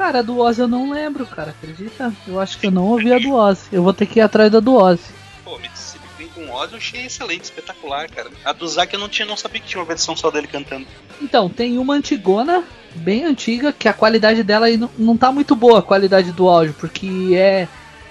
[0.02, 1.50] Cara, a do Ozzy eu não lembro, cara.
[1.50, 2.12] Acredita?
[2.26, 3.68] Eu acho que eu não ouvi a do Ozzy.
[3.70, 5.12] Eu vou ter que ir atrás da do Ozzy.
[5.44, 8.28] Pô, Mississippi Queen com o Ozzy eu achei excelente, espetacular, cara.
[8.44, 10.88] A do Zack eu não tinha, não sabia que tinha uma versão só dele cantando.
[11.20, 12.64] Então, tem uma antigona,
[12.96, 16.48] bem antiga, que a qualidade dela aí não, não tá muito boa, a qualidade do
[16.48, 17.68] áudio, porque é,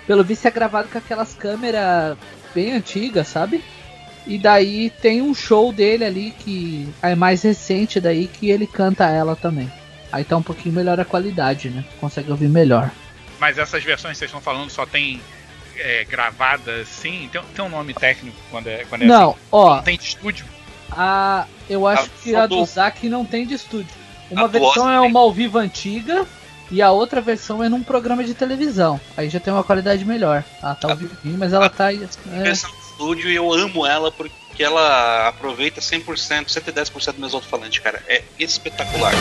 [0.08, 2.18] pelo visto, é gravado com aquelas câmeras
[2.56, 3.62] bem antigas, sabe?
[4.26, 9.10] E daí tem um show dele ali que é mais recente daí que ele canta
[9.10, 9.70] ela também.
[10.12, 11.84] Aí tá um pouquinho melhor a qualidade, né?
[12.00, 12.92] Consegue ouvir melhor.
[13.40, 15.22] Mas essas versões que vocês estão falando só tem
[15.78, 17.30] é, gravadas assim?
[17.32, 19.40] Tem, tem um nome técnico quando é, quando é Não, assim?
[19.52, 20.46] ó, Não tem de estúdio?
[20.92, 23.96] A, eu acho A- que a a do Zack não tem de estúdio.
[24.30, 26.26] A Uma do versão é uma ao vivo antiga
[26.70, 29.00] e a outra versão é num programa de televisão.
[29.16, 30.44] Aí já tem uma qualidade melhor.
[30.62, 31.92] Ela tá ao vivo, mas ela tá.
[31.94, 31.98] É,
[32.44, 37.80] Versão de estúdio e eu amo ela porque ela aproveita 100%, 110% do meus alto-falantes,
[37.80, 38.04] cara.
[38.08, 39.14] É espetacular.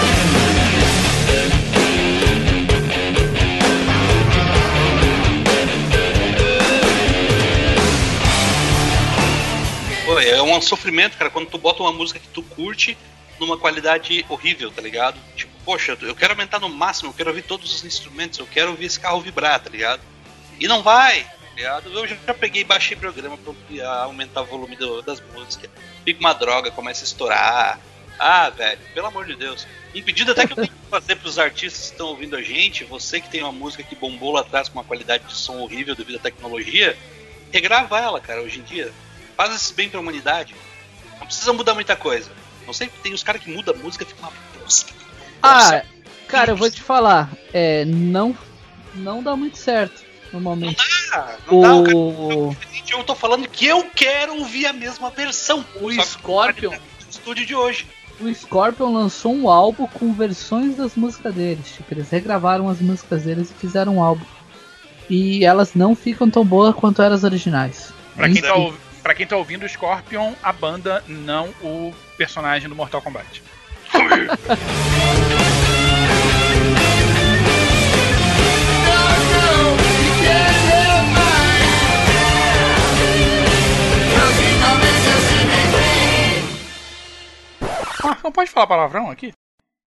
[10.22, 12.96] É um sofrimento, cara, quando tu bota uma música que tu curte
[13.38, 15.18] numa qualidade horrível, tá ligado?
[15.34, 18.70] Tipo, poxa, eu quero aumentar no máximo, eu quero ouvir todos os instrumentos, eu quero
[18.70, 20.02] ouvir esse carro vibrar, tá ligado?
[20.58, 21.26] E não vai,
[21.60, 21.92] ligado?
[21.92, 25.70] Eu já, peguei e baixei programa pra eu- a aumentar o volume do- das músicas.
[26.04, 27.78] Fica uma droga, começa a estourar.
[28.18, 29.66] Ah, velho, pelo amor de Deus.
[29.94, 32.84] Um pedido até que eu tenho que fazer pros artistas que estão ouvindo a gente,
[32.84, 35.94] você que tem uma música que bombou lá atrás com uma qualidade de som horrível
[35.94, 36.96] devido à tecnologia,
[37.50, 38.92] regrava ela, cara, hoje em dia.
[39.36, 40.54] Faz esse bem pra humanidade.
[41.18, 42.30] Não precisa mudar muita coisa.
[42.66, 44.92] Não sei, tem os caras que mudam a música e fica uma bosta.
[45.42, 45.82] Ah,
[46.28, 47.30] cara, eu vou te falar.
[47.52, 48.36] É, não,
[48.94, 50.76] não dá muito certo normalmente.
[51.12, 51.96] Ah, não dá, o cara.
[51.96, 52.56] O,
[52.88, 55.64] Eu tô falando que eu quero ouvir a mesma versão.
[55.80, 57.86] o Scorpion, no estúdio de hoje.
[58.20, 61.72] o Scorpion lançou um álbum com versões das músicas deles.
[61.72, 64.24] Tipo, eles regravaram as músicas deles e fizeram um álbum.
[65.08, 67.92] E elas não ficam tão boas quanto eram as originais.
[68.14, 68.54] Pra quem, tá,
[69.02, 73.42] pra quem tá ouvindo o Scorpion, a banda, não o personagem do Mortal Kombat.
[88.02, 89.32] Ah, não pode falar palavrão aqui?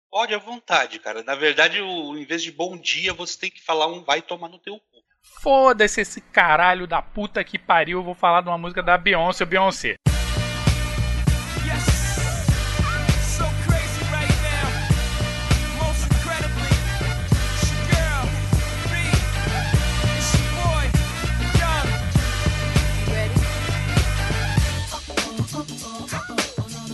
[0.10, 1.24] Pode à vontade, cara.
[1.24, 4.50] Na verdade, o, em vez de bom dia, você tem que falar um vai tomar
[4.50, 5.02] no teu cu.
[5.42, 9.46] Foda-se esse caralho da puta que pariu, eu vou falar de uma música da Beyoncé,
[9.46, 9.96] Beyoncé.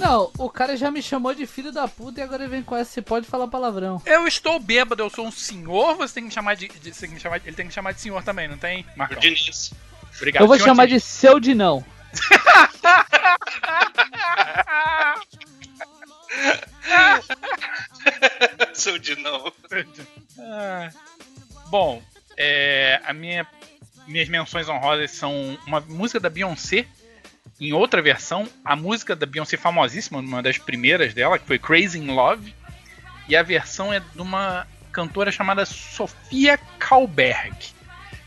[0.07, 2.75] Não, o cara já me chamou de filho da puta e agora ele vem com
[2.75, 2.91] essa.
[2.91, 4.01] Você pode falar palavrão.
[4.05, 6.67] Eu estou bêbado, eu sou um senhor, você tem que me chamar de.
[6.69, 8.57] de- você tem que me chamar- ele tem que me chamar de senhor também, não
[8.57, 8.85] tem?
[8.95, 9.19] Marcão.
[9.19, 9.73] Diniz.
[10.15, 10.43] Obrigado.
[10.43, 11.03] eu vou senhor chamar Diniz.
[11.03, 11.83] de seu Dinão.
[18.73, 19.53] Seu de novo.
[20.39, 20.91] Ah,
[21.69, 22.01] Bom,
[22.37, 23.45] é, a minha,
[24.07, 26.85] minhas menções honrosas são uma música da Beyoncé,
[27.59, 31.99] em outra versão, a música da Beyoncé famosíssima, uma das primeiras dela, que foi Crazy
[31.99, 32.53] in Love,
[33.27, 37.55] e a versão é de uma cantora chamada Sofia Kalberg.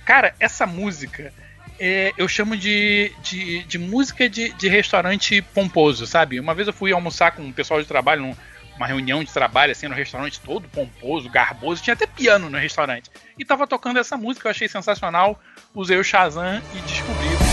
[0.04, 1.32] Cara, essa música
[1.78, 6.38] é, eu chamo de, de, de música de, de restaurante pomposo, sabe?
[6.38, 8.36] Uma vez eu fui almoçar com um pessoal de trabalho num,
[8.76, 13.10] uma reunião de trabalho, assim, no restaurante todo pomposo, garboso, tinha até piano no restaurante.
[13.38, 15.40] E tava tocando essa música, eu achei sensacional,
[15.74, 17.49] usei o Shazam e descobri.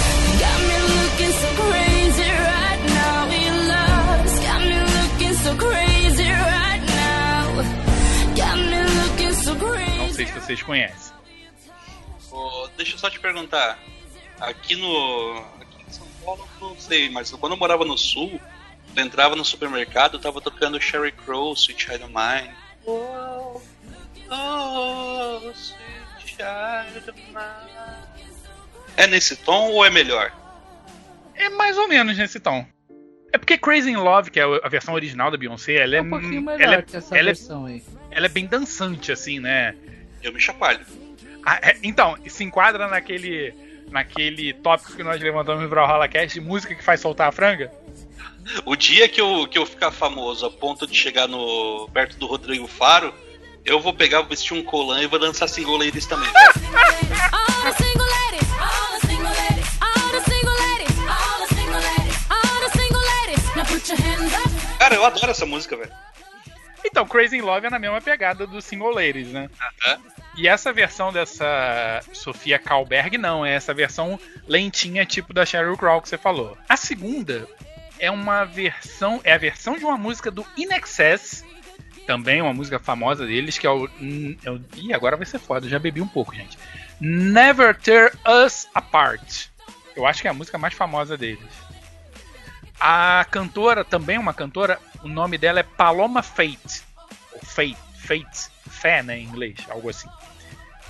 [9.98, 11.14] Não sei se vocês conhecem.
[12.32, 13.80] Oh, deixa eu só te perguntar.
[14.40, 15.44] Aqui no.
[15.62, 18.40] Aqui em São Paulo, não sei, mas quando eu morava no sul,
[18.96, 22.54] eu entrava no supermercado, eu tava tocando Sherry Crow, Sweet Child of Mine.
[22.86, 23.62] Oh,
[24.30, 28.28] oh, Sweet Child of Mine.
[28.96, 30.32] É nesse tom ou é melhor?
[31.38, 32.66] É mais ou menos nesse tom.
[33.32, 36.02] É porque Crazy in Love, que é a versão original da Beyoncé, ela é, É
[36.02, 37.84] um pouquinho melhor ela é, que essa ela, é, versão aí.
[38.10, 39.76] ela é bem dançante, assim, né?
[40.24, 40.86] Eu me chacoalho.
[41.46, 43.54] Ah, é, então, se enquadra naquele,
[43.92, 47.72] naquele tópico que nós levantamos Brawlhalla Cast de música que faz soltar a franga?
[48.66, 52.26] O dia que eu, que eu ficar famoso a ponto de chegar no perto do
[52.26, 53.14] Rodrigo Faro,
[53.64, 56.30] eu vou pegar, vou vestir um colã e vou dançar single ladies também.
[58.32, 58.47] cara.
[64.88, 65.92] Cara, eu adoro essa música, velho.
[66.86, 69.50] Então, Crazy in Love é na mesma pegada do Single Ladies, né?
[69.60, 70.00] Aham.
[70.38, 74.18] E essa versão dessa Sofia Kalberg não, é essa versão
[74.48, 76.58] lentinha tipo da Sheryl Crow que você falou.
[76.70, 77.46] A segunda
[78.00, 81.44] é uma versão, é a versão de uma música do In Excess,
[82.06, 83.90] também uma música famosa deles, que é o,
[84.46, 86.58] é o ih, agora vai ser foda, já bebi um pouco, gente.
[87.02, 89.48] Never Tear Us Apart.
[89.98, 91.67] Eu acho que é a música mais famosa deles.
[92.80, 96.84] A cantora, também uma cantora, o nome dela é Paloma Fate.
[97.44, 100.08] Fate, Fate, Fé, né, em inglês, algo assim.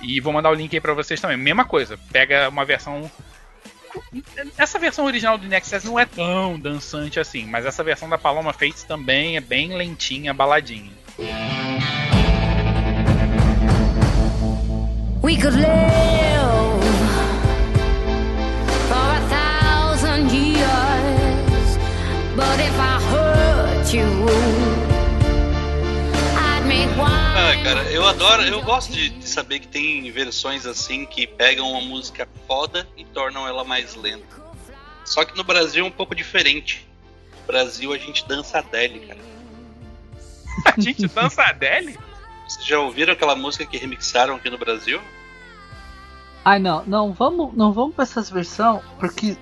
[0.00, 1.36] E vou mandar o link aí pra vocês também.
[1.36, 3.10] Mesma coisa, pega uma versão.
[4.56, 8.52] Essa versão original do Nexus não é tão dançante assim, mas essa versão da Paloma
[8.52, 10.92] Fates também é bem lentinha, baladinha.
[15.20, 16.82] We could live
[18.88, 20.47] for a thousand years,
[27.36, 31.70] Ah, cara, eu adoro, eu gosto de, de saber que tem versões assim que pegam
[31.72, 34.36] uma música foda e tornam ela mais lenta.
[35.04, 36.86] Só que no Brasil é um pouco diferente.
[37.40, 39.20] No Brasil a gente dança Adele, cara.
[40.64, 41.98] A gente dança a Adele?
[42.46, 45.00] Vocês já ouviram aquela música que remixaram aqui no Brasil?
[46.44, 49.36] Ai não, não vamos, não vamos pra essas versões, porque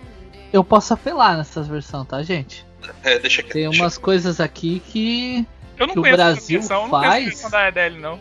[0.52, 2.65] eu posso apelar nessas versões, tá, gente?
[3.02, 3.52] É, deixa quieto.
[3.52, 5.46] Tem deixa umas coisas aqui que.
[5.78, 7.24] Eu não Que o conheço essa Brasil versão, eu não conheço a faz?
[7.24, 8.20] versão da Adele, não.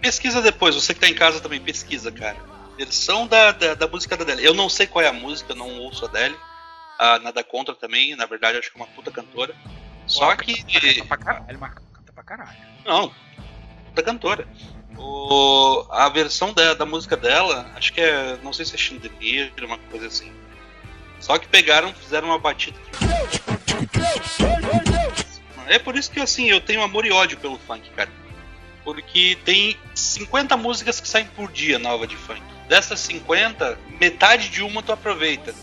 [0.00, 2.36] Pesquisa depois, você que tá em casa também, pesquisa, cara.
[2.76, 4.44] Versão da, da, da música da Adele.
[4.44, 6.36] Eu não sei qual é a música, eu não ouço a Adele.
[6.98, 9.54] Ah, nada contra também, na verdade acho que é uma puta cantora.
[10.06, 10.62] Só que.
[10.62, 12.58] Canta pra caralho, Marcão, canta pra caralho.
[12.84, 13.12] Não,
[13.94, 14.46] da cantora.
[14.96, 18.38] O, a versão da, da música dela, acho que é.
[18.42, 20.32] Não sei se é Chandelier, uma coisa assim.
[21.24, 22.78] Só que pegaram, fizeram uma batida.
[25.66, 28.10] É por isso que assim, eu tenho amor e ódio pelo funk, cara.
[28.84, 32.42] Porque tem 50 músicas que saem por dia nova de funk.
[32.68, 35.54] Dessas 50, metade de uma tu aproveita.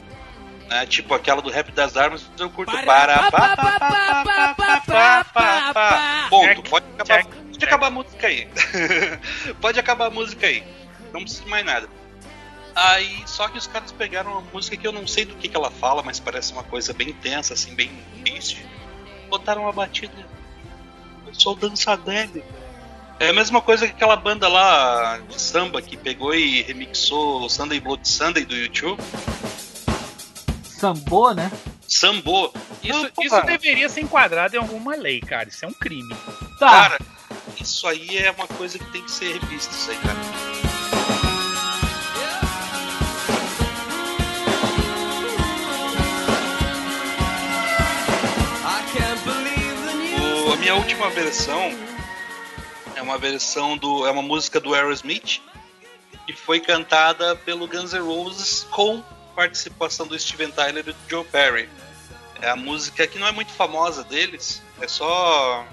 [0.68, 0.88] Né?
[0.88, 5.26] Tipo aquela do Rap das Armas, eu curto para pá, pá, pá, pá, pá, pá,
[5.32, 6.28] pá, pá.
[6.28, 8.49] Ponto, pode acabar, pode acabar a música aí.
[9.62, 10.64] pode acabar a música aí.
[11.14, 12.00] Não precisa de mais nada.
[12.76, 15.55] Aí, só que os caras pegaram uma música que eu não sei do que, que
[15.55, 17.91] ela fala, mas parece uma coisa bem tensa, assim, bem
[18.24, 18.65] triste.
[19.30, 20.13] Botaram uma batida.
[21.28, 22.43] Eu sou dançadele.
[23.19, 27.49] É a mesma coisa que aquela banda lá de samba que pegou e remixou o
[27.49, 29.01] Sunday Blood Sunday do YouTube.
[30.63, 31.51] Sambô, né?
[31.88, 32.51] Sambô.
[32.82, 35.47] Isso, Não, isso deveria ser enquadrado em alguma lei, cara.
[35.49, 36.15] Isso é um crime.
[36.57, 36.72] Tá.
[36.72, 36.99] Cara,
[37.59, 40.50] isso aí é uma coisa que tem que ser revista, isso aí, cara.
[50.62, 51.76] Minha última versão
[52.95, 54.05] é uma versão do.
[54.05, 55.41] é uma música do Aerosmith
[56.28, 59.03] que foi cantada pelo Guns N' Roses com
[59.36, 61.68] participação do Steven Tyler e do Joe Perry.
[62.39, 65.66] É a música que não é muito famosa deles, é só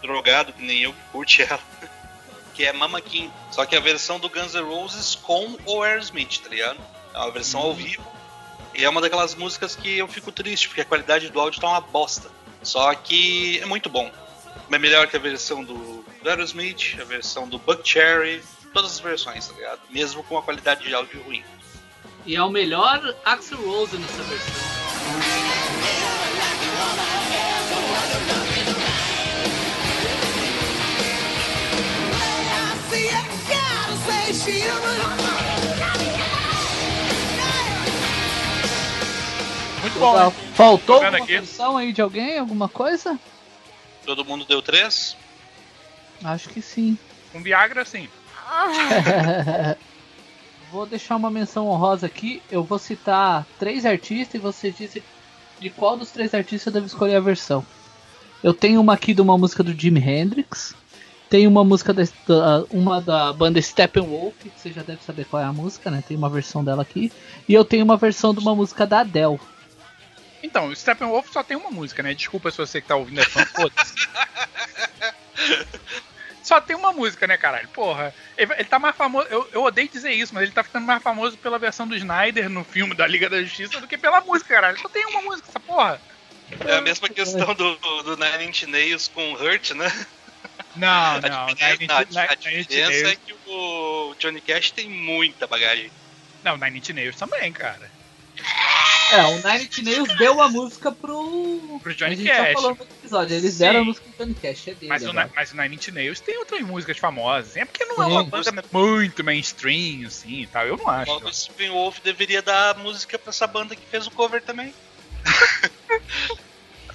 [0.00, 1.60] drogado que nem eu que curte ela.
[2.54, 3.32] Que é Mama King.
[3.52, 6.78] Só que é a versão do Guns N' Roses com o Aerosmith, tá ligado?
[7.14, 8.04] É uma versão ao vivo.
[8.74, 11.68] E é uma daquelas músicas que eu fico triste, porque a qualidade do áudio tá
[11.68, 12.28] uma bosta.
[12.62, 14.10] Só que é muito bom.
[14.70, 18.42] É melhor que a versão do, do Aerosmith, a versão do Buck Cherry,
[18.72, 19.80] todas as versões, tá ligado?
[19.90, 21.42] Mesmo com a qualidade de áudio ruim.
[22.26, 24.68] E é o melhor Axel Rose nessa versão.
[39.88, 40.12] Muito bom.
[40.12, 40.30] Legal.
[40.54, 41.32] Faltou alguma aqui.
[41.32, 42.38] versão aí de alguém?
[42.38, 43.18] Alguma coisa?
[44.04, 45.16] Todo mundo deu três?
[46.22, 46.98] Acho que sim.
[47.32, 48.08] Com Viagra, sim.
[50.70, 52.42] vou deixar uma menção honrosa aqui.
[52.50, 55.02] Eu vou citar três artistas e você disse
[55.60, 57.64] de qual dos três artistas eu devo escolher a versão.
[58.42, 60.74] Eu tenho uma aqui de uma música do Jimi Hendrix.
[61.28, 65.42] Tem uma música da, da- uma da banda Steppenwolf, que você já deve saber qual
[65.42, 66.02] é a música, né?
[66.06, 67.12] Tem uma versão dela aqui.
[67.46, 69.38] E eu tenho uma versão de uma música da Adele.
[70.42, 72.14] Então, o Steppenwolf só tem uma música, né?
[72.14, 73.94] Desculpa se você que tá ouvindo é fã, foda-se.
[76.42, 77.68] Só tem uma música, né, caralho?
[77.68, 79.28] Porra, ele, ele tá mais famoso.
[79.28, 82.48] Eu, eu odeio dizer isso, mas ele tá ficando mais famoso pela versão do Snyder
[82.48, 84.78] no filme da Liga da Justiça do que pela música, caralho.
[84.78, 86.00] Só tem uma música, essa porra.
[86.66, 89.92] É a mesma questão do, do Nine Inch Nails com Hurt, né?
[90.74, 90.86] Não,
[91.16, 91.46] A não.
[91.48, 95.46] diferença, Nine a, Inch- a Nine Inch diferença é que o Johnny Cash tem muita
[95.46, 95.90] bagagem.
[96.42, 97.90] Não, Nine Inch Nails também, cara.
[99.10, 101.80] É, o Nine Inch Nails deu a música pro.
[101.82, 102.36] Pro Johnny a gente Cash.
[102.36, 103.36] já falou no outro episódio.
[103.36, 103.58] Eles Sim.
[103.58, 104.88] deram a música pro Johnny Cash, é dele.
[104.88, 105.30] Mas o, agora.
[105.34, 107.56] Mas o Nine Inch Nails tem outras músicas famosas.
[107.56, 108.12] É porque não é Sim.
[108.12, 110.66] uma banda muito mainstream, assim e tal.
[110.66, 111.10] Eu não acho.
[111.24, 114.74] O Stephen Wolf deveria dar música pra essa banda que fez o cover também.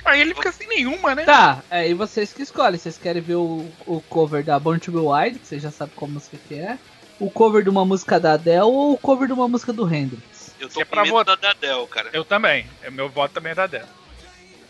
[0.05, 1.23] Aí ele fica sem nenhuma, né?
[1.23, 2.77] Tá, é, e vocês que escolhem.
[2.77, 5.95] Vocês querem ver o, o cover da Born to Be Wild, que vocês já sabem
[5.95, 6.77] qual música que é.
[7.19, 10.42] O cover de uma música da Adele ou o cover de uma música do Hendrix.
[10.63, 12.09] Eu tô é com pra medo votar- da Adele, cara.
[12.13, 12.65] Eu também.
[12.81, 13.89] É, Meu voto também é da dela.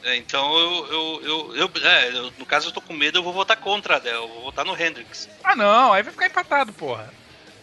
[0.03, 3.23] É, então eu, eu, eu, eu- é, eu- no caso eu tô com medo, eu
[3.23, 5.29] vou votar contra a Adele, eu vou votar no Hendrix.
[5.43, 5.93] Ah, não.
[5.93, 7.13] Aí vai ficar empatado, porra.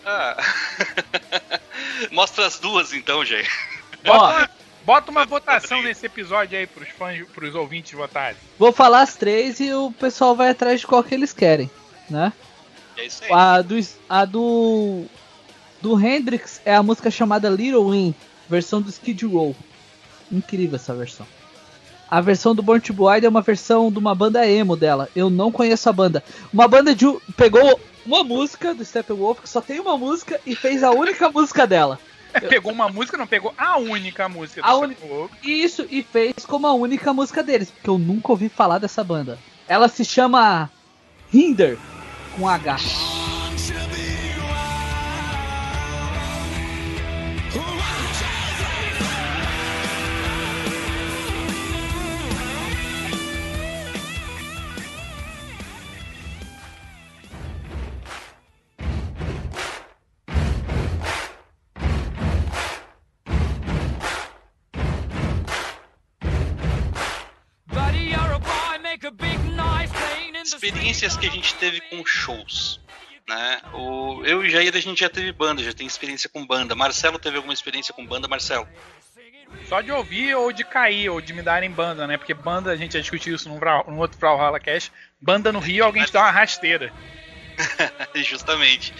[0.06, 0.36] Ah.
[2.10, 3.50] Mostra as duas então, gente.
[4.04, 4.50] Bota,
[4.84, 8.36] bota uma votação nesse episódio aí pros fãs, pros ouvintes votarem.
[8.58, 11.70] Vou falar as três e o pessoal vai atrás de qual que eles querem,
[12.08, 12.32] né?
[12.96, 13.30] É isso aí.
[13.32, 13.76] A do,
[14.08, 15.06] a do,
[15.80, 18.14] do Hendrix é a música chamada Little Win,
[18.48, 19.54] versão do Skid Row.
[20.30, 21.26] Incrível essa versão.
[22.10, 25.08] A versão do Born to Be Wild é uma versão de uma banda emo dela.
[25.14, 26.24] Eu não conheço a banda.
[26.52, 27.06] Uma banda de
[27.36, 31.66] pegou uma música do Steppenwolf que só tem uma música e fez a única música
[31.66, 32.00] dela.
[32.32, 35.30] É, pegou uma música, não pegou a única música do A Steppenwolf.
[35.44, 39.38] Isso e fez como a única música deles, porque eu nunca ouvi falar dessa banda.
[39.68, 40.68] Ela se chama
[41.32, 41.78] Hinder
[42.36, 43.09] com H.
[70.90, 72.80] Experiências que a gente teve com shows.
[73.28, 73.62] Né?
[73.72, 76.74] O, eu e o Jair a gente já teve banda, já tem experiência com banda.
[76.74, 78.66] Marcelo teve alguma experiência com banda, Marcelo?
[79.68, 82.16] Só de ouvir ou de cair, ou de me darem banda, né?
[82.16, 84.90] Porque banda, a gente já discutiu isso num, num outro Brawlhalla Cash.
[85.20, 86.92] Banda no Rio, alguém te dá uma rasteira.
[88.16, 88.92] Justamente.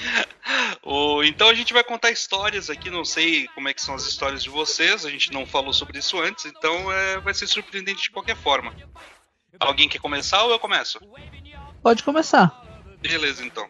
[0.85, 4.07] O, então a gente vai contar histórias aqui, não sei como é que são as
[4.07, 8.03] histórias de vocês, a gente não falou sobre isso antes, então é, vai ser surpreendente
[8.03, 8.73] de qualquer forma.
[9.59, 11.01] Alguém quer começar ou eu começo?
[11.83, 12.53] Pode começar.
[13.01, 13.67] Beleza, então.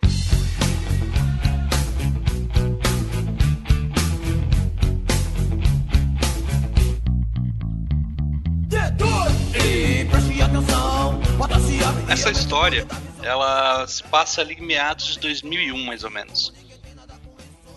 [12.08, 12.86] Essa história,
[13.22, 16.52] ela se passa ali em meados de 2001, mais ou menos.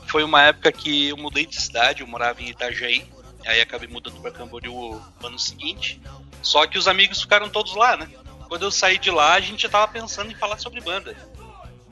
[0.07, 3.05] Foi uma época que eu mudei de cidade, eu morava em Itajaí,
[3.45, 6.01] aí acabei mudando para Camboriú no ano seguinte.
[6.41, 8.09] Só que os amigos ficaram todos lá, né?
[8.53, 11.17] Quando eu saí de lá, a gente já tava pensando em falar sobre banda.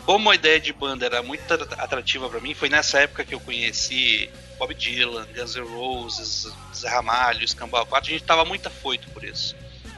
[0.05, 3.33] Como a ideia de banda era muito atra- atrativa para mim, foi nessa época que
[3.33, 8.67] eu conheci Bob Dylan, Guns N' Roses, Zé Ramalho, Escambau 4, a gente tava muito
[8.67, 9.55] afoito por isso.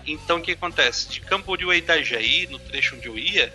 [0.07, 1.09] Então o que acontece?
[1.09, 3.53] De Camboriú a Itajaí, no trecho onde eu ia,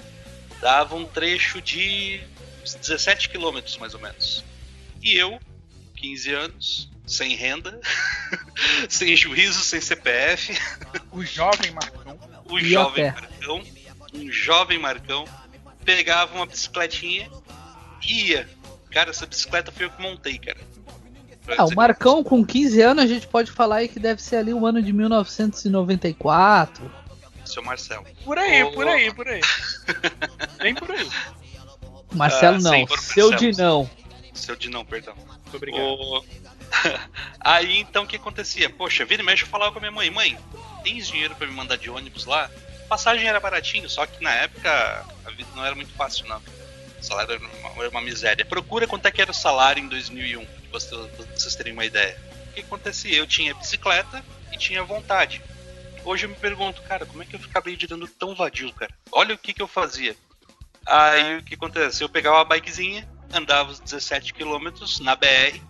[0.60, 2.20] dava um trecho de
[2.62, 4.44] uns 17 quilômetros mais ou menos.
[5.02, 5.40] E eu,
[5.96, 7.80] 15 anos, sem renda,
[8.86, 10.52] sem juízo, sem CPF,
[11.10, 12.18] O jovem Marcão.
[12.48, 13.04] O E jovem.
[13.12, 13.62] Marcão,
[14.14, 15.24] um jovem Marcão,
[15.84, 17.30] pegava uma bicicletinha
[18.06, 18.48] e ia.
[18.90, 20.58] Cara, essa bicicleta foi eu que montei, cara.
[21.44, 24.36] Pra Ah, o Marcão com 15 anos a gente pode falar aí que deve ser
[24.36, 26.90] ali o ano de 1994.
[27.44, 28.04] Seu Marcelo.
[28.24, 29.40] Por aí, por aí, por aí.
[30.60, 31.08] Bem por aí.
[32.12, 33.36] Marcelo Ah, não, seu Marcelo.
[33.36, 33.90] Dinão.
[34.34, 35.14] Seu de não, perdão.
[35.16, 35.82] Muito obrigado.
[35.82, 36.24] O-
[37.40, 38.68] Aí então o que acontecia?
[38.68, 40.38] Poxa, vira e mexe eu falava com a minha mãe, mãe,
[40.88, 42.50] tens dinheiro pra me mandar de ônibus lá?
[42.88, 46.42] Passagem era baratinho, só que na época a vida não era muito fácil, não.
[46.98, 48.44] O salário era uma, era uma miséria.
[48.44, 52.18] Procura quanto é que era o salário em 2001, pra vocês, terem uma ideia.
[52.50, 53.16] O que acontecia?
[53.16, 55.42] Eu tinha bicicleta e tinha vontade.
[56.04, 58.92] Hoje eu me pergunto, cara, como é que eu acabei de dando tão vadio, cara?
[59.12, 60.16] Olha o que que eu fazia.
[60.86, 62.02] Aí o que acontece?
[62.02, 65.60] Eu pegava a bikezinha, andava os 17 quilômetros na BR,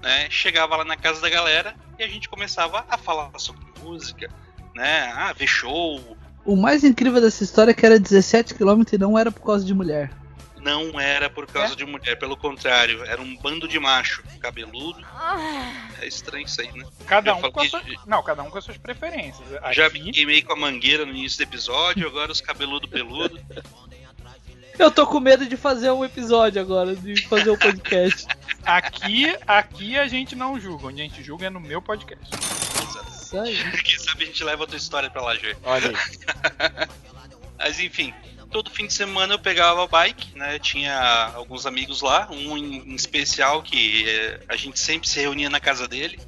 [0.00, 0.30] né?
[0.30, 4.30] Chegava lá na casa da galera e a gente começava a falar sobre música,
[4.74, 5.12] né?
[5.14, 6.00] Ah, ver show.
[6.44, 9.74] O mais incrível dessa história é que era 17km e não era por causa de
[9.74, 10.10] mulher.
[10.62, 15.02] Não era por causa de mulher, pelo contrário, era um bando de macho, cabeludo.
[16.02, 16.84] É estranho isso aí, né?
[17.06, 17.84] Cada Já um com as suas.
[17.84, 19.46] de- Não, cada um com as suas preferências.
[19.72, 23.40] Já Aqui- me queimei com a mangueira no início do episódio, agora os cabeludo peludo.
[24.78, 28.26] Eu tô com medo de fazer um episódio agora, de fazer um podcast.
[28.64, 30.88] Aqui, aqui a gente não julga.
[30.88, 32.28] Onde a gente julga é no meu podcast.
[33.30, 33.82] Isso aí.
[33.82, 35.56] Quem sabe a gente leva a tua história pra lá, Jê.
[35.62, 36.88] Olha aí.
[37.58, 38.12] Mas enfim,
[38.50, 40.58] todo fim de semana eu pegava a bike, né?
[40.58, 45.60] Tinha alguns amigos lá, um em, especial que eh, a gente sempre se reunia na
[45.60, 46.18] casa dele.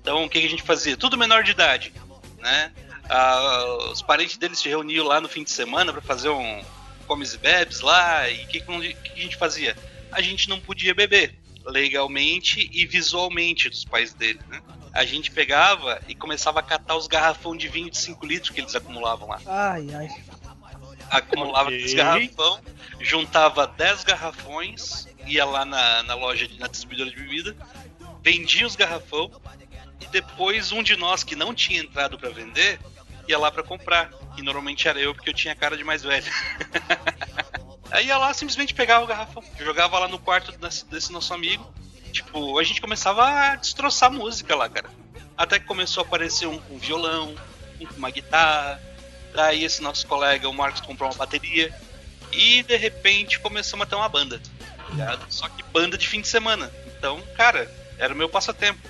[0.00, 0.96] Então o que, a gente fazia?
[0.96, 1.92] Tudo menor de idade,
[2.38, 2.72] né?
[3.08, 6.64] Ah, os parentes dele se reuniam lá no fim de semana para fazer um
[7.06, 8.28] comes e bebes lá.
[8.28, 9.76] E o que, que, que a gente fazia?
[10.10, 11.34] A gente não podia beber
[11.64, 14.60] legalmente e visualmente dos pais dele, né?
[14.92, 18.60] A gente pegava e começava a catar os garrafão de vinho de 5 litros que
[18.60, 20.08] eles acumulavam lá Ai, ai.
[21.10, 21.82] acumulava Ok.
[21.84, 22.60] esse garrafão,
[23.00, 27.56] juntava 10 garrafões, ia lá na, na loja, de- na distribuidora de bebida,
[28.22, 29.30] vendia os garrafão
[30.00, 32.78] e depois um de nós que não tinha entrado pra vender
[33.28, 34.10] ia lá pra comprar.
[34.36, 36.24] E normalmente era eu porque eu tinha cara de mais velho.
[37.90, 41.72] Aí ia lá simplesmente pegava o garrafão, jogava lá no quarto desse, desse nosso amigo.
[42.12, 44.88] Tipo, a gente começava a destroçar música lá, cara.
[45.36, 47.34] Até que começou a aparecer um com violão,
[47.80, 48.80] um com uma guitarra,
[49.34, 51.74] Daí esse nosso colega, o Marcos, comprou uma bateria.
[52.30, 54.38] E de repente começamos a ter uma banda.
[54.38, 55.26] tá ligado?
[55.30, 56.70] Só que banda de fim de semana.
[56.96, 58.80] Então, cara, era o meu passatempo.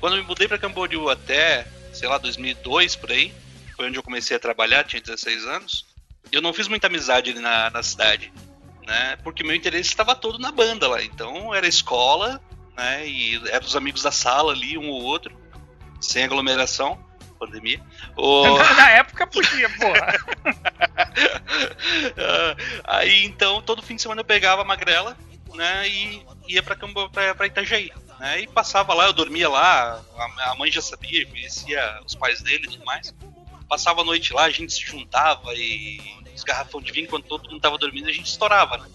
[0.00, 3.34] Quando eu me mudei pra Camboriú até, sei lá, 2002 por aí,
[3.76, 5.86] foi onde eu comecei a trabalhar, tinha 16 anos.
[6.30, 8.32] Eu não fiz muita amizade ali na, na cidade,
[8.86, 9.16] né?
[9.22, 11.02] Porque meu interesse estava todo na banda lá.
[11.02, 12.40] Então era escola,
[12.76, 13.06] né?
[13.06, 15.34] E eram os amigos da sala ali, um ou outro,
[16.00, 16.98] sem aglomeração,
[17.38, 17.80] pandemia.
[18.16, 18.58] O...
[18.76, 20.14] Na época podia, porra.
[22.84, 25.16] Aí então todo fim de semana eu pegava a magrela,
[25.54, 26.76] né, e ia pra,
[27.12, 27.90] pra, pra Itajaí.
[28.18, 30.00] Né, e passava lá, eu dormia lá,
[30.38, 33.14] a, mãe já sabia, conhecia os pais dele e tudo mais.
[33.68, 36.00] Passava a noite lá, a gente se juntava e
[36.44, 38.86] garrafão de vinho, quando todo mundo tava dormindo, a gente estourava, né?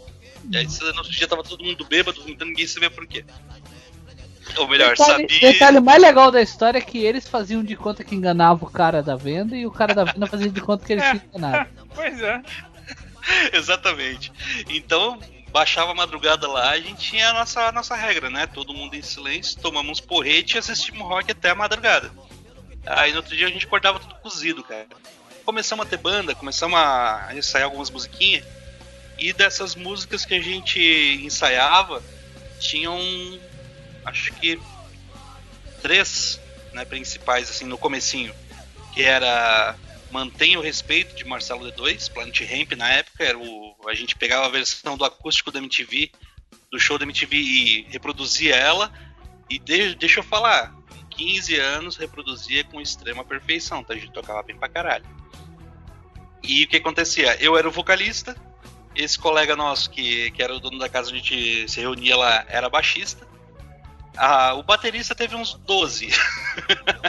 [0.51, 3.25] E aí no outro dia tava todo mundo bêbado, então ninguém sabia por quê.
[4.57, 5.51] Ou melhor, Detalhe, sabia.
[5.51, 9.03] detalhe mais legal da história é que eles faziam de conta que enganava o cara
[9.03, 11.69] da venda e o cara da venda fazia de conta que ele tinha enganado.
[11.93, 12.41] Pois é.
[13.53, 14.31] Exatamente.
[14.69, 15.19] Então,
[15.51, 18.47] baixava a madrugada lá, a gente tinha a nossa, a nossa regra, né?
[18.47, 22.11] Todo mundo em silêncio, tomamos porrete e assistimos rock até a madrugada.
[22.85, 24.87] Aí no outro dia a gente acordava tudo cozido, cara.
[25.49, 28.45] Começamos a ter banda, começamos a ensaiar algumas musiquinhas.
[29.17, 30.79] E dessas músicas que a gente
[31.23, 32.03] ensaiava,
[32.59, 32.99] tinham
[34.05, 34.61] acho que
[35.81, 36.39] três
[36.71, 38.31] né, principais assim no comecinho,
[38.93, 39.75] que era
[40.11, 44.45] Mantenha o Respeito de Marcelo D2, Planet Ramp na época, era o, a gente pegava
[44.45, 46.11] a versão do acústico da MTV,
[46.71, 48.93] do show da MTV e reproduzia ela,
[49.49, 53.95] e de- deixa eu falar, com 15 anos reproduzia com extrema perfeição, tá?
[53.95, 55.17] A gente tocava bem pra caralho.
[56.49, 57.37] E o que acontecia?
[57.39, 58.35] Eu era o vocalista,
[58.95, 62.43] esse colega nosso, que, que era o dono da casa a gente se reunia lá,
[62.49, 63.27] era baixista.
[64.17, 66.09] Ah, o baterista teve uns 12.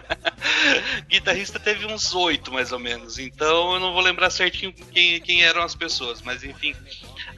[1.09, 3.19] Guitarrista teve uns 8, mais ou menos.
[3.19, 6.21] Então eu não vou lembrar certinho quem, quem eram as pessoas.
[6.21, 6.77] Mas enfim,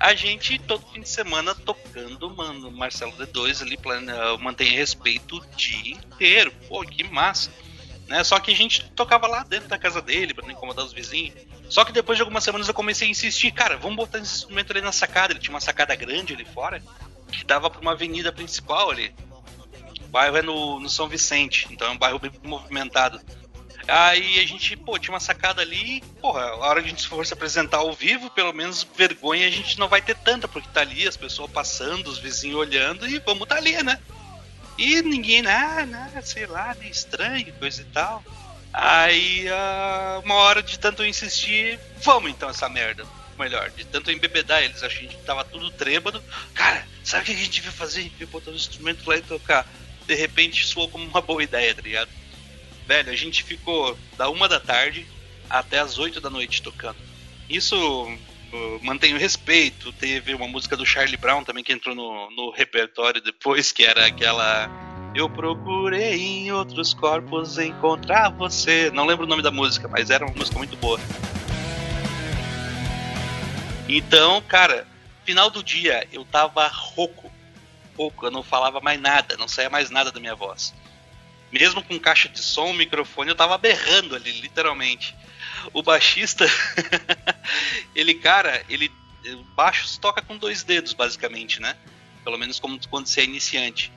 [0.00, 5.46] a gente todo fim de semana tocando, mano, Marcelo D2 ali, plana, mantém respeito o
[5.56, 6.52] dia inteiro.
[6.68, 7.52] Pô, que massa.
[8.08, 8.22] Né?
[8.24, 11.34] Só que a gente tocava lá dentro da casa dele, pra não incomodar os vizinhos.
[11.68, 14.70] Só que depois de algumas semanas eu comecei a insistir, cara, vamos botar esse instrumento
[14.72, 15.32] ali na sacada.
[15.32, 16.82] Ele tinha uma sacada grande ali fora,
[17.30, 19.14] que dava pra uma avenida principal ali.
[20.00, 23.20] O bairro é no, no São Vicente, então é um bairro bem movimentado.
[23.88, 27.26] Aí a gente, pô, tinha uma sacada ali, porra, a hora que a gente for
[27.26, 30.82] se apresentar ao vivo, pelo menos vergonha a gente não vai ter tanta, porque tá
[30.82, 33.98] ali as pessoas passando, os vizinhos olhando e vamos tá ali, né?
[34.78, 38.24] E ninguém, ah, não, sei lá, meio estranho, coisa e tal.
[38.72, 43.06] Aí, ah, uma hora de tanto insistir, vamos então essa merda.
[43.38, 46.22] Melhor, de tanto embebedar eles, a gente tava tudo trêbado.
[46.54, 48.00] Cara, sabe o que a gente devia fazer?
[48.00, 49.66] A gente devia botar os instrumentos lá e tocar.
[50.06, 52.10] De repente soou como uma boa ideia, tá ligado?
[52.86, 55.06] Velho, a gente ficou da uma da tarde
[55.48, 56.96] até as 8 da noite tocando.
[57.48, 57.76] Isso
[58.52, 59.92] uh, mantém o respeito.
[59.92, 64.06] Teve uma música do Charlie Brown também que entrou no, no repertório depois, que era
[64.06, 64.70] aquela.
[65.14, 68.90] Eu procurei em outros corpos encontrar você.
[68.90, 70.98] Não lembro o nome da música, mas era uma música muito boa.
[73.88, 74.86] Então, cara,
[75.24, 77.30] final do dia eu tava rouco.
[77.94, 80.74] pouco, eu não falava mais nada, não saía mais nada da minha voz.
[81.52, 85.14] Mesmo com caixa de som, microfone, eu tava berrando ali, literalmente.
[85.72, 86.46] O baixista,
[87.94, 88.90] ele, cara, ele.
[89.24, 91.76] O baixo se toca com dois dedos, basicamente, né?
[92.24, 93.92] Pelo menos como quando você é iniciante.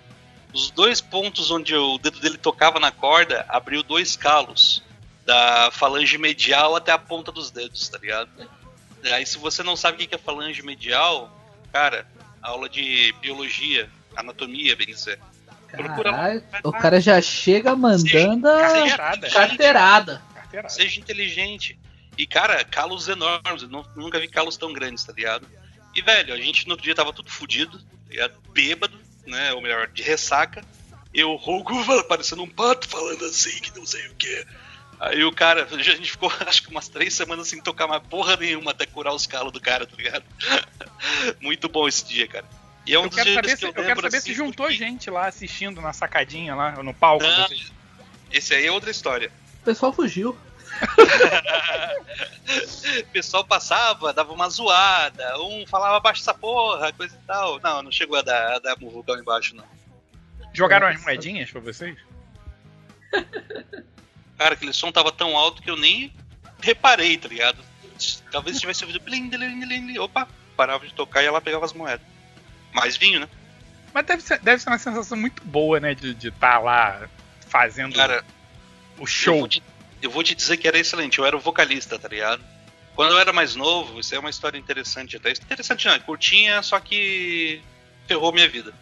[0.53, 4.83] Os dois pontos onde o dedo dele tocava na corda abriu dois calos.
[5.25, 8.29] Da falange medial até a ponta dos dedos, tá ligado?
[9.11, 11.35] Aí se você não sabe o que é falange medial,
[11.73, 12.05] cara,
[12.41, 15.19] aula de biologia, anatomia, bem dizer.
[15.67, 19.29] Caralho, o cara já chega mandando a Carteirada.
[19.29, 20.21] carteirada.
[20.69, 21.77] Seja inteligente.
[22.17, 23.63] E, cara, calos enormes.
[23.63, 25.47] Eu nu- nunca vi calos tão grandes, tá ligado?
[25.93, 28.33] E, velho, a gente no outro dia tava tudo fudido, tá ligado?
[28.51, 29.53] Bêbado, né?
[29.53, 30.63] Ou melhor, de ressaca.
[31.13, 31.73] Eu, Rogo,
[32.07, 34.45] parecendo um pato falando assim, que não sei o que.
[34.99, 38.35] Aí o cara, a gente ficou acho que umas três semanas sem tocar mais porra
[38.37, 40.23] nenhuma até curar os calos do cara, tá ligado?
[41.41, 42.45] Muito bom esse dia, cara.
[42.85, 44.17] E é um Eu dos quero dias saber, que se, eu eu quero lembro saber
[44.17, 47.23] assim, se juntou porque- gente lá assistindo na sacadinha lá, no palco.
[47.25, 47.71] Não, vocês-
[48.31, 49.31] esse aí é outra história.
[49.65, 50.37] O pessoal fugiu.
[53.01, 57.59] o pessoal passava, dava uma zoada, um falava abaixo essa porra, coisa e tal.
[57.61, 59.65] Não, não chegou a dar, a dar murrugão embaixo, não.
[60.53, 61.97] Jogaram as moedinhas pra vocês?
[64.37, 66.13] Cara, aquele som tava tão alto que eu nem
[66.61, 67.57] reparei, tá ligado?
[68.31, 69.97] Talvez tivesse ouvido blim, blim, blim, blim.
[69.97, 72.05] Opa, parava de tocar e ela pegava as moedas.
[72.71, 73.27] Mais vinho, né?
[73.91, 75.95] Mas deve ser, deve ser uma sensação muito boa, né?
[75.95, 77.09] De estar lá
[77.47, 78.23] fazendo Cara,
[78.97, 79.39] o Eu show.
[79.39, 79.63] vou, te,
[80.01, 81.19] eu vou te dizer que era excelente.
[81.19, 82.43] Eu era o vocalista, tá ligado?
[82.95, 85.31] Quando eu era mais novo, isso é uma história interessante até.
[85.31, 87.61] Interessante não, é curtinha, só que
[88.07, 88.73] ferrou minha vida.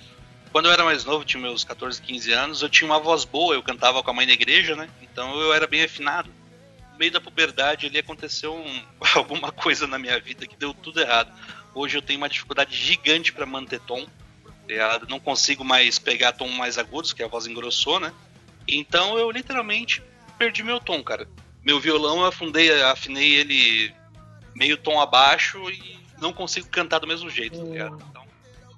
[0.52, 3.56] Quando eu era mais novo, tinha meus 14, 15 anos, eu tinha uma voz boa,
[3.56, 4.88] eu cantava com a mãe na igreja, né?
[5.02, 6.30] Então eu era bem afinado.
[6.92, 8.84] No meio da puberdade ali aconteceu um-
[9.16, 11.34] alguma coisa na minha vida que deu tudo errado.
[11.74, 14.06] Hoje eu tenho uma dificuldade gigante pra manter tom.
[14.46, 15.08] tá ligado?
[15.10, 18.14] Não consigo mais pegar tom mais agudos, que a voz engrossou, né?
[18.68, 20.02] Então eu literalmente
[20.38, 21.28] perdi meu tom, cara.
[21.64, 23.94] Meu violão eu afundei, afinei ele
[24.56, 27.98] meio tom abaixo e não consigo cantar do mesmo jeito, tá ligado?
[28.10, 28.24] Então,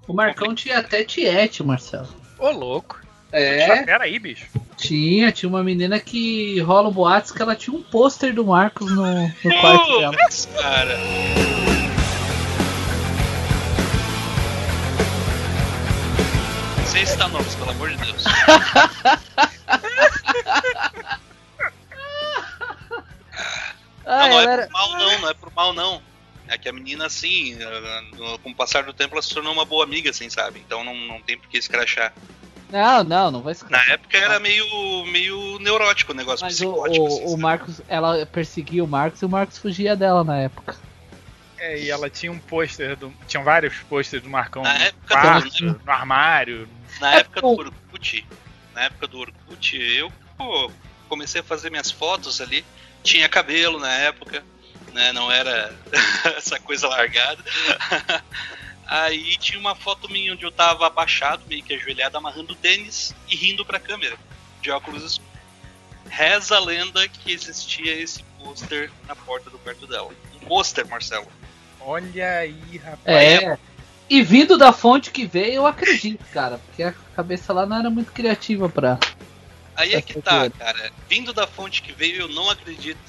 [0.08, 2.08] O Marcão tinha até tiete, Marcelo.
[2.38, 3.02] Ô, louco.
[3.32, 4.46] É, Pera aí, bicho.
[4.78, 5.32] tinha.
[5.32, 9.62] Tinha uma menina que rola boatos que ela tinha um pôster do Marcos no, no
[9.62, 10.16] quarto dela.
[10.62, 10.98] Cara.
[16.86, 18.24] Sem citar nomes, pelo amor de Deus.
[24.08, 24.64] Ah, não, não ela é era...
[24.68, 26.02] por mal não, não é por mal não.
[26.48, 27.58] É que a menina, assim,
[28.16, 30.60] no- com o passar do tempo, ela se tornou uma boa amiga, assim, sabe?
[30.64, 32.14] Então não, não tem por que escrachar.
[32.70, 33.90] Não, não, não vai Na escapar.
[33.90, 37.04] época era meio, meio neurótico o negócio, Mas o, psicótico.
[37.04, 37.38] o, assim, o?
[37.38, 40.76] Marcos, ela perseguia o Marcos e o Marcos fugia dela na época.
[41.58, 45.08] É, e ela tinha um pôster, do, tinham vários pôsteres do Marcão Na no época
[45.16, 46.70] quarto, do- no armário.
[47.00, 47.62] Na É, época do pô.
[47.64, 48.28] Orkut,
[48.76, 50.70] na época do Orkut, eu pô,
[51.08, 52.64] comecei a fazer minhas fotos ali.
[53.02, 54.44] Tinha cabelo na época,
[54.94, 55.14] né?
[55.14, 55.74] Não era
[56.38, 57.44] essa coisa largada.
[58.86, 63.36] Aí tinha uma foto minha onde eu tava abaixado, meio que ajoelhado, amarrando tênis e
[63.36, 64.16] rindo pra câmera,
[64.62, 65.34] de óculos escuros.
[66.08, 70.12] Reza a lenda que existia esse pôster na porta do quarto dela.
[70.36, 71.28] Um pôster, Marcelo.
[71.80, 73.02] Olha aí, rapaz.
[73.08, 73.58] É.
[74.08, 76.60] E vindo da fonte que veio, eu acredito, cara.
[76.60, 79.00] Porque a cabeça lá não era muito criativa pra.
[79.76, 80.56] Aí é que Essa tá, zoeira.
[80.58, 80.92] cara.
[81.10, 83.00] Vindo da fonte que veio, eu não acredito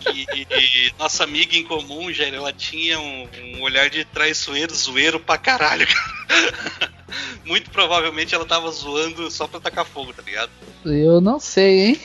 [0.00, 5.36] que nossa amiga em comum, já ela tinha um, um olhar de traiçoeiro, zoeiro pra
[5.38, 6.94] caralho, cara.
[7.44, 10.50] Muito provavelmente ela tava zoando só pra tacar fogo, tá ligado?
[10.84, 12.00] Eu não sei, hein?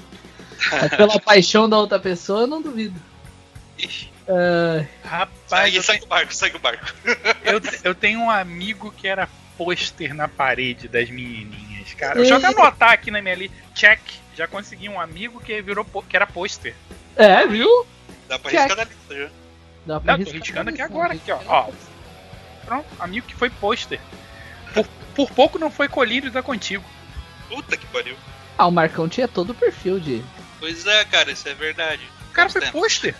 [0.70, 3.00] Mas pela paixão da outra pessoa, eu não duvido.
[4.28, 6.86] Ah, Rapaz, Aí eu, segue o barco, segue o barco.
[7.44, 12.18] eu, eu tenho um amigo que era pôster na parede das menininhas, cara.
[12.18, 13.56] Eu até anotar aqui na minha lista.
[13.74, 14.00] Check.
[14.36, 16.74] Já consegui um amigo que virou que era pôster.
[17.16, 17.68] é, viu?
[18.28, 19.28] Dá pra Que riscar na lista já.
[19.86, 21.38] Dá pra Não, tô riscando aqui agora, aqui, ó.
[21.46, 21.70] ó.
[22.64, 24.00] Pronto, amigo que foi pôster.
[24.72, 26.84] Por, por pouco não foi colírio da contigo.
[27.48, 28.16] Puta que pariu.
[28.58, 30.22] Ah, o Marcão tinha todo o perfil de.
[30.58, 32.02] Pois é, cara, isso é verdade.
[32.30, 33.14] O cara foi pôster.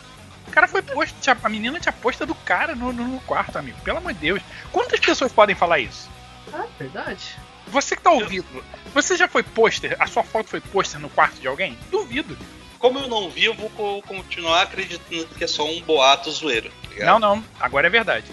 [0.48, 1.36] O cara foi pôster.
[1.42, 3.78] A menina tinha pôster do cara no, no- no quarto, amigo.
[3.82, 4.42] Pelo amor de Deus.
[4.72, 6.08] Quantas pessoas podem falar isso?
[6.52, 7.36] Ah, verdade.
[7.66, 8.44] Você que tá ouvindo,
[8.92, 9.96] você já foi pôster?
[9.98, 11.78] A sua foto foi pôster no quarto de alguém?
[11.90, 12.36] Duvido.
[12.78, 16.70] Como eu não vi, eu vou co- continuar acreditando que é só um boato zoeiro.
[16.98, 17.06] tá?
[17.06, 17.44] Não, não.
[17.58, 18.26] Agora é verdade.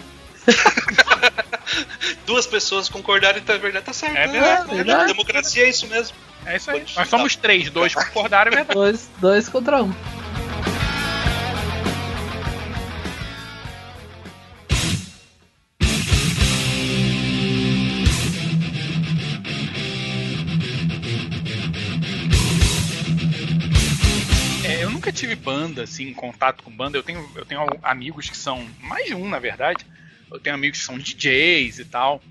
[2.26, 4.16] Duas pessoas concordaram, então é verdade, tá certo.
[4.16, 4.74] É verdade, né?
[4.84, 5.06] verdade.
[5.12, 6.16] Democracia é isso mesmo.
[6.44, 6.80] É isso aí.
[6.80, 8.74] Pode Nós somos três, dois concordaram, é verdade.
[8.78, 9.92] Dois, dois contra um.
[25.72, 26.98] Banda, assim, contato com banda.
[26.98, 28.68] Eu tenho, eu tenho amigos que são.
[28.80, 29.86] Mais de um, na verdade.
[30.30, 32.22] Eu tenho amigos que são DJs e tal.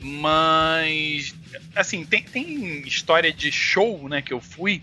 [0.00, 1.34] Mas.
[1.74, 4.82] Assim, tem, tem história de show, né, que eu fui.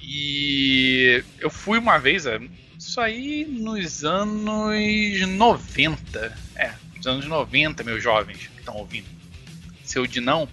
[0.00, 2.38] E eu fui uma vez, é,
[2.78, 6.38] isso aí nos anos 90.
[6.56, 9.06] É, nos anos 90, meus jovens que estão ouvindo.
[9.82, 10.48] Seu de não,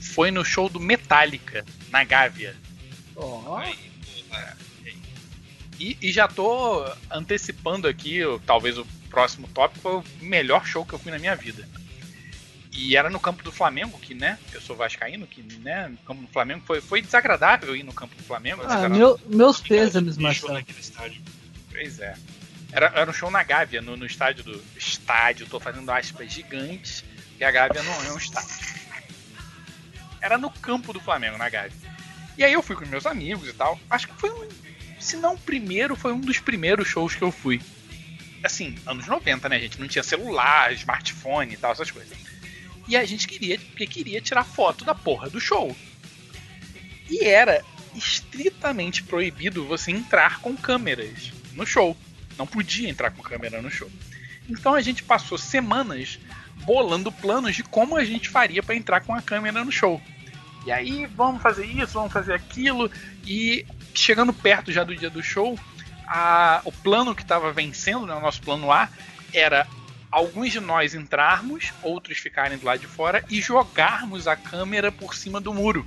[0.00, 2.54] foi no show do Metallica, na Gávea.
[3.14, 3.62] Ó,
[5.78, 10.84] E, e já tô antecipando aqui, o- talvez o próximo tópico, foi o melhor show
[10.84, 11.68] que eu fui na minha vida.
[12.72, 16.22] E era no campo do Flamengo, que, né, eu sou vascaíno, que, né, no campo
[16.22, 18.62] do Flamengo, foi, foi desagradável ir no campo do Flamengo.
[18.66, 20.52] ah, meu- meus pêsames, Marcelo.
[20.54, 21.22] naquele estádio.
[21.70, 22.14] Pois é.
[22.72, 24.62] Era, era um show na Gávea, no, no estádio do.
[24.76, 27.02] Estádio, tô fazendo aspas gigantes,
[27.38, 28.50] que a Gávea não é um estádio.
[30.20, 31.72] Era no campo do Flamengo, na Gávea.
[32.36, 33.78] E aí eu fui com meus amigos e tal.
[33.88, 34.48] Acho que foi um.
[35.06, 37.62] Se não o primeiro, foi um dos primeiros shows que eu fui.
[38.42, 39.80] Assim, anos 90, né, gente?
[39.80, 42.18] Não tinha celular, smartphone e tal, essas coisas.
[42.88, 45.76] E a gente queria, porque queria tirar foto da porra do show.
[47.08, 47.62] E era
[47.94, 51.96] estritamente proibido você entrar com câmeras no show.
[52.36, 53.88] Não podia entrar com câmera no show.
[54.48, 56.18] Então a gente passou semanas
[56.64, 60.02] bolando planos de como a gente faria para entrar com a câmera no show.
[60.66, 62.90] E aí, vamos fazer isso, vamos fazer aquilo.
[63.24, 63.64] E
[64.00, 65.58] chegando perto já do dia do show,
[66.06, 68.88] a- o plano que estava vencendo, né, o nosso plano A,
[69.32, 69.66] era
[70.10, 75.14] alguns de nós entrarmos, outros ficarem do lado de fora e jogarmos a câmera por
[75.14, 75.86] cima do muro.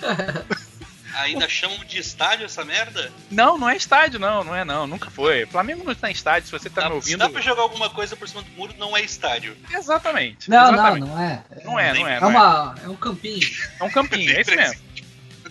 [1.16, 3.12] Ainda chamam de estádio essa merda?
[3.30, 5.46] Não, não é estádio, não, não é não, nunca foi.
[5.46, 7.18] Flamengo não está em estádio, se você tá Dá- me Se ouvindo.
[7.18, 9.56] dá pra jogar alguma coisa por cima do muro, não é estádio.
[9.70, 10.50] Exatamente.
[10.50, 11.06] Não, não, exatamente.
[11.06, 11.44] não é.
[11.64, 12.16] Não é, não é.
[12.16, 12.30] É, não é.
[12.32, 13.48] uma, é um campinho.
[13.78, 14.80] É um campinho, é isso mesmo.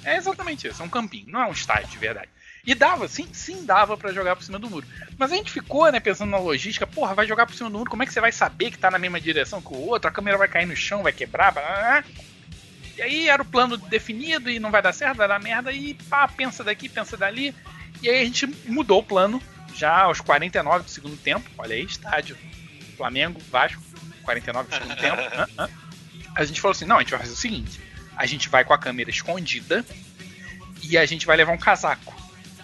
[0.03, 2.29] É exatamente isso, é um campinho, não é um estádio de verdade.
[2.65, 4.87] E dava, sim, sim dava pra jogar por cima do muro.
[5.17, 7.89] Mas a gente ficou, né, pensando na logística, porra, vai jogar por cima do muro,
[7.89, 10.07] como é que você vai saber que tá na mesma direção que o outro?
[10.07, 12.03] A câmera vai cair no chão, vai quebrar, blá, blá, blá.
[12.95, 15.93] E aí era o plano definido e não vai dar certo, vai dar merda, e
[16.09, 17.53] pá, pensa daqui, pensa dali.
[18.01, 19.41] E aí a gente mudou o plano,
[19.73, 22.37] já aos 49 do segundo tempo, olha aí, estádio.
[22.95, 23.81] Flamengo, Vasco,
[24.23, 25.21] 49 do segundo tempo.
[25.57, 25.69] hã.
[26.35, 27.81] A gente falou assim, não, a gente vai fazer o seguinte,
[28.15, 29.85] a gente vai com a câmera escondida
[30.81, 32.13] e a gente vai levar um casaco.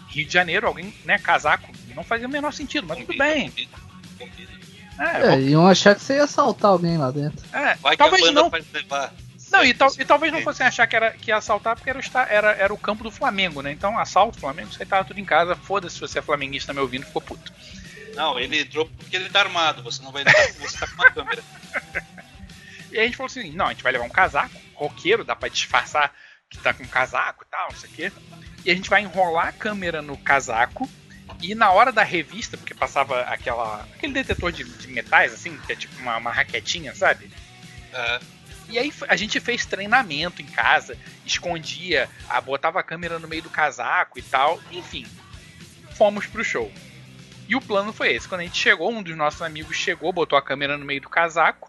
[0.10, 3.50] Rio de Janeiro, alguém, né, casaco, não fazia o menor sentido, mas tudo bem.
[3.50, 3.70] combina,
[4.18, 4.50] combina.
[5.00, 7.45] É, É, iam achar que você ia assaltar alguém lá dentro.
[7.54, 8.52] é, Vai que talvez a banda não.
[9.52, 11.97] Não, e, tal- e talvez não fossem achar que, era, que ia assaltar porque era
[12.00, 13.72] o, era, era o campo do Flamengo, né?
[13.72, 15.56] Então, assalto, Flamengo, você tava tudo em casa.
[15.56, 17.52] Foda-se se você é flamenguista me ouvindo, ficou puto.
[18.15, 19.82] Não, ele entrou porque ele tá armado.
[19.84, 21.44] Você não vai entrar porque você tá com uma câmera.
[22.91, 25.49] E a gente falou assim: não, a gente vai levar um casaco, roqueiro, dá pra
[25.49, 26.14] disfarçar
[26.49, 28.11] que tá com um casaco e tal, não sei o quê.
[28.66, 30.90] E a gente vai enrolar a câmera no casaco.
[31.41, 35.72] E na hora da revista, porque passava aquela, aquele detetor de, de metais, assim, que
[35.72, 37.32] é tipo uma, uma raquetinha, sabe?
[37.94, 38.20] Ah,
[38.68, 43.44] E aí a gente fez treinamento em casa, escondia, ah, botava a câmera no meio
[43.44, 44.60] do casaco e tal.
[44.72, 45.06] Enfim,
[45.95, 46.72] fomos pro show.
[47.48, 48.28] E o plano foi esse.
[48.28, 51.10] Quando a gente chegou, um dos nossos amigos chegou, botou a câmera no meio do
[51.10, 51.69] casaco.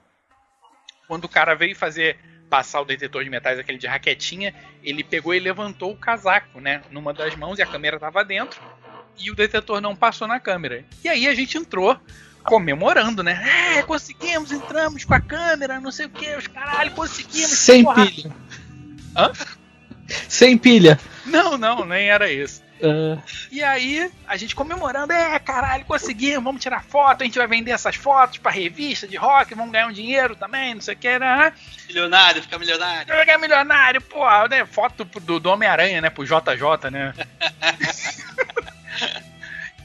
[1.11, 2.19] Quando o cara veio fazer
[2.49, 6.82] passar o detetor de metais, aquele de raquetinha, ele pegou e levantou o casaco, né,
[6.89, 8.62] numa das mãos e a câmera tava dentro.
[9.19, 10.85] E o detetor não passou na câmera.
[11.03, 11.99] E aí a gente entrou
[12.45, 13.77] comemorando, né?
[13.77, 17.51] É, conseguimos, entramos com a câmera, não sei o que, os caralho, conseguimos.
[17.51, 18.07] Sem porra.
[18.07, 18.32] pilha.
[19.16, 19.32] Hã?
[20.28, 21.01] Sem pilha.
[21.27, 22.62] Não, não, nem era isso.
[22.82, 27.47] Ah, E aí, a gente comemorando, é, caralho, conseguimos, vamos tirar foto, a gente vai
[27.47, 30.98] vender essas fotos pra revista de rock, vamos ganhar um dinheiro também, não sei o
[30.98, 31.52] que, né?
[31.86, 33.07] milionário, fica milionário.
[33.09, 34.65] Ganhar milionário, porra, né?
[34.65, 37.15] Foto do, do Homem-Aranha, né, pro JJ, né?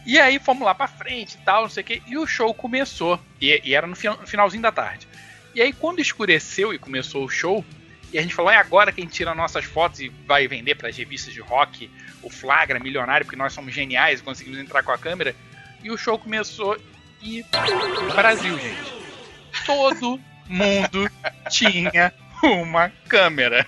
[0.05, 2.53] e aí fomos lá pra frente e tal, não sei o que, e o show
[2.53, 5.07] começou, e, e era no fi- finalzinho da tarde.
[5.53, 7.65] E aí quando escureceu e começou o show,
[8.13, 10.75] e a gente falou, é agora que a gente tira nossas fotos e vai vender
[10.75, 11.89] pras revistas de rock,
[12.25, 15.35] o Flagra, milionário, porque nós somos geniais conseguimos entrar com a câmera.
[15.83, 16.77] E o show começou
[17.21, 17.45] e.
[18.15, 18.93] Brasil, gente.
[19.65, 21.09] Todo mundo
[21.49, 22.11] tinha
[22.43, 23.65] uma câmera.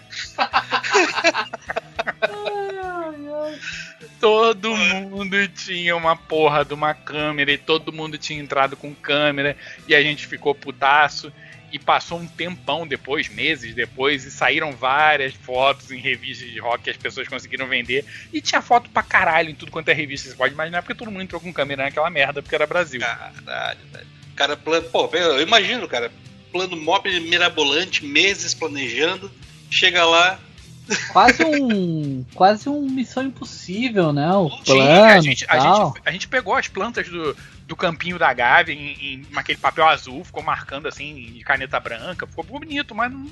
[4.19, 9.55] Todo mundo tinha uma porra de uma câmera e todo mundo tinha entrado com câmera
[9.87, 11.31] e a gente ficou putaço.
[11.77, 16.85] E passou um tempão depois, meses depois, e saíram várias fotos em revistas de rock
[16.85, 18.03] que as pessoas conseguiram vender.
[18.33, 21.11] E tinha foto pra caralho em tudo quanto é revista, você pode imaginar, porque todo
[21.11, 22.99] mundo entrou com câmera naquela merda, porque era Brasil.
[22.99, 24.07] Caralho, velho.
[24.35, 26.11] Cara, plano, pô, eu imagino, cara,
[26.51, 29.31] plano mob mirabolante, meses planejando,
[29.69, 30.39] chega lá,
[31.13, 32.25] quase um.
[32.33, 34.31] quase um Missão Impossível, né?
[34.33, 37.35] O Sim, plano a, gente, a, gente, a gente pegou as plantas do,
[37.67, 42.25] do campinho da Gávea em, em aquele papel azul, ficou marcando assim de caneta branca,
[42.25, 43.29] ficou bonito, mas não.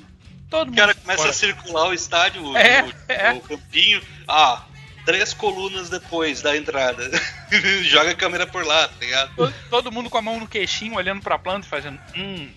[0.50, 0.78] Todo O mundo.
[0.78, 1.30] cara começa fora.
[1.32, 3.34] a circular o estádio, o, É, o- é.
[3.34, 4.02] o campinho.
[4.28, 4.64] Ah,
[5.06, 7.10] três colunas depois da entrada.
[7.84, 9.36] Joga a câmera por lá, tá ligado?
[9.36, 12.00] todo, todo mundo com a mão no queixinho, olhando pra planta e fazendo.
[12.16, 12.48] Hum,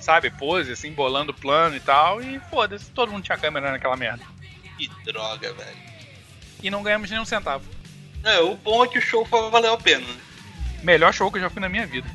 [0.00, 2.22] sabe, pose, assim, bolando o plano e tal.
[2.22, 4.24] E foda-se, todo mundo tinha câmera naquela merda.
[4.78, 5.76] Que droga, velho.
[6.62, 7.68] E não ganhamos nem um centavo.
[8.22, 10.06] É, o bom é que o show foi- valeu a pena.
[10.06, 10.14] né?
[10.84, 12.06] Melhor show que eu já fui na minha vida.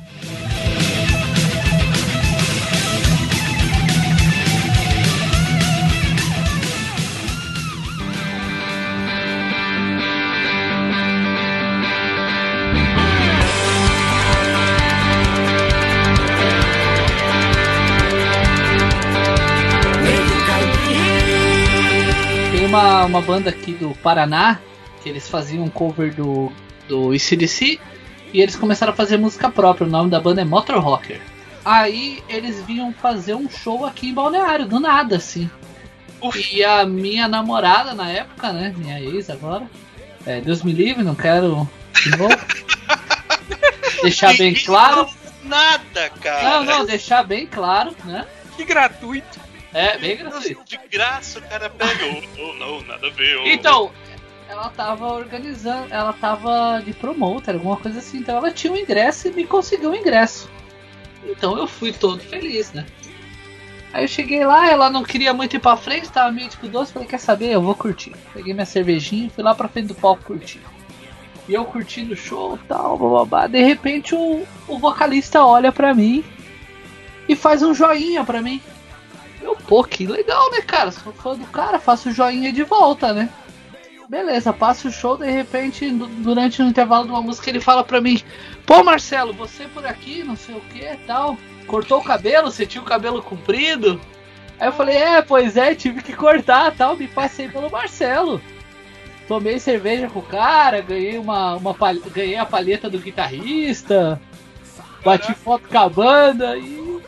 [22.64, 24.60] Uma, uma banda aqui do Paraná
[25.02, 26.52] que eles faziam um cover do,
[26.86, 27.80] do ICDC
[28.32, 29.86] e eles começaram a fazer música própria.
[29.86, 31.20] O nome da banda é Motor Rocker.
[31.64, 35.50] Aí eles vinham fazer um show aqui em Balneário, do nada, assim.
[36.52, 38.74] E a minha namorada na época, né?
[38.76, 39.66] Minha ex agora.
[40.26, 41.68] É, Deus me livre, não quero
[42.02, 42.36] de novo.
[44.02, 45.08] deixar bem claro.
[45.42, 46.42] Nada, cara.
[46.42, 48.26] Não, não, deixar bem claro, né?
[48.56, 49.40] Que gratuito.
[49.72, 50.62] É, bem gratuito.
[50.64, 52.04] De graça o cara pega.
[52.04, 53.38] Oh, oh, não, nada a ver.
[53.38, 53.46] oh.
[53.46, 53.90] Então,
[54.50, 58.18] ela tava organizando, ela tava de promoter, alguma coisa assim.
[58.18, 60.50] Então ela tinha um ingresso e me conseguiu um ingresso.
[61.24, 62.84] Então eu fui todo feliz, né?
[63.92, 66.92] Aí eu cheguei lá, ela não queria muito ir pra frente, tava meio tipo doce,
[66.92, 67.50] falei, quer saber?
[67.50, 68.12] Eu vou curtir.
[68.34, 70.60] Peguei minha cervejinha e fui lá pra frente do palco curtir.
[71.48, 73.46] E eu curtindo o show tal, bababá.
[73.46, 76.24] De repente o, o vocalista olha pra mim
[77.28, 78.60] e faz um joinha pra mim.
[79.40, 80.90] Eu, pô, que legal, né, cara?
[80.90, 83.28] Sou fã do cara, faço o joinha de volta, né?
[84.10, 87.84] Beleza, passa o show, de repente, du- durante o intervalo de uma música, ele fala
[87.84, 88.20] pra mim:
[88.66, 91.38] Pô, Marcelo, você por aqui, não sei o que tal.
[91.64, 92.50] Cortou o cabelo?
[92.50, 94.00] Você tinha o cabelo comprido?
[94.58, 96.96] Aí eu falei: É, pois é, tive que cortar tal.
[96.96, 98.42] Me passei pelo Marcelo.
[99.28, 101.72] Tomei cerveja com o cara, ganhei, uma, uma
[102.12, 104.20] ganhei a palheta do guitarrista,
[105.04, 107.00] bati foto com a banda e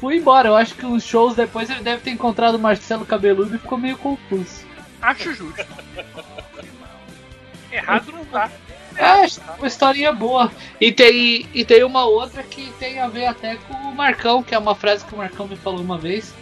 [0.00, 0.48] fui embora.
[0.48, 3.76] Eu acho que uns shows depois ele deve ter encontrado o Marcelo cabeludo e ficou
[3.76, 4.64] meio confuso.
[5.02, 5.81] Acho justo.
[7.72, 8.50] Errado não tá.
[8.96, 9.26] É,
[9.58, 10.52] uma historinha boa.
[10.80, 14.54] E tem, e tem uma outra que tem a ver até com o Marcão, que
[14.54, 16.34] é uma frase que o Marcão me falou uma vez.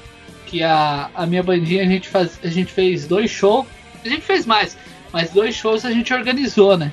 [0.47, 3.67] Que a, a minha bandinha a gente, faz, a gente fez dois shows.
[4.05, 4.77] A gente fez mais,
[5.13, 6.91] mas dois shows a gente organizou, né?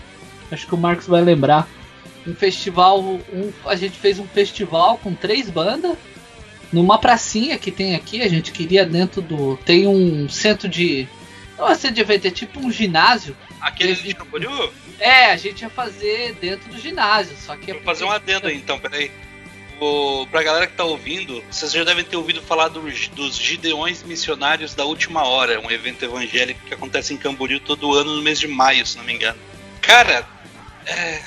[0.51, 1.67] Acho que o Marcos vai lembrar.
[2.25, 2.99] Um festival.
[3.01, 5.97] Um, a gente fez um festival com três bandas.
[6.71, 9.57] Numa pracinha que tem aqui, a gente queria dentro do.
[9.65, 11.07] Tem um centro de.
[11.57, 13.35] Não é centro de evento, é tipo um ginásio.
[13.59, 14.71] Aquele de Camboriú?
[14.99, 18.47] É, a gente ia fazer dentro do ginásio, só que é Vou fazer um adendo
[18.47, 19.11] aí então, peraí.
[19.79, 24.01] O, pra galera que tá ouvindo, vocês já devem ter ouvido falar dos, dos Gideões
[24.03, 28.39] Missionários da Última Hora, um evento evangélico que acontece em Camboriú todo ano no mês
[28.39, 29.37] de maio, se não me engano.
[29.81, 30.27] Cara,
[30.85, 31.21] é.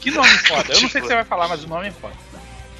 [0.00, 0.72] Que nome foda.
[0.72, 2.14] Eu não sei o que você vai falar, mas o nome é foda.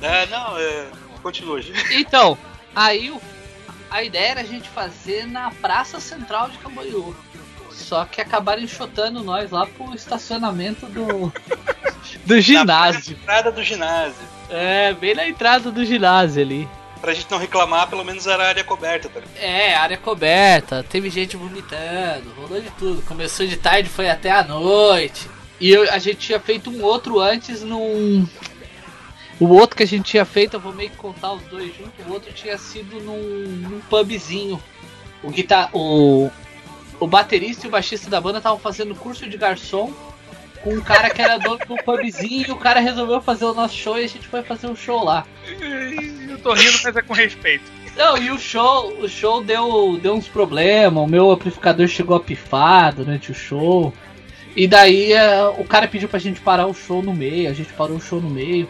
[0.00, 0.86] é, não, é.
[1.22, 1.72] Continua, Gi.
[1.90, 2.38] Então,
[2.74, 3.20] aí o-
[3.90, 7.14] a ideia era a gente fazer na Praça Central de Camboriú.
[7.70, 11.32] Só que acabaram enxotando nós lá pro estacionamento do,
[12.24, 13.16] do ginásio.
[13.16, 14.22] Na entrada do ginásio.
[14.48, 16.68] É, bem na entrada do ginásio ali.
[17.00, 19.36] Pra gente não reclamar, pelo menos era área coberta, tá ligado?
[19.42, 23.00] É, área coberta, teve gente vomitando, rolou de tudo.
[23.02, 25.26] Começou de tarde, foi até a noite.
[25.58, 28.28] E eu- a gente tinha feito um outro antes num.
[29.40, 32.06] O outro que a gente tinha feito, eu vou meio que contar os dois juntos.
[32.06, 34.62] O outro tinha sido num, num pubzinho.
[35.22, 35.70] O, guitar...
[35.72, 36.30] o,
[37.00, 39.94] o baterista e o baixista da banda estavam fazendo curso de garçom
[40.62, 42.48] com um cara que era dono do pubzinho.
[42.48, 45.02] E o cara resolveu fazer o nosso show e a gente foi fazer um show
[45.02, 45.26] lá.
[46.28, 47.64] Eu tô rindo, mas é com respeito.
[47.96, 52.20] Não, e o show, o show deu, deu uns problemas, o meu amplificador chegou a
[52.20, 53.92] pifar durante o show.
[54.54, 57.72] E daí eh, o cara pediu pra gente parar o show no meio, a gente
[57.72, 58.68] parou o show no meio.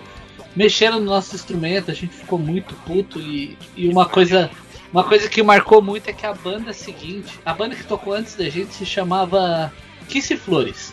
[0.54, 4.50] Mexeram no nosso instrumento, a gente ficou muito puto e, e uma coisa.
[4.92, 8.34] Uma coisa que marcou muito é que a banda seguinte, a banda que tocou antes
[8.34, 9.72] da gente se chamava
[10.08, 10.92] Kiss Flores.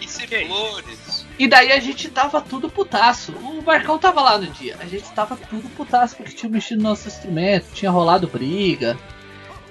[0.00, 1.24] E se flores?
[1.38, 3.32] E daí a gente tava tudo putaço.
[3.32, 4.76] O Marcão tava lá no dia.
[4.80, 8.98] A gente tava tudo putaço porque tinha mexido no nosso instrumento, tinha rolado briga.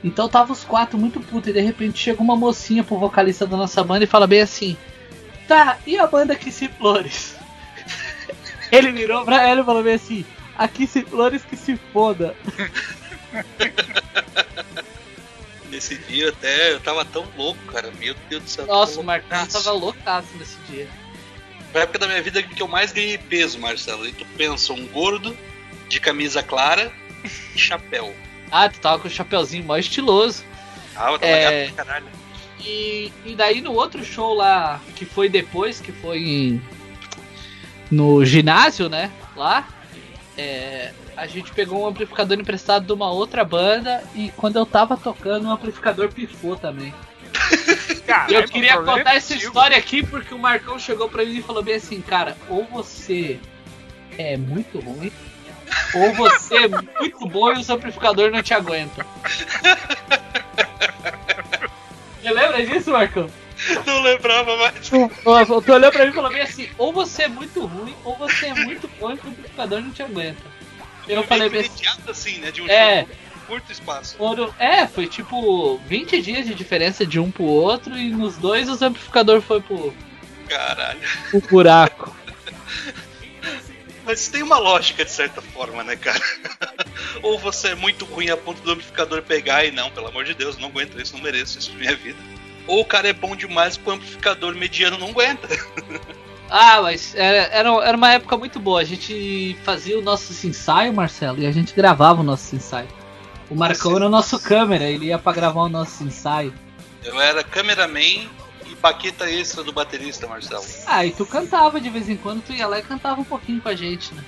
[0.02, 1.50] Então tava os quatro muito putos.
[1.50, 4.78] E de repente chega uma mocinha pro vocalista da nossa banda e fala bem assim:
[5.48, 7.31] Tá, e a banda Kiss Flores?
[8.72, 10.26] Ele virou pra ela e falou bem assim:
[10.58, 12.36] A Kiss Flores que se foda.
[15.70, 17.92] Nesse dia até eu tava tão louco, cara.
[18.00, 18.66] Meu Deus do céu.
[18.66, 20.88] Nossa, o Marcão tava loucaço nesse dia.
[21.72, 24.06] Foi a época da minha vida que eu mais ganhei peso, Marcelo.
[24.08, 25.36] E tu pensa, um gordo,
[25.88, 26.92] de camisa clara
[27.56, 28.14] e chapéu.
[28.52, 30.44] Ah, tu tava com o chapeuzinho mó estiloso.
[30.96, 31.66] Ah, eu tava É.
[31.66, 32.08] gato pra caralho.
[32.60, 36.62] E, e daí no outro show lá, que foi depois, que foi em,
[37.92, 39.12] no ginásio, né?
[39.36, 39.68] Lá,
[40.38, 44.96] é, a gente pegou um amplificador emprestado de uma outra banda e quando eu tava
[44.96, 46.94] tocando, o amplificador pifou também.
[48.08, 51.38] Cara, E eu é queria contar essa história aqui porque o Marcão chegou pra mim
[51.38, 53.40] e falou bem assim, cara, ou você
[54.18, 55.12] é muito ruim,
[55.94, 59.06] ou você é muito bom e os amplificadores não te aguentam.
[62.22, 63.28] Você lembra disso, Marcão?
[63.86, 64.92] Não lembrava mais.
[65.24, 68.16] Nossa, tu olhou pra mim e falou bem assim, ou você é muito ruim, ou
[68.18, 70.42] você é muito bom e o amplificador não te aguenta.
[71.08, 72.52] Eu falei bem assim, assim, né?
[72.52, 73.02] De um É.
[73.02, 73.12] jogo
[73.48, 74.16] curto espaço.
[74.16, 78.70] foram, é, foi tipo 20 dias de diferença de um pro outro e nos dois
[78.70, 79.94] os amplificadores foi pro,
[80.48, 81.00] Caralho.
[81.30, 82.16] pro buraco.
[84.06, 86.20] Mas tem uma lógica de certa forma, né, cara?
[87.22, 90.34] Ou você é muito ruim a ponto do amplificador pegar e não, pelo amor de
[90.34, 92.18] Deus, não aguento isso, não mereço isso na minha vida.
[92.68, 95.48] Ou o cara é bom demais que o amplificador mediano não aguenta.
[96.54, 98.82] Ah, mas era, era, era uma época muito boa.
[98.82, 102.90] A gente fazia o nosso ensaio, Marcelo, e a gente gravava o nosso ensaio.
[103.50, 106.54] O Marcão era o nosso câmera, ele ia pra gravar o nosso ensaio.
[107.06, 108.30] Eu era cameraman
[108.66, 110.66] e baqueta extra do baterista, Marcelo.
[110.86, 113.62] Ah, e tu cantava de vez em quando, tu ia lá e cantava um pouquinho
[113.62, 114.22] com a gente, né?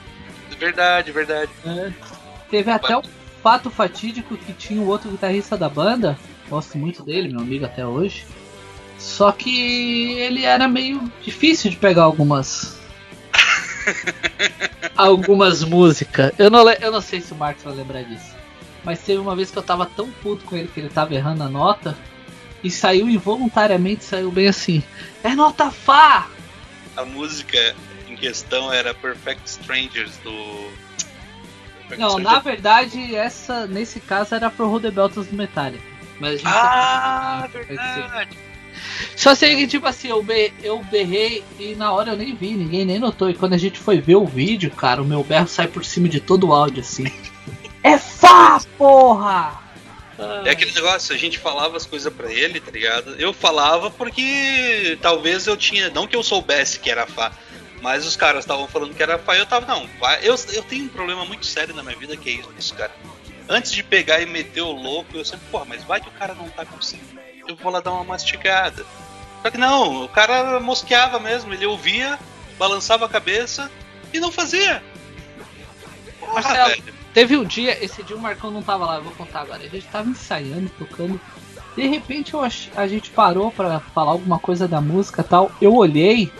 [0.57, 1.51] Verdade, verdade.
[1.65, 1.91] É.
[2.49, 3.03] Teve até o
[3.41, 6.17] fato fatídico que tinha o outro guitarrista da banda,
[6.49, 8.25] gosto muito dele, meu amigo até hoje.
[8.97, 12.79] Só que ele era meio difícil de pegar algumas.
[14.95, 16.31] algumas músicas.
[16.37, 18.33] Eu não, eu não sei se o Marcos vai lembrar disso.
[18.83, 21.43] Mas teve uma vez que eu tava tão puto com ele que ele tava errando
[21.43, 21.97] a nota.
[22.63, 24.81] E saiu involuntariamente, saiu bem assim.
[25.21, 26.29] É nota Fá!
[26.95, 27.75] A música
[28.07, 30.31] em questão era Perfect Strangers do.
[31.89, 32.23] Perfect Não, Strangers.
[32.23, 35.92] na verdade, essa nesse caso era pro Rodebertos do Metallica.
[36.23, 38.37] Mas a gente Ah, tá- verdade.
[39.13, 42.51] Só sei que, tipo assim, eu, be eu berrei e na hora eu nem vi,
[42.51, 43.29] ninguém nem notou.
[43.29, 46.07] E quando a gente foi ver o vídeo, cara, o meu berro sai por cima
[46.07, 47.11] de todo o áudio, assim.
[47.83, 49.61] é Fá, porra!
[50.45, 53.15] É aquele negócio, a gente falava as coisas pra ele, tá ligado?
[53.19, 55.89] Eu falava porque talvez eu tinha.
[55.89, 57.33] Não que eu soubesse que era Fá,
[57.81, 59.89] mas os caras estavam falando que era Fá e eu tava, não.
[60.21, 62.93] Eu, eu tenho um problema muito sério na minha vida que é isso, cara.
[63.49, 66.33] Antes de pegar e meter o louco, eu sempre, porra, mas vai que o cara
[66.33, 67.19] não tá conseguindo.
[67.47, 68.85] Eu vou lá dar uma mastigada.
[69.41, 72.17] Só que não, o cara mosqueava mesmo, ele ouvia,
[72.57, 73.69] balançava a cabeça
[74.13, 74.81] e não fazia.
[76.19, 76.69] Porra, Marcelo.
[76.69, 76.83] velho.
[77.13, 79.61] Teve um dia, esse dia o Marcão não tava lá, eu vou contar agora.
[79.63, 81.19] A gente tava ensaiando, tocando.
[81.75, 85.51] De repente ach- a gente parou pra falar alguma coisa da música e tal.
[85.61, 86.31] Eu olhei,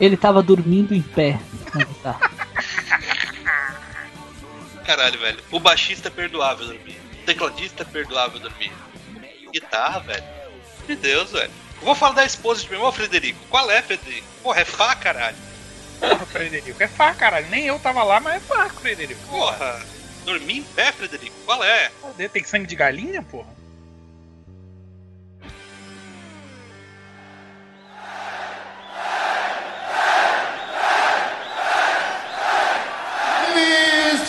[0.00, 1.38] ele tava dormindo em pé
[1.74, 2.30] na guitarra.
[4.84, 5.42] Caralho, velho.
[5.50, 7.00] O baixista é perdoável dormir.
[7.12, 8.72] O tecladista é perdoável dormir.
[9.52, 10.24] Guitarra, velho.
[10.86, 11.50] Meu Deus, velho.
[11.80, 13.38] Eu vou falar da esposa de meu irmão, Frederico.
[13.48, 14.26] Qual é, Frederico?
[14.42, 15.36] Porra, é Fá, caralho.
[16.00, 16.82] Porra, Frederico.
[16.82, 17.48] É fá, caralho.
[17.48, 19.20] Nem eu tava lá, mas é fá, Frederico.
[19.28, 19.84] Porra.
[20.24, 21.36] Dormir em pé, Frederico?
[21.44, 21.90] Qual é?
[22.32, 23.48] Tem sangue de galinha, porra?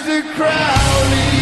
[0.06, 0.22] Mr.
[0.36, 1.42] Crowley,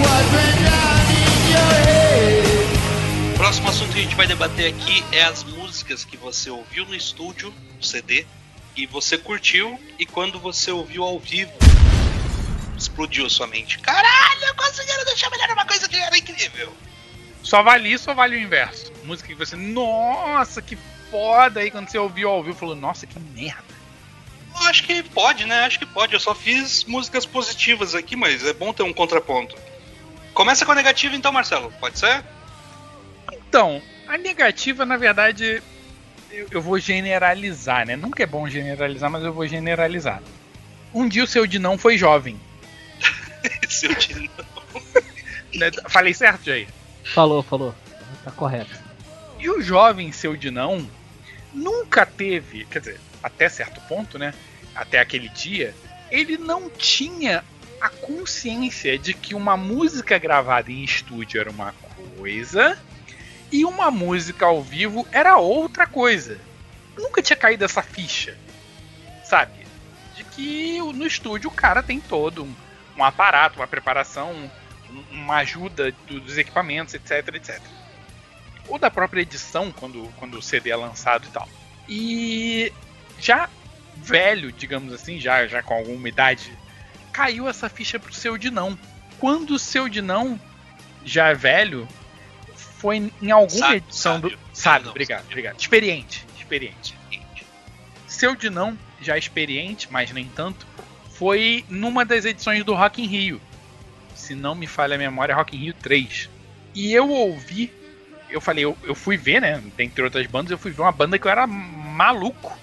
[0.00, 3.34] what went on in your head?
[3.34, 6.86] O próximo assunto que a gente vai debater aqui é as músicas que você ouviu
[6.86, 8.24] no estúdio, no CD,
[8.74, 11.52] e você curtiu, e quando você ouviu ao vivo,
[12.78, 13.78] explodiu sua mente.
[13.80, 16.72] Caralho, conseguiram deixar melhor uma coisa que era incrível.
[17.42, 18.90] Só vale isso ou vale o inverso?
[19.04, 20.78] Música que você, nossa, que
[21.10, 21.60] foda.
[21.60, 23.81] Aí quando você ouviu ao vivo, falou, nossa, que merda.
[24.54, 25.64] Eu acho que pode, né?
[25.64, 26.12] Acho que pode.
[26.12, 29.56] Eu só fiz músicas positivas aqui, mas é bom ter um contraponto.
[30.34, 31.72] Começa com a negativa então, Marcelo.
[31.80, 32.24] Pode ser?
[33.32, 35.62] Então, a negativa, na verdade,
[36.30, 37.96] eu, eu vou generalizar, né?
[37.96, 40.22] Nunca é bom generalizar, mas eu vou generalizar.
[40.94, 42.38] Um dia o seu Dinão foi jovem.
[43.68, 44.30] Seu tino.
[45.54, 45.70] Né?
[45.86, 46.66] Falei certo, Jair?
[47.04, 47.74] Falou, falou.
[48.24, 48.70] Tá correto.
[49.38, 50.88] E o jovem seu Dinão
[51.52, 54.34] nunca teve, quer dizer, até certo ponto, né?
[54.74, 55.74] Até aquele dia,
[56.10, 57.44] ele não tinha
[57.80, 61.74] a consciência de que uma música gravada em estúdio era uma
[62.16, 62.78] coisa
[63.50, 66.38] e uma música ao vivo era outra coisa.
[66.96, 68.36] Nunca tinha caído essa ficha,
[69.24, 69.52] sabe?
[70.16, 72.54] De que no estúdio o cara tem todo um,
[72.96, 74.50] um aparato, uma preparação, um,
[74.94, 77.60] um- uma ajuda do- dos equipamentos, etc, etc.
[78.68, 81.48] Ou da própria edição, quando, quando o CD é lançado e tal.
[81.88, 82.72] E
[83.22, 83.48] já
[83.96, 86.52] velho, digamos assim, já, já com alguma idade,
[87.12, 88.76] caiu essa ficha pro seu Dinão.
[89.18, 90.38] Quando o seu Dinão,
[91.04, 91.86] já velho,
[92.56, 94.28] foi em alguma Sábio, edição do.
[94.30, 94.38] sábio.
[94.52, 95.30] Sabe, Não, obrigado, sábio.
[95.32, 95.60] obrigado.
[95.60, 96.96] Experiente, experiente.
[98.08, 100.66] Seu Dinão, já experiente, mas nem tanto,
[101.14, 103.40] foi numa das edições do Rock in Rio.
[104.14, 106.28] Se não me falha a memória, Rock in Rio 3.
[106.74, 107.72] E eu ouvi,
[108.30, 109.62] eu falei, eu, eu fui ver, né?
[109.76, 112.56] Dentre outras bandas, eu fui ver uma banda que eu era maluco.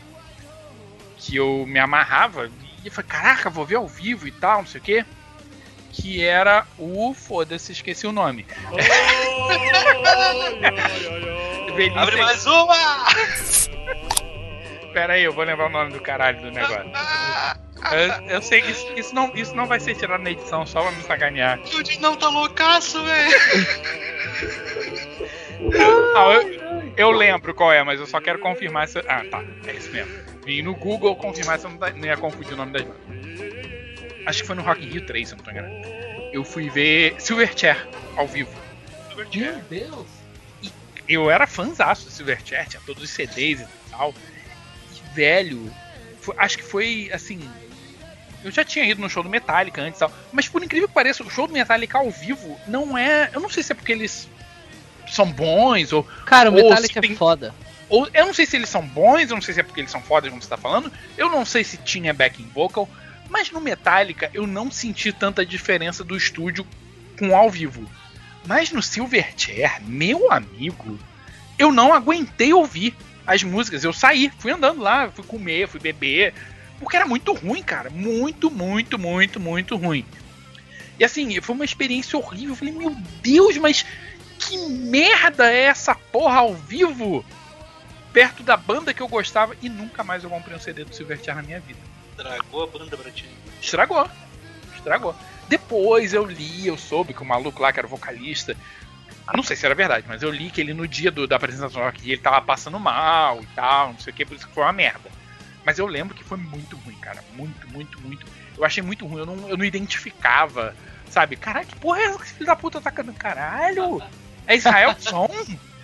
[1.19, 2.49] Que eu me amarrava.
[2.83, 5.05] E eu falei, caraca, vou ver ao vivo e tal, não sei o quê.
[5.91, 7.13] Que era o.
[7.13, 8.45] Foda-se, esqueci o nome.
[11.75, 12.75] Velhice Abre mais uma!
[14.93, 16.91] Pera aí, eu vou lembrar o nome do caralho do negócio.
[17.91, 20.81] Eu, eu sei que isso, isso não, isso não vai ser tirado na edição, só
[20.81, 21.59] pra me sacanear.
[21.73, 23.31] O Dinão tá loucaço, velho!
[26.13, 26.59] Não, eu,
[26.97, 28.99] eu lembro qual é, mas eu só quero confirmar se.
[29.07, 29.43] Ah, tá.
[29.67, 30.11] É isso mesmo.
[30.45, 33.01] Vim no Google confirmar se eu não, tá- não ia confundir o nome das bandas.
[34.25, 35.73] Acho que foi no Rock in Rio 3, se eu não tô enganado.
[36.31, 38.51] Eu fui ver Silverchair ao vivo.
[39.35, 40.07] Meu Deus.
[41.07, 44.13] eu era fãzaço do Silverchair, tinha todos os CDs e tal.
[44.93, 45.71] E, velho,
[46.21, 47.39] foi- acho que foi assim.
[48.43, 50.11] Eu já tinha ido no show do Metallica antes e tal.
[50.31, 53.29] Mas por incrível que pareça, o show do Metallica ao vivo não é.
[53.33, 54.29] Eu não sei se é porque eles
[55.09, 56.03] são bons ou.
[56.25, 57.53] Cara, o Metallica se tem- é foda.
[57.89, 59.91] ou eu não sei se eles são bons, eu não sei se é porque eles
[59.91, 60.91] são fodas, como você tá falando.
[61.17, 62.89] Eu não sei se tinha backing vocal.
[63.29, 66.65] Mas no Metallica eu não senti tanta diferença do estúdio
[67.17, 67.87] com ao vivo.
[68.47, 70.97] Mas no Silverchair, meu amigo,
[71.57, 72.95] eu não aguentei ouvir
[73.27, 73.83] as músicas.
[73.83, 76.33] Eu saí, fui andando lá, fui comer, fui beber.
[76.79, 77.89] Porque era muito ruim, cara.
[77.89, 80.05] Muito, muito, muito, muito ruim.
[80.97, 82.49] E assim, foi uma experiência horrível.
[82.49, 83.85] Eu falei, meu Deus, mas
[84.39, 87.23] que merda é essa porra ao vivo?
[88.13, 91.35] Perto da banda que eu gostava e nunca mais eu comprei um CD do Silverchair
[91.35, 91.79] na minha vida.
[92.17, 93.29] Dragou a banda pra ti.
[93.61, 94.09] Estragou.
[94.75, 95.15] Estragou.
[95.47, 98.55] Depois eu li, eu soube que o maluco lá, que era o vocalista.
[99.33, 101.83] Não sei se era verdade, mas eu li que ele no dia do- da apresentação
[101.85, 104.63] aqui ele tava passando mal e tal, não sei o que, por isso que foi
[104.63, 105.09] uma merda.
[105.63, 107.23] Mas eu lembro que foi muito ruim, cara.
[107.35, 108.25] Muito, muito, muito.
[108.57, 110.75] Eu achei muito ruim, eu não, eu não identificava,
[111.09, 111.35] sabe?
[111.35, 113.17] Caralho, que porra é essa que esse filho da puta tá cantando?
[113.19, 114.01] Caralho!
[114.49, 115.29] É Israel Som?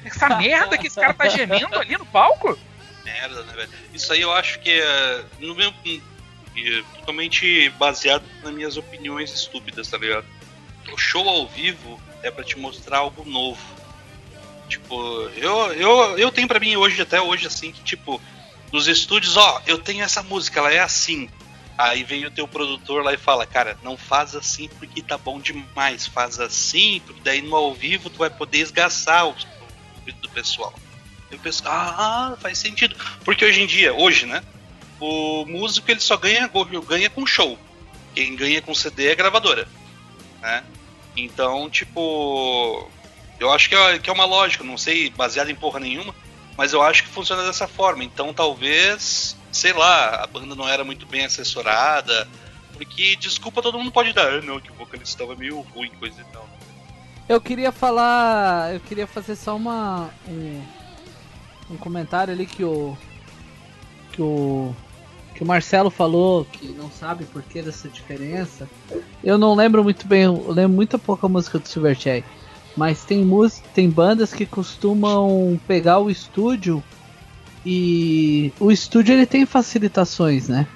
[0.04, 2.58] Essa merda que esse cara tá gemendo ali no palco?
[3.04, 3.70] Merda, né, velho?
[3.94, 5.24] Isso aí eu acho que é.
[5.40, 10.26] No meu, é totalmente baseado nas minhas opiniões estúpidas, tá ligado?
[10.92, 13.62] O show ao vivo é pra te mostrar algo novo.
[14.68, 18.20] Tipo, eu, eu, eu tenho pra mim hoje, até hoje, assim, que tipo,
[18.72, 21.30] nos estúdios, ó, eu tenho essa música, ela é assim.
[21.78, 25.40] Aí vem o teu produtor lá e fala, cara, não faz assim porque tá bom
[25.40, 29.36] demais, faz assim, porque daí no ao vivo tu vai poder esgaçar o
[30.00, 30.74] ouvido do pessoal.
[31.30, 32.96] Eu penso, ah, faz sentido.
[33.24, 34.42] Porque hoje em dia, hoje, né?
[35.00, 36.50] O músico ele só ganha,
[36.88, 37.60] ganha com show.
[38.14, 39.68] Quem ganha com CD é a gravadora.
[40.42, 40.64] Né?
[41.18, 42.90] Então, tipo.
[43.38, 46.16] Eu acho que é, que é uma lógica, não sei, baseada em porra nenhuma,
[46.56, 48.02] mas eu acho que funciona dessa forma.
[48.02, 52.28] Então talvez, sei lá, a banda não era muito bem assessorada.
[52.74, 56.20] Porque desculpa todo mundo pode dar, ah, não, que o vocalista estava meio ruim, coisa
[56.20, 56.48] e tal.
[57.28, 58.74] Eu queria falar.
[58.74, 60.10] Eu queria fazer só uma.
[60.28, 60.62] Um,
[61.72, 62.98] um comentário ali que o.
[64.12, 64.76] Que o.
[65.34, 68.70] Que o Marcelo falou que não sabe por que dessa diferença.
[69.24, 72.24] Eu não lembro muito bem, eu lembro muito pouca música do Silverchair.
[72.78, 76.82] Mas tem música, tem bandas que costumam pegar o estúdio
[77.66, 80.68] e o estúdio ele tem facilitações, né?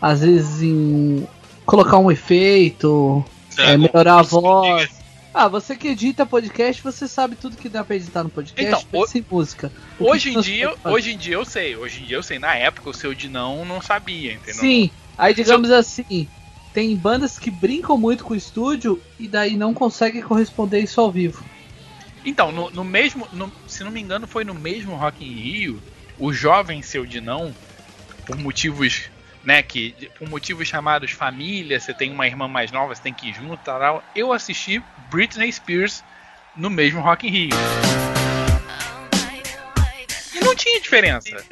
[0.00, 1.26] Às vezes em
[1.64, 3.24] colocar um efeito,
[3.58, 5.00] é, melhorar a voz.
[5.34, 9.00] Ah, você que edita podcast, você sabe tudo que dá pra editar no podcast, Então,
[9.00, 9.72] o- sem música.
[9.98, 12.38] O Hoje em, dia, hoje em dia eu sei, hoje em dia eu sei.
[12.38, 14.54] Na época o seu Dinão não sabia, entendeu?
[14.60, 16.28] Sim, aí digamos assim,
[16.74, 21.10] tem bandas que brincam muito com o estúdio e daí não conseguem corresponder isso ao
[21.10, 21.42] vivo.
[22.24, 23.26] Então, no, no mesmo.
[23.32, 25.80] no- se não me engano, foi no mesmo Rock in Rio,
[26.22, 27.52] o jovem seu Dinão,
[28.24, 29.10] por motivos.
[29.44, 33.30] Né, que por motivos chamados família, você tem uma irmã mais nova, você tem que
[33.30, 34.80] ir junto, tal, eu assisti
[35.10, 36.04] Britney Spears
[36.54, 37.50] no mesmo Rock in Rio.
[40.32, 41.44] E não tinha diferença.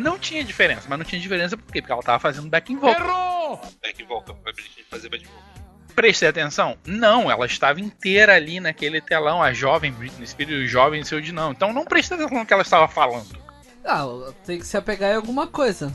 [0.00, 1.80] Não tinha diferença, mas não tinha diferença por quê?
[1.80, 3.00] Porque ela tava fazendo backing vocal.
[3.00, 3.60] Errou!
[3.80, 4.52] Back vocal, vai
[4.90, 5.57] fazer back vocal.
[5.98, 6.78] Prestei atenção?
[6.86, 11.20] Não, ela estava inteira ali naquele telão, a jovem Britney Spears e o jovem seu
[11.20, 11.50] de não.
[11.50, 13.36] Então não prestei atenção no que ela estava falando.
[13.84, 14.04] Ah,
[14.46, 15.92] tem que se apegar em alguma coisa.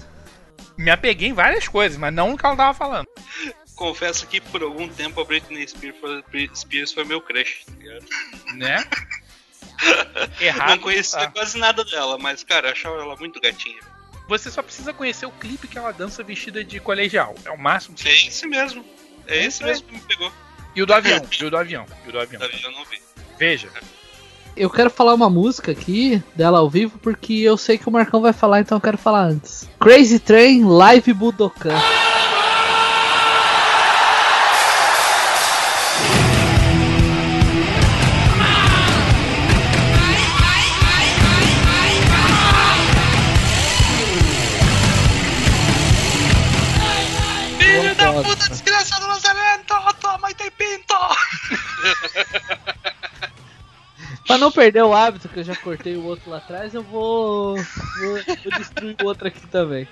[0.78, 3.08] Me apeguei em várias coisas, mas não no que ela estava falando.
[3.78, 8.06] confesso que por algum tempo a Britney Spears foi, Spears foi meu crush, tá ligado?
[8.58, 8.84] Né?
[10.42, 10.70] Errado.
[10.70, 11.32] Não conhecia tá.
[11.32, 13.80] quase nada dela, mas, cara, eu achava ela muito gatinha.
[14.28, 17.36] Você só precisa conhecer o clipe que ela dança vestida de colegial.
[17.46, 17.96] É o máximo.
[17.96, 18.84] que- É esse mesmo.
[19.28, 20.32] É É esse mesmo que me pegou.
[20.76, 21.22] E o do avião.
[21.40, 21.86] E o do avião.
[22.06, 22.42] E o do avião.
[22.42, 23.00] Eu não vi.
[23.38, 23.70] Veja.
[24.56, 28.22] Eu quero falar uma música aqui dela ao vivo porque eu sei que o Marcão
[28.22, 29.68] vai falar, então eu quero falar antes.
[29.80, 31.80] Crazy Train Live Budokan.
[47.58, 48.50] Filho da puta, foto.
[48.50, 48.93] desgraçado
[54.28, 57.58] Pra não perder o hábito, que eu já cortei o outro lá atrás, eu vou,
[57.58, 59.88] vou, vou destruir o outro aqui também.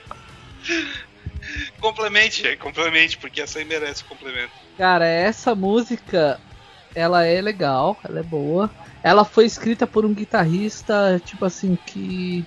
[1.80, 4.54] complemente, complemente, porque essa aí merece complemento.
[4.78, 6.40] Cara, essa música,
[6.96, 8.74] ela é legal, ela é boa.
[9.04, 12.46] Ela foi escrita por um guitarrista, tipo assim, que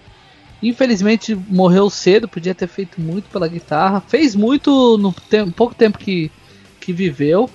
[0.63, 4.01] infelizmente morreu cedo, podia ter feito muito pela guitarra.
[4.09, 6.31] Fez muito no tem- pouco tempo que,
[6.81, 7.51] que viveu.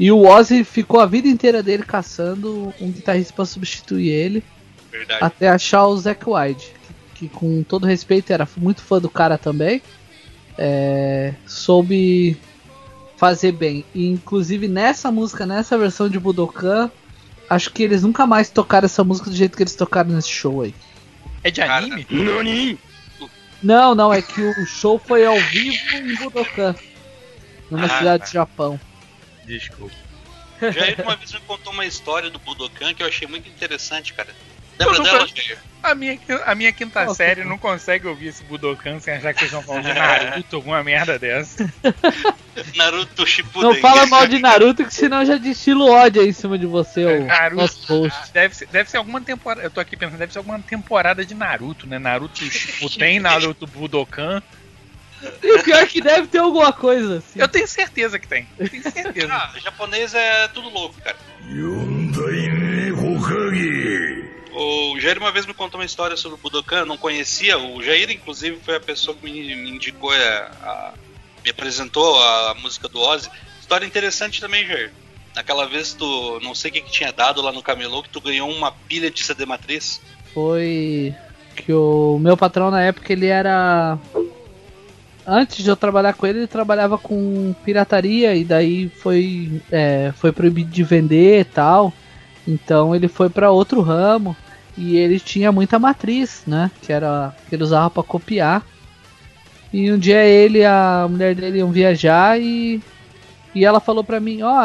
[0.00, 4.42] E o Ozzy ficou a vida inteira dele caçando um guitarrista para substituir ele,
[4.90, 5.22] Verdade.
[5.22, 6.72] até achar o Zack White,
[7.14, 9.82] que, que com todo respeito era muito fã do cara também.
[10.56, 12.34] É, soube
[13.18, 13.84] fazer bem.
[13.94, 16.90] E, inclusive nessa música, nessa versão de Budokan,
[17.50, 20.62] acho que eles nunca mais tocaram essa música do jeito que eles tocaram nesse show
[20.62, 20.74] aí.
[21.44, 22.78] É de Cara, anime?
[23.62, 26.74] Não, não, é que o show foi ao vivo em Budokan,
[27.70, 28.24] numa Ah, cidade tá.
[28.28, 28.80] do Japão.
[29.50, 29.94] Desculpa.
[30.60, 34.28] Jair uma vez me contou uma história do Budokan que eu achei muito interessante, cara.
[34.78, 35.58] Lembra dela, Jair?
[35.82, 39.40] A minha, a minha quinta Nossa, série não consegue ouvir esse Budokan sem achar que
[39.40, 41.72] vocês estão falando de Naruto, alguma merda dessa.
[42.76, 43.70] Naruto Shippuden.
[43.70, 47.04] Não fala mal de Naruto, que senão já destilo ódio aí em cima de você,
[47.04, 47.62] o Naruto.
[47.62, 48.32] nosso post.
[48.32, 49.62] Deve ser, deve ser alguma temporada.
[49.66, 51.98] Eu tô aqui pensando, deve ser alguma temporada de Naruto, né?
[51.98, 54.42] Naruto Shippuden, Naruto Budokan.
[55.42, 57.38] E o pior é que deve ter alguma coisa assim.
[57.40, 58.48] Eu tenho certeza que tem.
[58.58, 59.28] Eu tenho certeza.
[59.32, 61.16] Ah, japonês é tudo louco, cara.
[64.52, 67.58] O Jair uma vez me contou uma história sobre o Budokan, eu não conhecia.
[67.58, 70.92] O Jair, inclusive, foi a pessoa que me, me indicou, a, a-
[71.44, 73.30] me apresentou a música do Ozzy.
[73.60, 74.92] História interessante também, Jair.
[75.34, 78.20] Naquela vez tu, não sei o que, que tinha dado lá no camelô, que tu
[78.20, 80.00] ganhou uma pilha de CD matriz.
[80.34, 81.14] Foi
[81.56, 83.96] que o meu patrão na época ele era.
[85.32, 90.32] Antes de eu trabalhar com ele, ele trabalhava com pirataria e daí foi, é, foi
[90.32, 91.92] proibido de vender e tal.
[92.48, 94.36] Então ele foi para outro ramo
[94.76, 96.68] e ele tinha muita matriz, né?
[96.82, 98.66] Que era que ele usava para copiar.
[99.72, 102.82] E um dia ele e a mulher dele iam viajar e
[103.54, 104.60] e ela falou pra mim, ó,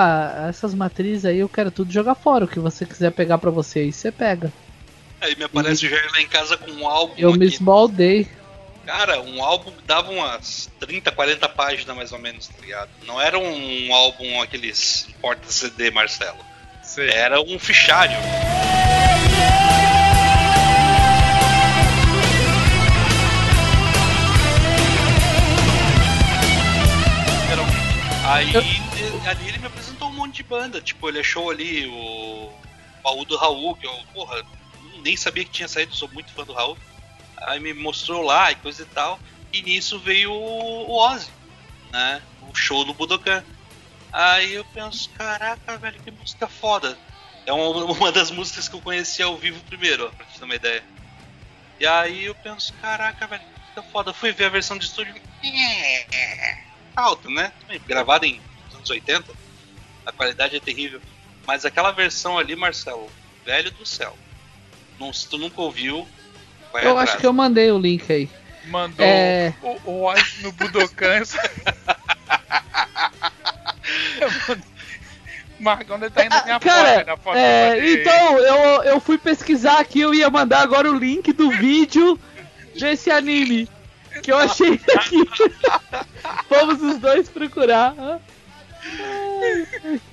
[0.49, 3.79] essas matrizes aí eu quero tudo jogar fora, o que você quiser pegar pra você
[3.79, 4.51] aí, você pega.
[5.21, 7.55] Aí me aparece o Jair lá em casa com um álbum Eu me aqui.
[7.55, 8.27] esbaldei.
[8.85, 12.89] Cara, um álbum que dava umas 30, 40 páginas mais ou menos, tá ligado?
[13.05, 16.37] Não era um álbum aqueles porta-CD, Marcelo.
[16.83, 17.09] Sei.
[17.09, 18.17] Era um fichário.
[28.27, 30.81] Aí ele- ali ele me apresentou um monte de banda.
[30.81, 32.51] Tipo, ele achou ali o
[33.03, 34.41] baú do Raul, que eu, porra,
[35.03, 36.77] nem sabia que tinha saído, sou muito fã do Raul.
[37.45, 39.19] Aí me mostrou lá e coisa e tal.
[39.53, 41.29] E nisso veio o Ozzy,
[41.91, 42.21] né?
[42.41, 43.43] O show do Budokan.
[44.11, 46.97] Aí eu penso, caraca, velho, que música foda.
[47.45, 50.55] É uma, uma das músicas que eu conheci ao vivo primeiro, pra te ter uma
[50.55, 50.83] ideia.
[51.79, 54.13] E aí eu penso, caraca, velho, que música foda.
[54.13, 55.13] Fui ver a versão de estúdio.
[55.43, 56.63] É,
[56.95, 57.51] alta, né?
[57.85, 58.41] Gravada em
[58.73, 59.31] anos 80.
[60.05, 61.01] A qualidade é terrível.
[61.45, 63.11] Mas aquela versão ali, Marcelo,
[63.45, 64.17] velho do céu.
[64.99, 66.07] Não, se tu nunca ouviu,
[66.75, 67.09] vai Eu atrás.
[67.09, 68.29] acho que eu mandei o link aí.
[68.67, 69.53] Mandou É.
[69.61, 71.21] o, o Ozzy no Budokan.
[75.59, 79.17] Marcão deve tá indo na minha foto, Cara, na foto é, então eu, eu fui
[79.17, 82.19] pesquisar aqui, eu ia mandar agora o link do vídeo
[82.77, 83.69] desse anime
[84.21, 85.17] que eu achei aqui.
[86.49, 87.93] Vamos os dois procurar.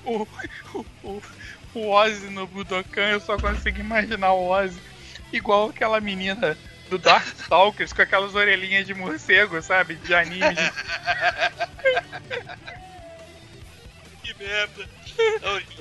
[0.05, 0.27] o,
[0.75, 1.23] o, o,
[1.75, 4.79] o Ozzy no Budokan, eu só consigo imaginar o Ozzy
[5.33, 6.57] igual aquela menina
[6.89, 9.95] do Darkstalkers com aquelas orelhinhas de morcego, sabe?
[9.97, 10.55] De anime.
[14.23, 14.89] Que merda.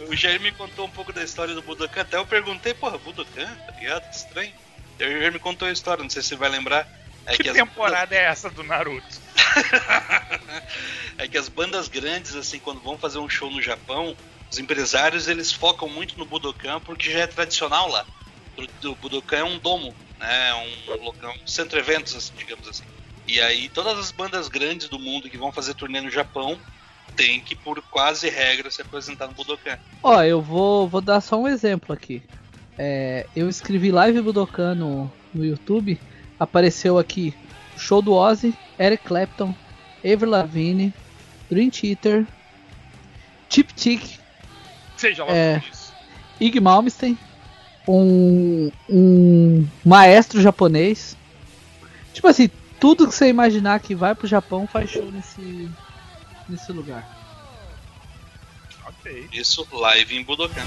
[0.07, 2.01] O- O Jair me contou um pouco da história do Budokan.
[2.01, 4.09] Até eu perguntei, porra, Budokan, tá ligado?
[4.09, 4.53] Que estranho.
[4.99, 6.87] E o Jair me contou a história, não sei se você vai lembrar.
[7.25, 9.21] É que as- temporada é essa do Naruto?
[11.17, 14.15] é que as bandas grandes, assim, quando vão fazer um show no Japão,
[14.49, 18.05] os empresários eles focam muito no Budokan porque já é tradicional lá.
[18.57, 20.49] O Budokan é um domo, né?
[20.49, 22.83] É um local, um centro de eventos, assim, digamos assim.
[23.27, 26.57] E aí todas as bandas grandes do mundo que vão fazer turnê no Japão
[27.15, 29.77] têm que, por quase regra, se apresentar no Budokan.
[30.03, 32.21] Ó, eu vou, vou dar só um exemplo aqui.
[32.77, 35.99] É, eu escrevi live Budokan no, no YouTube.
[36.39, 37.33] Apareceu aqui
[37.77, 39.53] show do Ozzy, Eric Clapton,
[40.03, 40.93] Avril Lavigne,
[41.49, 42.25] Dream Theater,
[43.49, 44.19] Chip Tick,
[45.01, 45.61] Seja lá É.
[46.39, 47.17] Ig Malmsteen,
[47.91, 51.17] um, um maestro japonês.
[52.13, 52.49] Tipo assim,
[52.79, 55.69] tudo que você imaginar que vai pro Japão faz show nesse,
[56.47, 57.07] nesse lugar.
[58.85, 59.27] Ok.
[59.31, 60.65] Isso live em Budokan.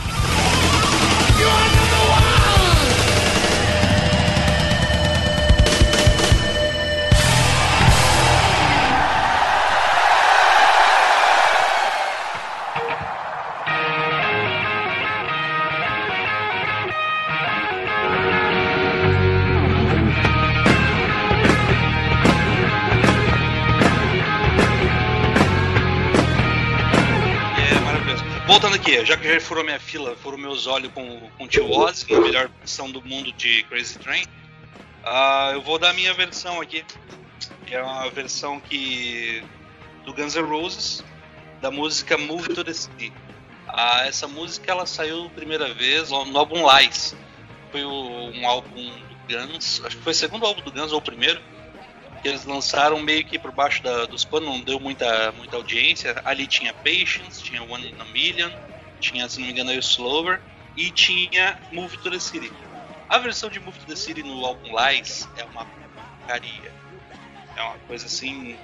[29.40, 33.02] Furou minha fila, furou meus olhos com, com o Tio Ozzy, a melhor versão do
[33.02, 34.24] mundo de Crazy Train,
[35.04, 36.84] ah, eu vou dar a minha versão aqui.
[37.66, 39.42] Que é uma versão que.
[40.04, 41.04] do Guns N' Roses,
[41.60, 43.12] da música Move to the City.
[43.68, 47.16] Ah, essa música ela saiu primeira vez no álbum Lies.
[47.70, 48.74] Foi o- um álbum
[49.08, 51.40] do Guns, acho que foi o segundo álbum do Guns ou o primeiro
[52.22, 56.14] que eles lançaram meio que por baixo da- dos panos, não deu muita, muita audiência.
[56.24, 58.50] Ali tinha Patience, tinha One in a Million,
[59.04, 60.40] tinha, se não me engano, o Slower
[60.76, 62.52] e tinha Move to the City.
[63.08, 66.72] A versão de Move to the City no álbum Lies é uma porcaria.
[67.56, 68.56] É uma coisa assim,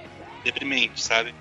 [0.43, 1.33] deprimente, sabe?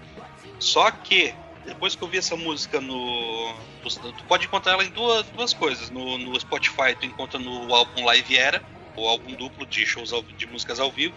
[0.59, 3.55] Só que, depois que eu vi essa música no.
[3.83, 5.91] Tu pode encontrar ela em duas, duas coisas.
[5.91, 8.63] No, no Spotify, tu encontra no álbum Live Era,
[8.97, 11.15] o álbum duplo de shows ao- de músicas ao vivo.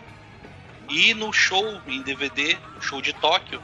[0.89, 3.61] E no show em DVD, o show de Tóquio,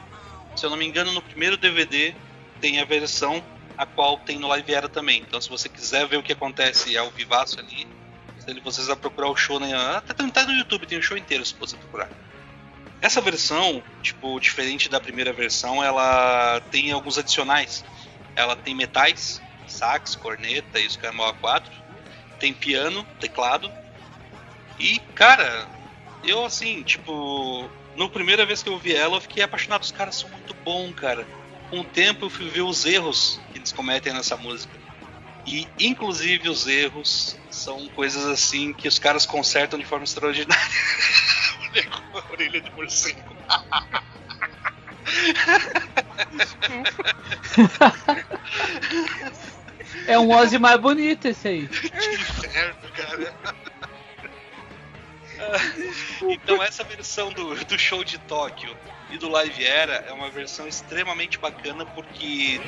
[0.55, 2.13] se eu não me engano, no primeiro DVD
[2.59, 3.41] tem a versão
[3.79, 5.21] a qual tem no Live Era também.
[5.21, 7.87] Então, se você quiser ver o que acontece ao vivaço ali,
[8.61, 9.73] vocês vão procurar o show, né?
[9.95, 12.09] Até tá no YouTube, tem o show inteiro se você procurar.
[12.99, 17.85] Essa versão, tipo, diferente da primeira versão, ela tem alguns adicionais.
[18.35, 21.63] Ela tem metais, sax, corneta e os Camel A4.
[22.37, 23.71] Tem piano, teclado.
[24.77, 25.65] E, cara,
[26.21, 29.83] eu assim, tipo, na primeira vez que eu vi ela, eu fiquei apaixonado.
[29.83, 31.25] Os caras são muito bons, cara.
[31.69, 34.73] Com o tempo eu fui ver os erros que eles cometem nessa música.
[35.45, 40.63] E, inclusive, os erros são coisas assim que os caras consertam de forma extraordinária.
[42.13, 43.19] A orelha de morcego.
[50.07, 51.67] É um Ozzy mais bonito esse aí.
[51.69, 53.35] Que inferno, cara.
[56.21, 58.75] Então essa versão do, do show de Tóquio
[59.09, 62.59] e do Live Era é uma versão extremamente bacana porque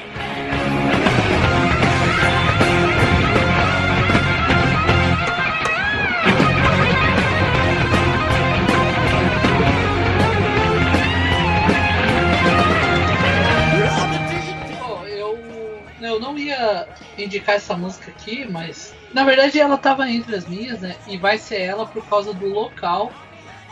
[16.12, 16.88] eu não ia
[17.18, 20.96] indicar essa música aqui, mas na verdade ela tava entre as minhas, né?
[21.08, 23.12] E vai ser ela por causa do local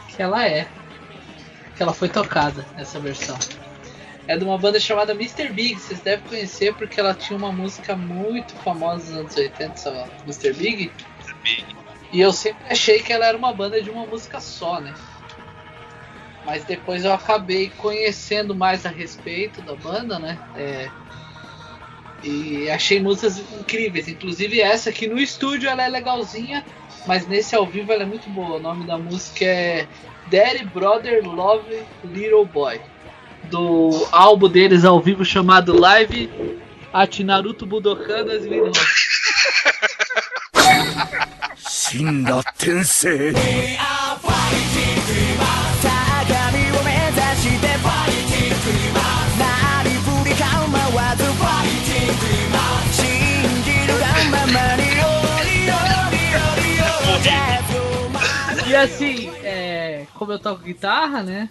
[0.07, 0.67] que ela é.
[1.75, 3.37] Que ela foi tocada, essa versão.
[4.27, 5.49] É de uma banda chamada Mr.
[5.49, 10.09] Big, vocês devem conhecer porque ela tinha uma música muito famosa nos anos 80, essa
[10.25, 10.53] Mr.
[10.53, 10.91] Big.
[12.11, 14.93] E eu sempre achei que ela era uma banda de uma música só, né?
[16.45, 20.37] Mas depois eu acabei conhecendo mais a respeito da banda, né?
[20.55, 20.89] É,
[22.23, 24.07] e achei músicas incríveis.
[24.07, 26.65] Inclusive essa aqui no estúdio ela é legalzinha,
[27.07, 28.57] mas nesse ao vivo ela é muito boa.
[28.57, 29.87] O nome da música é
[30.29, 32.79] Daddy Brother Love Little Boy.
[33.43, 36.29] Do álbum deles ao vivo chamado Live
[36.93, 38.79] at Naruto Budokan 2009.
[41.89, 42.23] 死ん
[58.69, 61.49] E assim, é, como eu toco guitarra, né?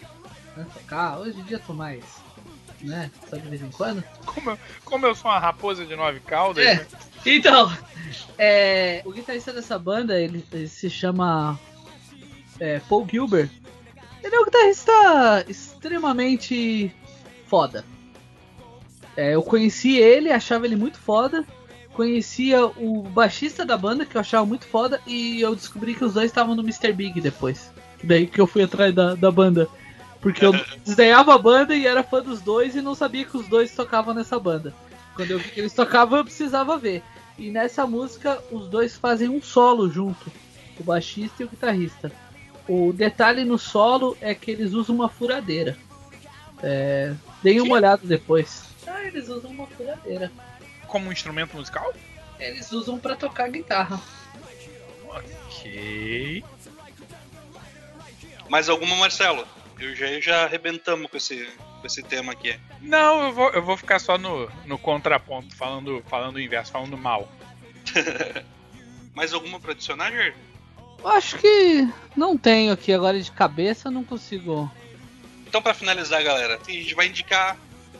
[0.74, 2.04] Tocar, hoje em dia eu tô mais,
[2.80, 3.10] né?
[3.28, 4.02] Só de vez em quando.
[4.24, 6.74] Como eu, como eu sou uma raposa de nove caudas, É.
[6.76, 6.86] né?
[7.26, 7.76] Então,
[8.38, 11.58] é, o guitarrista dessa banda, ele, ele se chama
[12.60, 13.50] é, Paul Gilbert.
[14.22, 16.92] Ele é um guitarrista extremamente
[17.46, 17.84] foda.
[19.16, 21.44] É, eu conheci ele, achava ele muito foda.
[21.98, 25.00] Conhecia o baixista da banda, que eu achava muito foda.
[25.04, 26.92] E eu descobri que os dois estavam no Mr.
[26.92, 27.72] Big depois.
[28.04, 29.66] Daí que eu fui atrás da, da banda.
[30.20, 30.52] Porque eu
[30.84, 34.14] desdenhava a banda e era fã dos dois e não sabia que os dois tocavam
[34.14, 34.72] nessa banda.
[35.16, 37.02] Quando eu vi que eles tocavam, eu precisava ver.
[37.36, 40.30] E nessa música, os dois fazem um solo junto,
[40.78, 42.12] o baixista e o guitarrista.
[42.68, 45.76] O detalhe no solo é que eles usam uma furadeira.
[46.62, 47.12] É,
[47.42, 48.62] deem uma olhada depois.
[48.86, 50.30] Ah, eles usam uma furadeira.
[50.88, 51.94] Como um instrumento musical?
[52.40, 54.00] Eles usam pra tocar guitarra.
[55.06, 56.44] Ok.
[58.48, 59.46] Mais alguma, Marcelo?
[59.78, 61.46] Eu já, eu já arrebentamos com esse,
[61.80, 62.58] com esse tema aqui.
[62.80, 66.96] Não, eu vou, eu vou ficar só no, no contraponto, falando, falando o inverso, falando
[66.96, 67.30] mal.
[69.14, 70.34] Mais alguma pra adicionar, Jair?
[71.04, 74.70] Acho que não tenho aqui agora de cabeça, não consigo.
[75.46, 77.56] Então, pra finalizar, galera, a gente vai indicar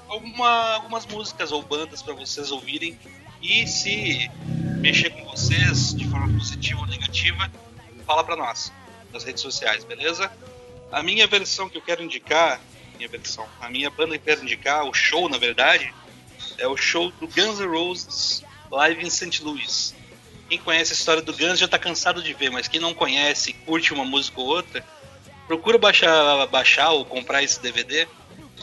[0.09, 2.99] alguma, algumas músicas ou bandas pra vocês ouvirem.
[3.41, 4.31] E se
[4.81, 7.51] mexer com vocês de forma positiva ou negativa,
[8.05, 8.73] fala pra nós
[9.13, 10.31] nas redes sociais, beleza?
[10.91, 12.61] A minha versão que eu quero indicar,
[12.97, 15.93] minha versão, a minha banda que eu quero indicar, o show na verdade,
[16.57, 19.43] é o show do Guns N' Roses live em St.
[19.43, 19.95] Louis.
[20.49, 23.53] Quem conhece a história do Guns já tá cansado de ver, mas quem não conhece,
[23.53, 24.85] curte uma música ou outra,
[25.47, 28.09] procura baixar, baixar ou comprar esse DVD,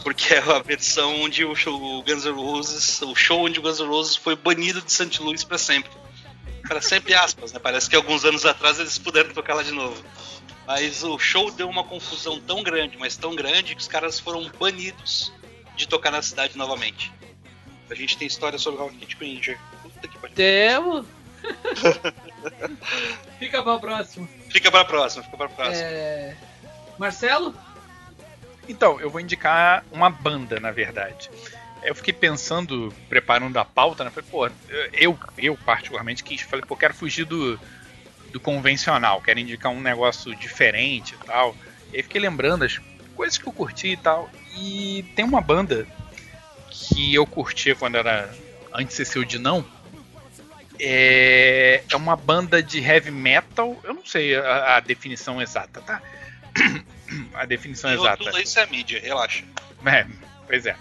[0.04, 3.62] porque é a versão onde o, show, o Guns N' Roses, o show onde o
[3.62, 5.22] Guns N' Roses foi banido de St.
[5.22, 5.92] Louis para sempre.
[6.68, 7.60] Para sempre aspas, né?
[7.60, 10.04] Parece que alguns anos atrás eles puderam tocar lá de novo.
[10.66, 14.50] Mas o show deu uma confusão tão grande, mas tão grande, que os caras foram
[14.60, 15.32] banidos
[15.76, 17.12] de tocar na cidade novamente.
[17.90, 19.60] A gente tem história sobre Rock Kid Ranger.
[19.84, 20.36] Puta que pariu.
[20.36, 21.06] Temos!
[23.38, 24.28] Fica pra próxima.
[24.50, 25.86] Fica pra próxima, fica pra próxima.
[25.86, 26.36] É...
[26.98, 27.54] Marcelo?
[28.68, 31.30] Então, eu vou indicar uma banda, na verdade.
[31.84, 34.10] Eu fiquei pensando, preparando a pauta, né?
[34.10, 34.50] Falei, pô,
[34.94, 37.60] eu, eu particularmente quis, falei, pô, quero fugir do,
[38.32, 41.56] do convencional, quero indicar um negócio diferente e tal.
[41.94, 42.82] E aí fiquei lembrando as
[43.16, 44.30] coisas que eu curti e tal.
[44.58, 45.88] E tem uma banda
[46.72, 48.34] que eu curtia quando era
[48.74, 49.66] antes de ser o Dinão.
[50.80, 53.80] É, é uma banda de heavy metal.
[53.84, 56.02] Eu não sei a, a definição exata, tá?
[57.34, 58.24] a definição E exata.
[58.24, 59.44] tudo isso é mídia, relaxa.
[59.86, 60.06] É,
[60.48, 60.76] pois é.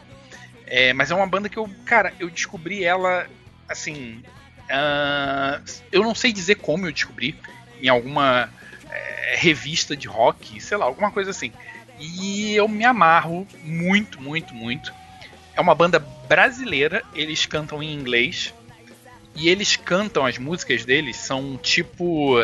[0.66, 3.26] É, Mas é uma banda que eu, cara, eu descobri ela
[3.68, 4.22] assim.
[4.70, 5.60] ah,
[5.92, 7.38] eu não sei dizer como eu descobri.
[7.82, 8.48] Em alguma
[8.90, 11.52] é, revista de rock, sei lá, alguma coisa assim.
[12.00, 14.92] E eu me amarro muito, muito, muito.
[15.54, 18.52] É uma banda brasileira, eles cantam em inglês.
[19.36, 22.36] E eles cantam, as músicas deles são tipo.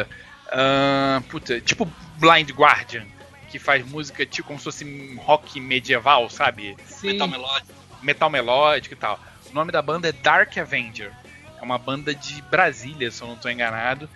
[0.52, 3.06] ah, puta, tipo Blind Guardian,
[3.50, 6.76] que faz música tipo como se fosse rock medieval, sabe?
[6.86, 7.08] Sim.
[7.08, 7.74] Metal melódico.
[8.02, 9.20] metal melódico e tal.
[9.50, 11.12] O nome da banda é Dark Avenger.
[11.60, 14.08] É uma banda de Brasília, se eu não estou enganado.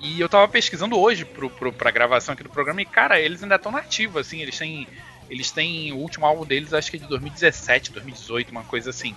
[0.00, 3.42] E eu tava pesquisando hoje pro, pro, pra gravação aqui do programa e, cara, eles
[3.42, 4.86] ainda estão nativos, assim, eles têm.
[5.30, 5.92] Eles têm.
[5.92, 9.16] O último álbum deles acho que é de 2017, 2018, uma coisa assim.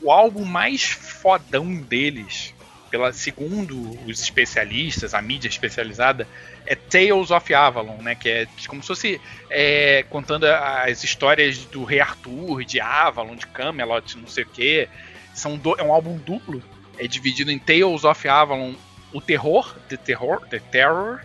[0.00, 2.54] O álbum mais fodão deles,
[2.96, 6.26] pela segundo os especialistas, a mídia especializada,
[6.64, 8.14] é Tales of Avalon, né?
[8.14, 9.20] Que é como se fosse
[9.50, 14.88] é, contando as histórias do Rei Arthur, de Avalon, de Camelot, não sei o que.
[15.34, 16.62] São do- é um álbum duplo,
[16.98, 18.72] é dividido em Tales of Avalon,
[19.12, 21.20] o terror, The Terror, The Terror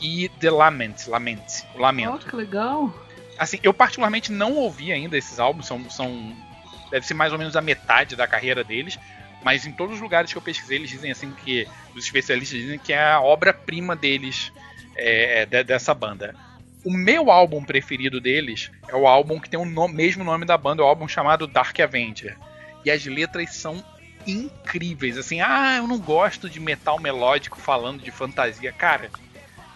[0.00, 1.42] e The Lament, Lament,
[1.74, 2.26] o Lamento.
[2.26, 2.94] que legal.
[3.36, 6.36] Assim, eu particularmente não ouvi ainda esses álbuns, são, são
[6.88, 8.96] deve ser mais ou menos a metade da carreira deles,
[9.42, 12.78] mas em todos os lugares que eu pesquisei eles dizem assim que os especialistas dizem
[12.78, 14.52] que é a obra-prima deles
[14.96, 16.34] é, de- dessa banda.
[16.84, 20.56] O meu álbum preferido deles é o álbum que tem o no- mesmo nome da
[20.56, 22.36] banda, o álbum chamado Dark Avenger.
[22.84, 23.82] E as letras são
[24.26, 25.16] incríveis.
[25.18, 28.72] Assim, ah, eu não gosto de metal melódico falando de fantasia.
[28.72, 29.10] Cara,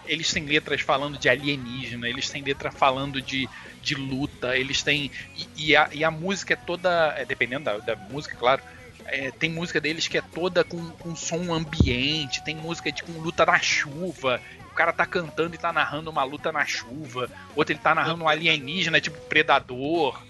[0.05, 3.47] eles têm letras falando de alienígena, eles têm letra falando de,
[3.81, 5.11] de luta, eles têm.
[5.35, 7.13] E, e a, e a música é toda.
[7.17, 8.61] é, dependendo da, da música, claro.
[9.07, 13.13] É, tem música deles que é toda com, com som ambiente, tem música de com
[13.13, 14.41] luta na chuva.
[14.71, 17.29] O cara tá cantando e tá narrando uma luta na chuva.
[17.55, 20.21] Outro ele tá narrando um alienígena, tipo predador,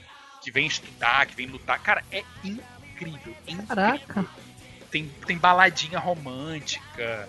[0.42, 1.80] que vem estudar, que vem lutar.
[1.80, 3.36] Cara, é incrível.
[3.48, 4.26] incrível Caraca.
[4.92, 7.28] tem, tem baladinha romântica.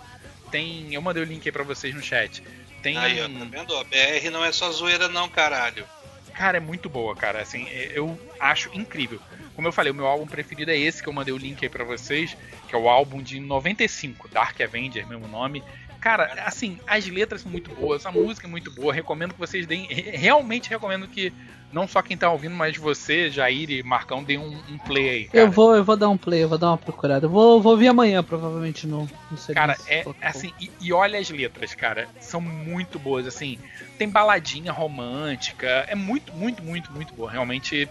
[0.50, 0.92] Tem.
[0.92, 2.42] Eu mandei o link aí pra vocês no chat.
[2.82, 2.98] Tem.
[2.98, 3.76] Aí, ó, tá vendo?
[3.76, 5.86] A BR não é só zoeira, não, caralho.
[6.34, 7.40] Cara, é muito boa, cara.
[7.40, 9.20] Assim, é- eu acho incrível.
[9.56, 11.68] Como eu falei, o meu álbum preferido é esse que eu mandei o link aí
[11.68, 12.36] pra vocês,
[12.68, 15.64] que é o álbum de 95, Dark Avenger, mesmo nome.
[15.98, 18.92] Cara, assim, as letras são muito boas, a música é muito boa.
[18.92, 19.86] Recomendo que vocês deem.
[19.86, 21.32] re- Realmente recomendo que
[21.72, 25.24] não só quem tá ouvindo, mas você, Jair e Marcão, dê um, um play aí.
[25.24, 25.38] Cara.
[25.40, 27.26] Eu vou, eu vou dar um play, eu vou dar uma procurada.
[27.26, 29.54] Eu vou, vou vir amanhã, provavelmente, no, no.
[29.54, 33.58] Cara, é assim, e, e olha as letras, cara, são muito boas, assim,
[33.98, 37.88] tem baladinha romântica, é muito, muito, muito, muito boa, realmente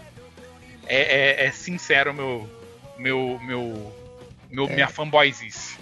[0.86, 2.48] é, é, é sincero meu,
[2.98, 3.92] meu, meu,
[4.50, 5.76] meu minha fanboyzice.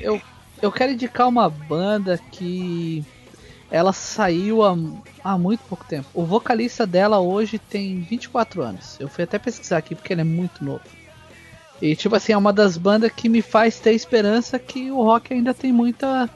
[0.00, 0.20] Eu,
[0.60, 3.04] eu quero indicar uma banda que
[3.70, 4.76] ela saiu há,
[5.24, 6.06] há muito pouco tempo.
[6.12, 9.00] O vocalista dela hoje tem 24 anos.
[9.00, 10.84] Eu fui até pesquisar aqui porque ele é muito novo.
[11.80, 15.32] E tipo assim, é uma das bandas que me faz ter esperança que o rock
[15.32, 16.30] ainda tem muita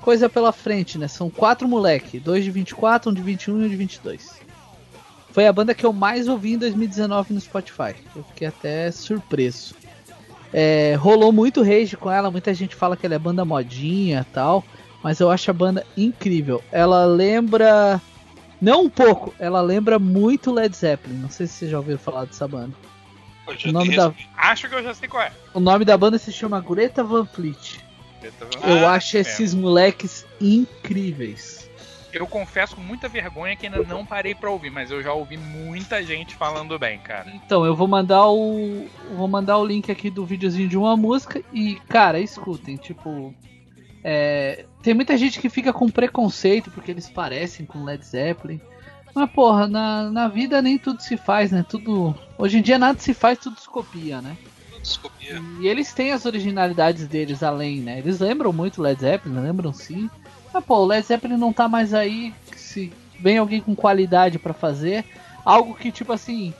[0.00, 1.06] coisa pela frente, né?
[1.06, 4.40] São quatro moleque, dois de 24, um de 21 e um de 22.
[5.32, 7.94] Foi a banda que eu mais ouvi em 2019 no Spotify.
[8.16, 9.74] Eu fiquei até surpreso.
[10.52, 14.64] É, rolou muito rage com ela, muita gente fala que ela é banda modinha tal,
[15.02, 16.60] mas eu acho a banda incrível.
[16.72, 18.00] Ela lembra,
[18.60, 21.18] não um pouco, ela lembra muito Led Zeppelin.
[21.18, 22.74] Não sei se vocês já ouviram falar dessa banda.
[23.46, 25.32] O nome da, Acho que eu já sei qual é.
[25.54, 27.78] o nome da banda se chama Greta Van Fleet.
[28.22, 29.20] eu Ah, acho é.
[29.20, 31.69] esses moleques incríveis.
[32.12, 35.36] Eu confesso com muita vergonha que ainda não parei pra ouvir, mas eu já ouvi
[35.36, 37.30] muita gente falando bem, cara.
[37.34, 38.88] Então, eu vou mandar o.
[39.14, 43.34] Vou mandar o link aqui do videozinho de uma música e, cara, escutem, tipo.
[44.02, 48.60] é, tem muita gente que fica com preconceito porque eles parecem com Led Zeppelin.
[49.14, 51.64] Mas, porra, na, na vida nem tudo se faz, né?
[51.68, 52.14] Tudo.
[52.38, 54.36] Hoje em dia nada se faz, tudo se copia, né?
[55.60, 57.98] E eles têm as originalidades deles além, né?
[57.98, 60.08] Eles lembram muito Led Zeppelin, lembram sim.
[60.52, 62.34] Mas pô, o Led Zeppelin não tá mais aí.
[62.56, 65.04] Se vem alguém com qualidade pra fazer,
[65.44, 66.54] algo que tipo assim,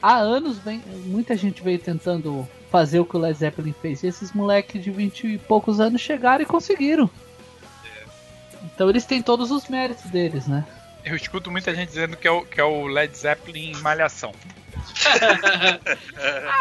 [0.00, 4.02] há anos vem, muita gente veio tentando fazer o que o Led Zeppelin fez.
[4.02, 7.08] E esses moleques de 20 e poucos anos chegaram e conseguiram.
[8.64, 10.64] Então eles têm todos os méritos deles, né?
[11.04, 14.32] Eu escuto muita gente dizendo que é o, que é o Led Zeppelin em Malhação.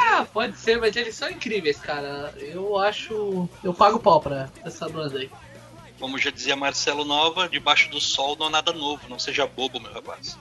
[0.03, 2.33] Ah, pode ser, mas eles são incríveis, cara.
[2.37, 3.47] Eu acho.
[3.63, 5.29] Eu pago pau pra essa banda aí.
[6.01, 9.79] Como já dizia Marcelo Nova, debaixo do sol não há nada novo, não seja bobo,
[9.79, 10.35] meu rapaz.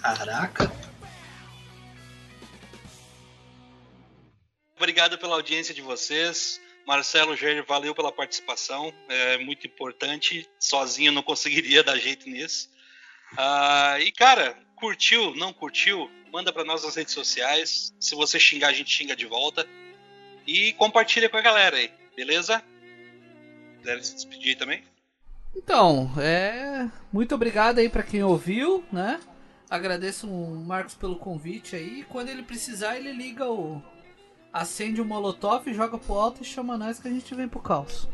[0.00, 0.72] Caraca.
[4.74, 6.58] Obrigado pela audiência de vocês.
[6.86, 8.94] Marcelo Jair, valeu pela participação.
[9.10, 10.48] É muito importante.
[10.58, 12.70] Sozinho não conseguiria dar jeito nisso.
[13.36, 16.10] Ah, e cara, curtiu, não curtiu?
[16.32, 17.94] Manda pra nós nas redes sociais.
[18.00, 19.68] Se você xingar, a gente xinga de volta.
[20.46, 22.64] E compartilha com a galera aí, beleza?
[23.78, 24.82] Quiser se despedir também?
[25.56, 26.88] Então, é.
[27.12, 29.20] Muito obrigado aí pra quem ouviu, né?
[29.68, 32.04] Agradeço o Marcos pelo convite aí.
[32.08, 33.82] Quando ele precisar, ele liga o.
[34.52, 38.08] Acende o molotov, joga pro alto e chama nós que a gente vem pro caos.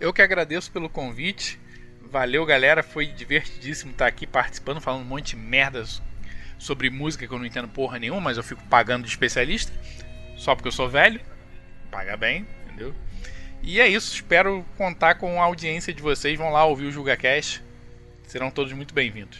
[0.00, 1.60] Eu que agradeço pelo convite.
[2.02, 2.82] Valeu, galera.
[2.82, 6.02] Foi divertidíssimo estar aqui participando, falando um monte de merdas
[6.58, 9.72] sobre música que eu não entendo porra nenhuma, mas eu fico pagando de especialista.
[10.36, 11.20] Só porque eu sou velho.
[11.90, 12.46] Paga bem,
[12.78, 12.94] entendeu?
[13.62, 14.14] E é isso.
[14.14, 16.38] Espero contar com a audiência de vocês.
[16.38, 17.62] Vão lá ouvir o JugaCast.
[18.24, 19.38] Serão todos muito bem-vindos.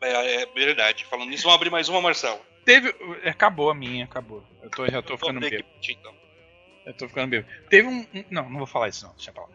[0.00, 1.06] É, é verdade.
[1.06, 2.38] Falando nisso, vamos abrir mais uma, Marcelo.
[2.64, 2.94] Teve.
[3.24, 4.44] Acabou a minha, acabou.
[4.62, 5.74] Eu tô, já tô ficando Vamos ver bêbado.
[5.88, 6.14] então.
[6.84, 7.52] Eu tô ficando bêbado.
[7.70, 8.06] Teve um.
[8.30, 9.14] Não, não vou falar isso não.
[9.14, 9.48] Deixa pra lá.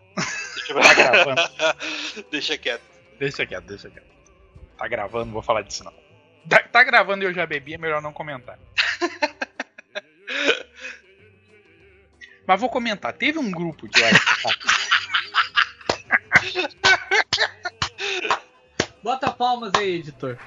[0.56, 1.42] Deixa Tá gravando.
[2.32, 2.84] Deixa quieto.
[3.20, 4.08] Deixa quieto, deixa quieto.
[4.78, 6.09] Tá gravando, não vou falar disso não.
[6.48, 8.58] Tá, tá gravando e eu já bebi, é melhor não comentar.
[12.48, 13.14] Mas vou comentar.
[13.14, 14.60] Teve um grupo de WhatsApp.
[19.04, 20.38] Bota palmas aí, editor.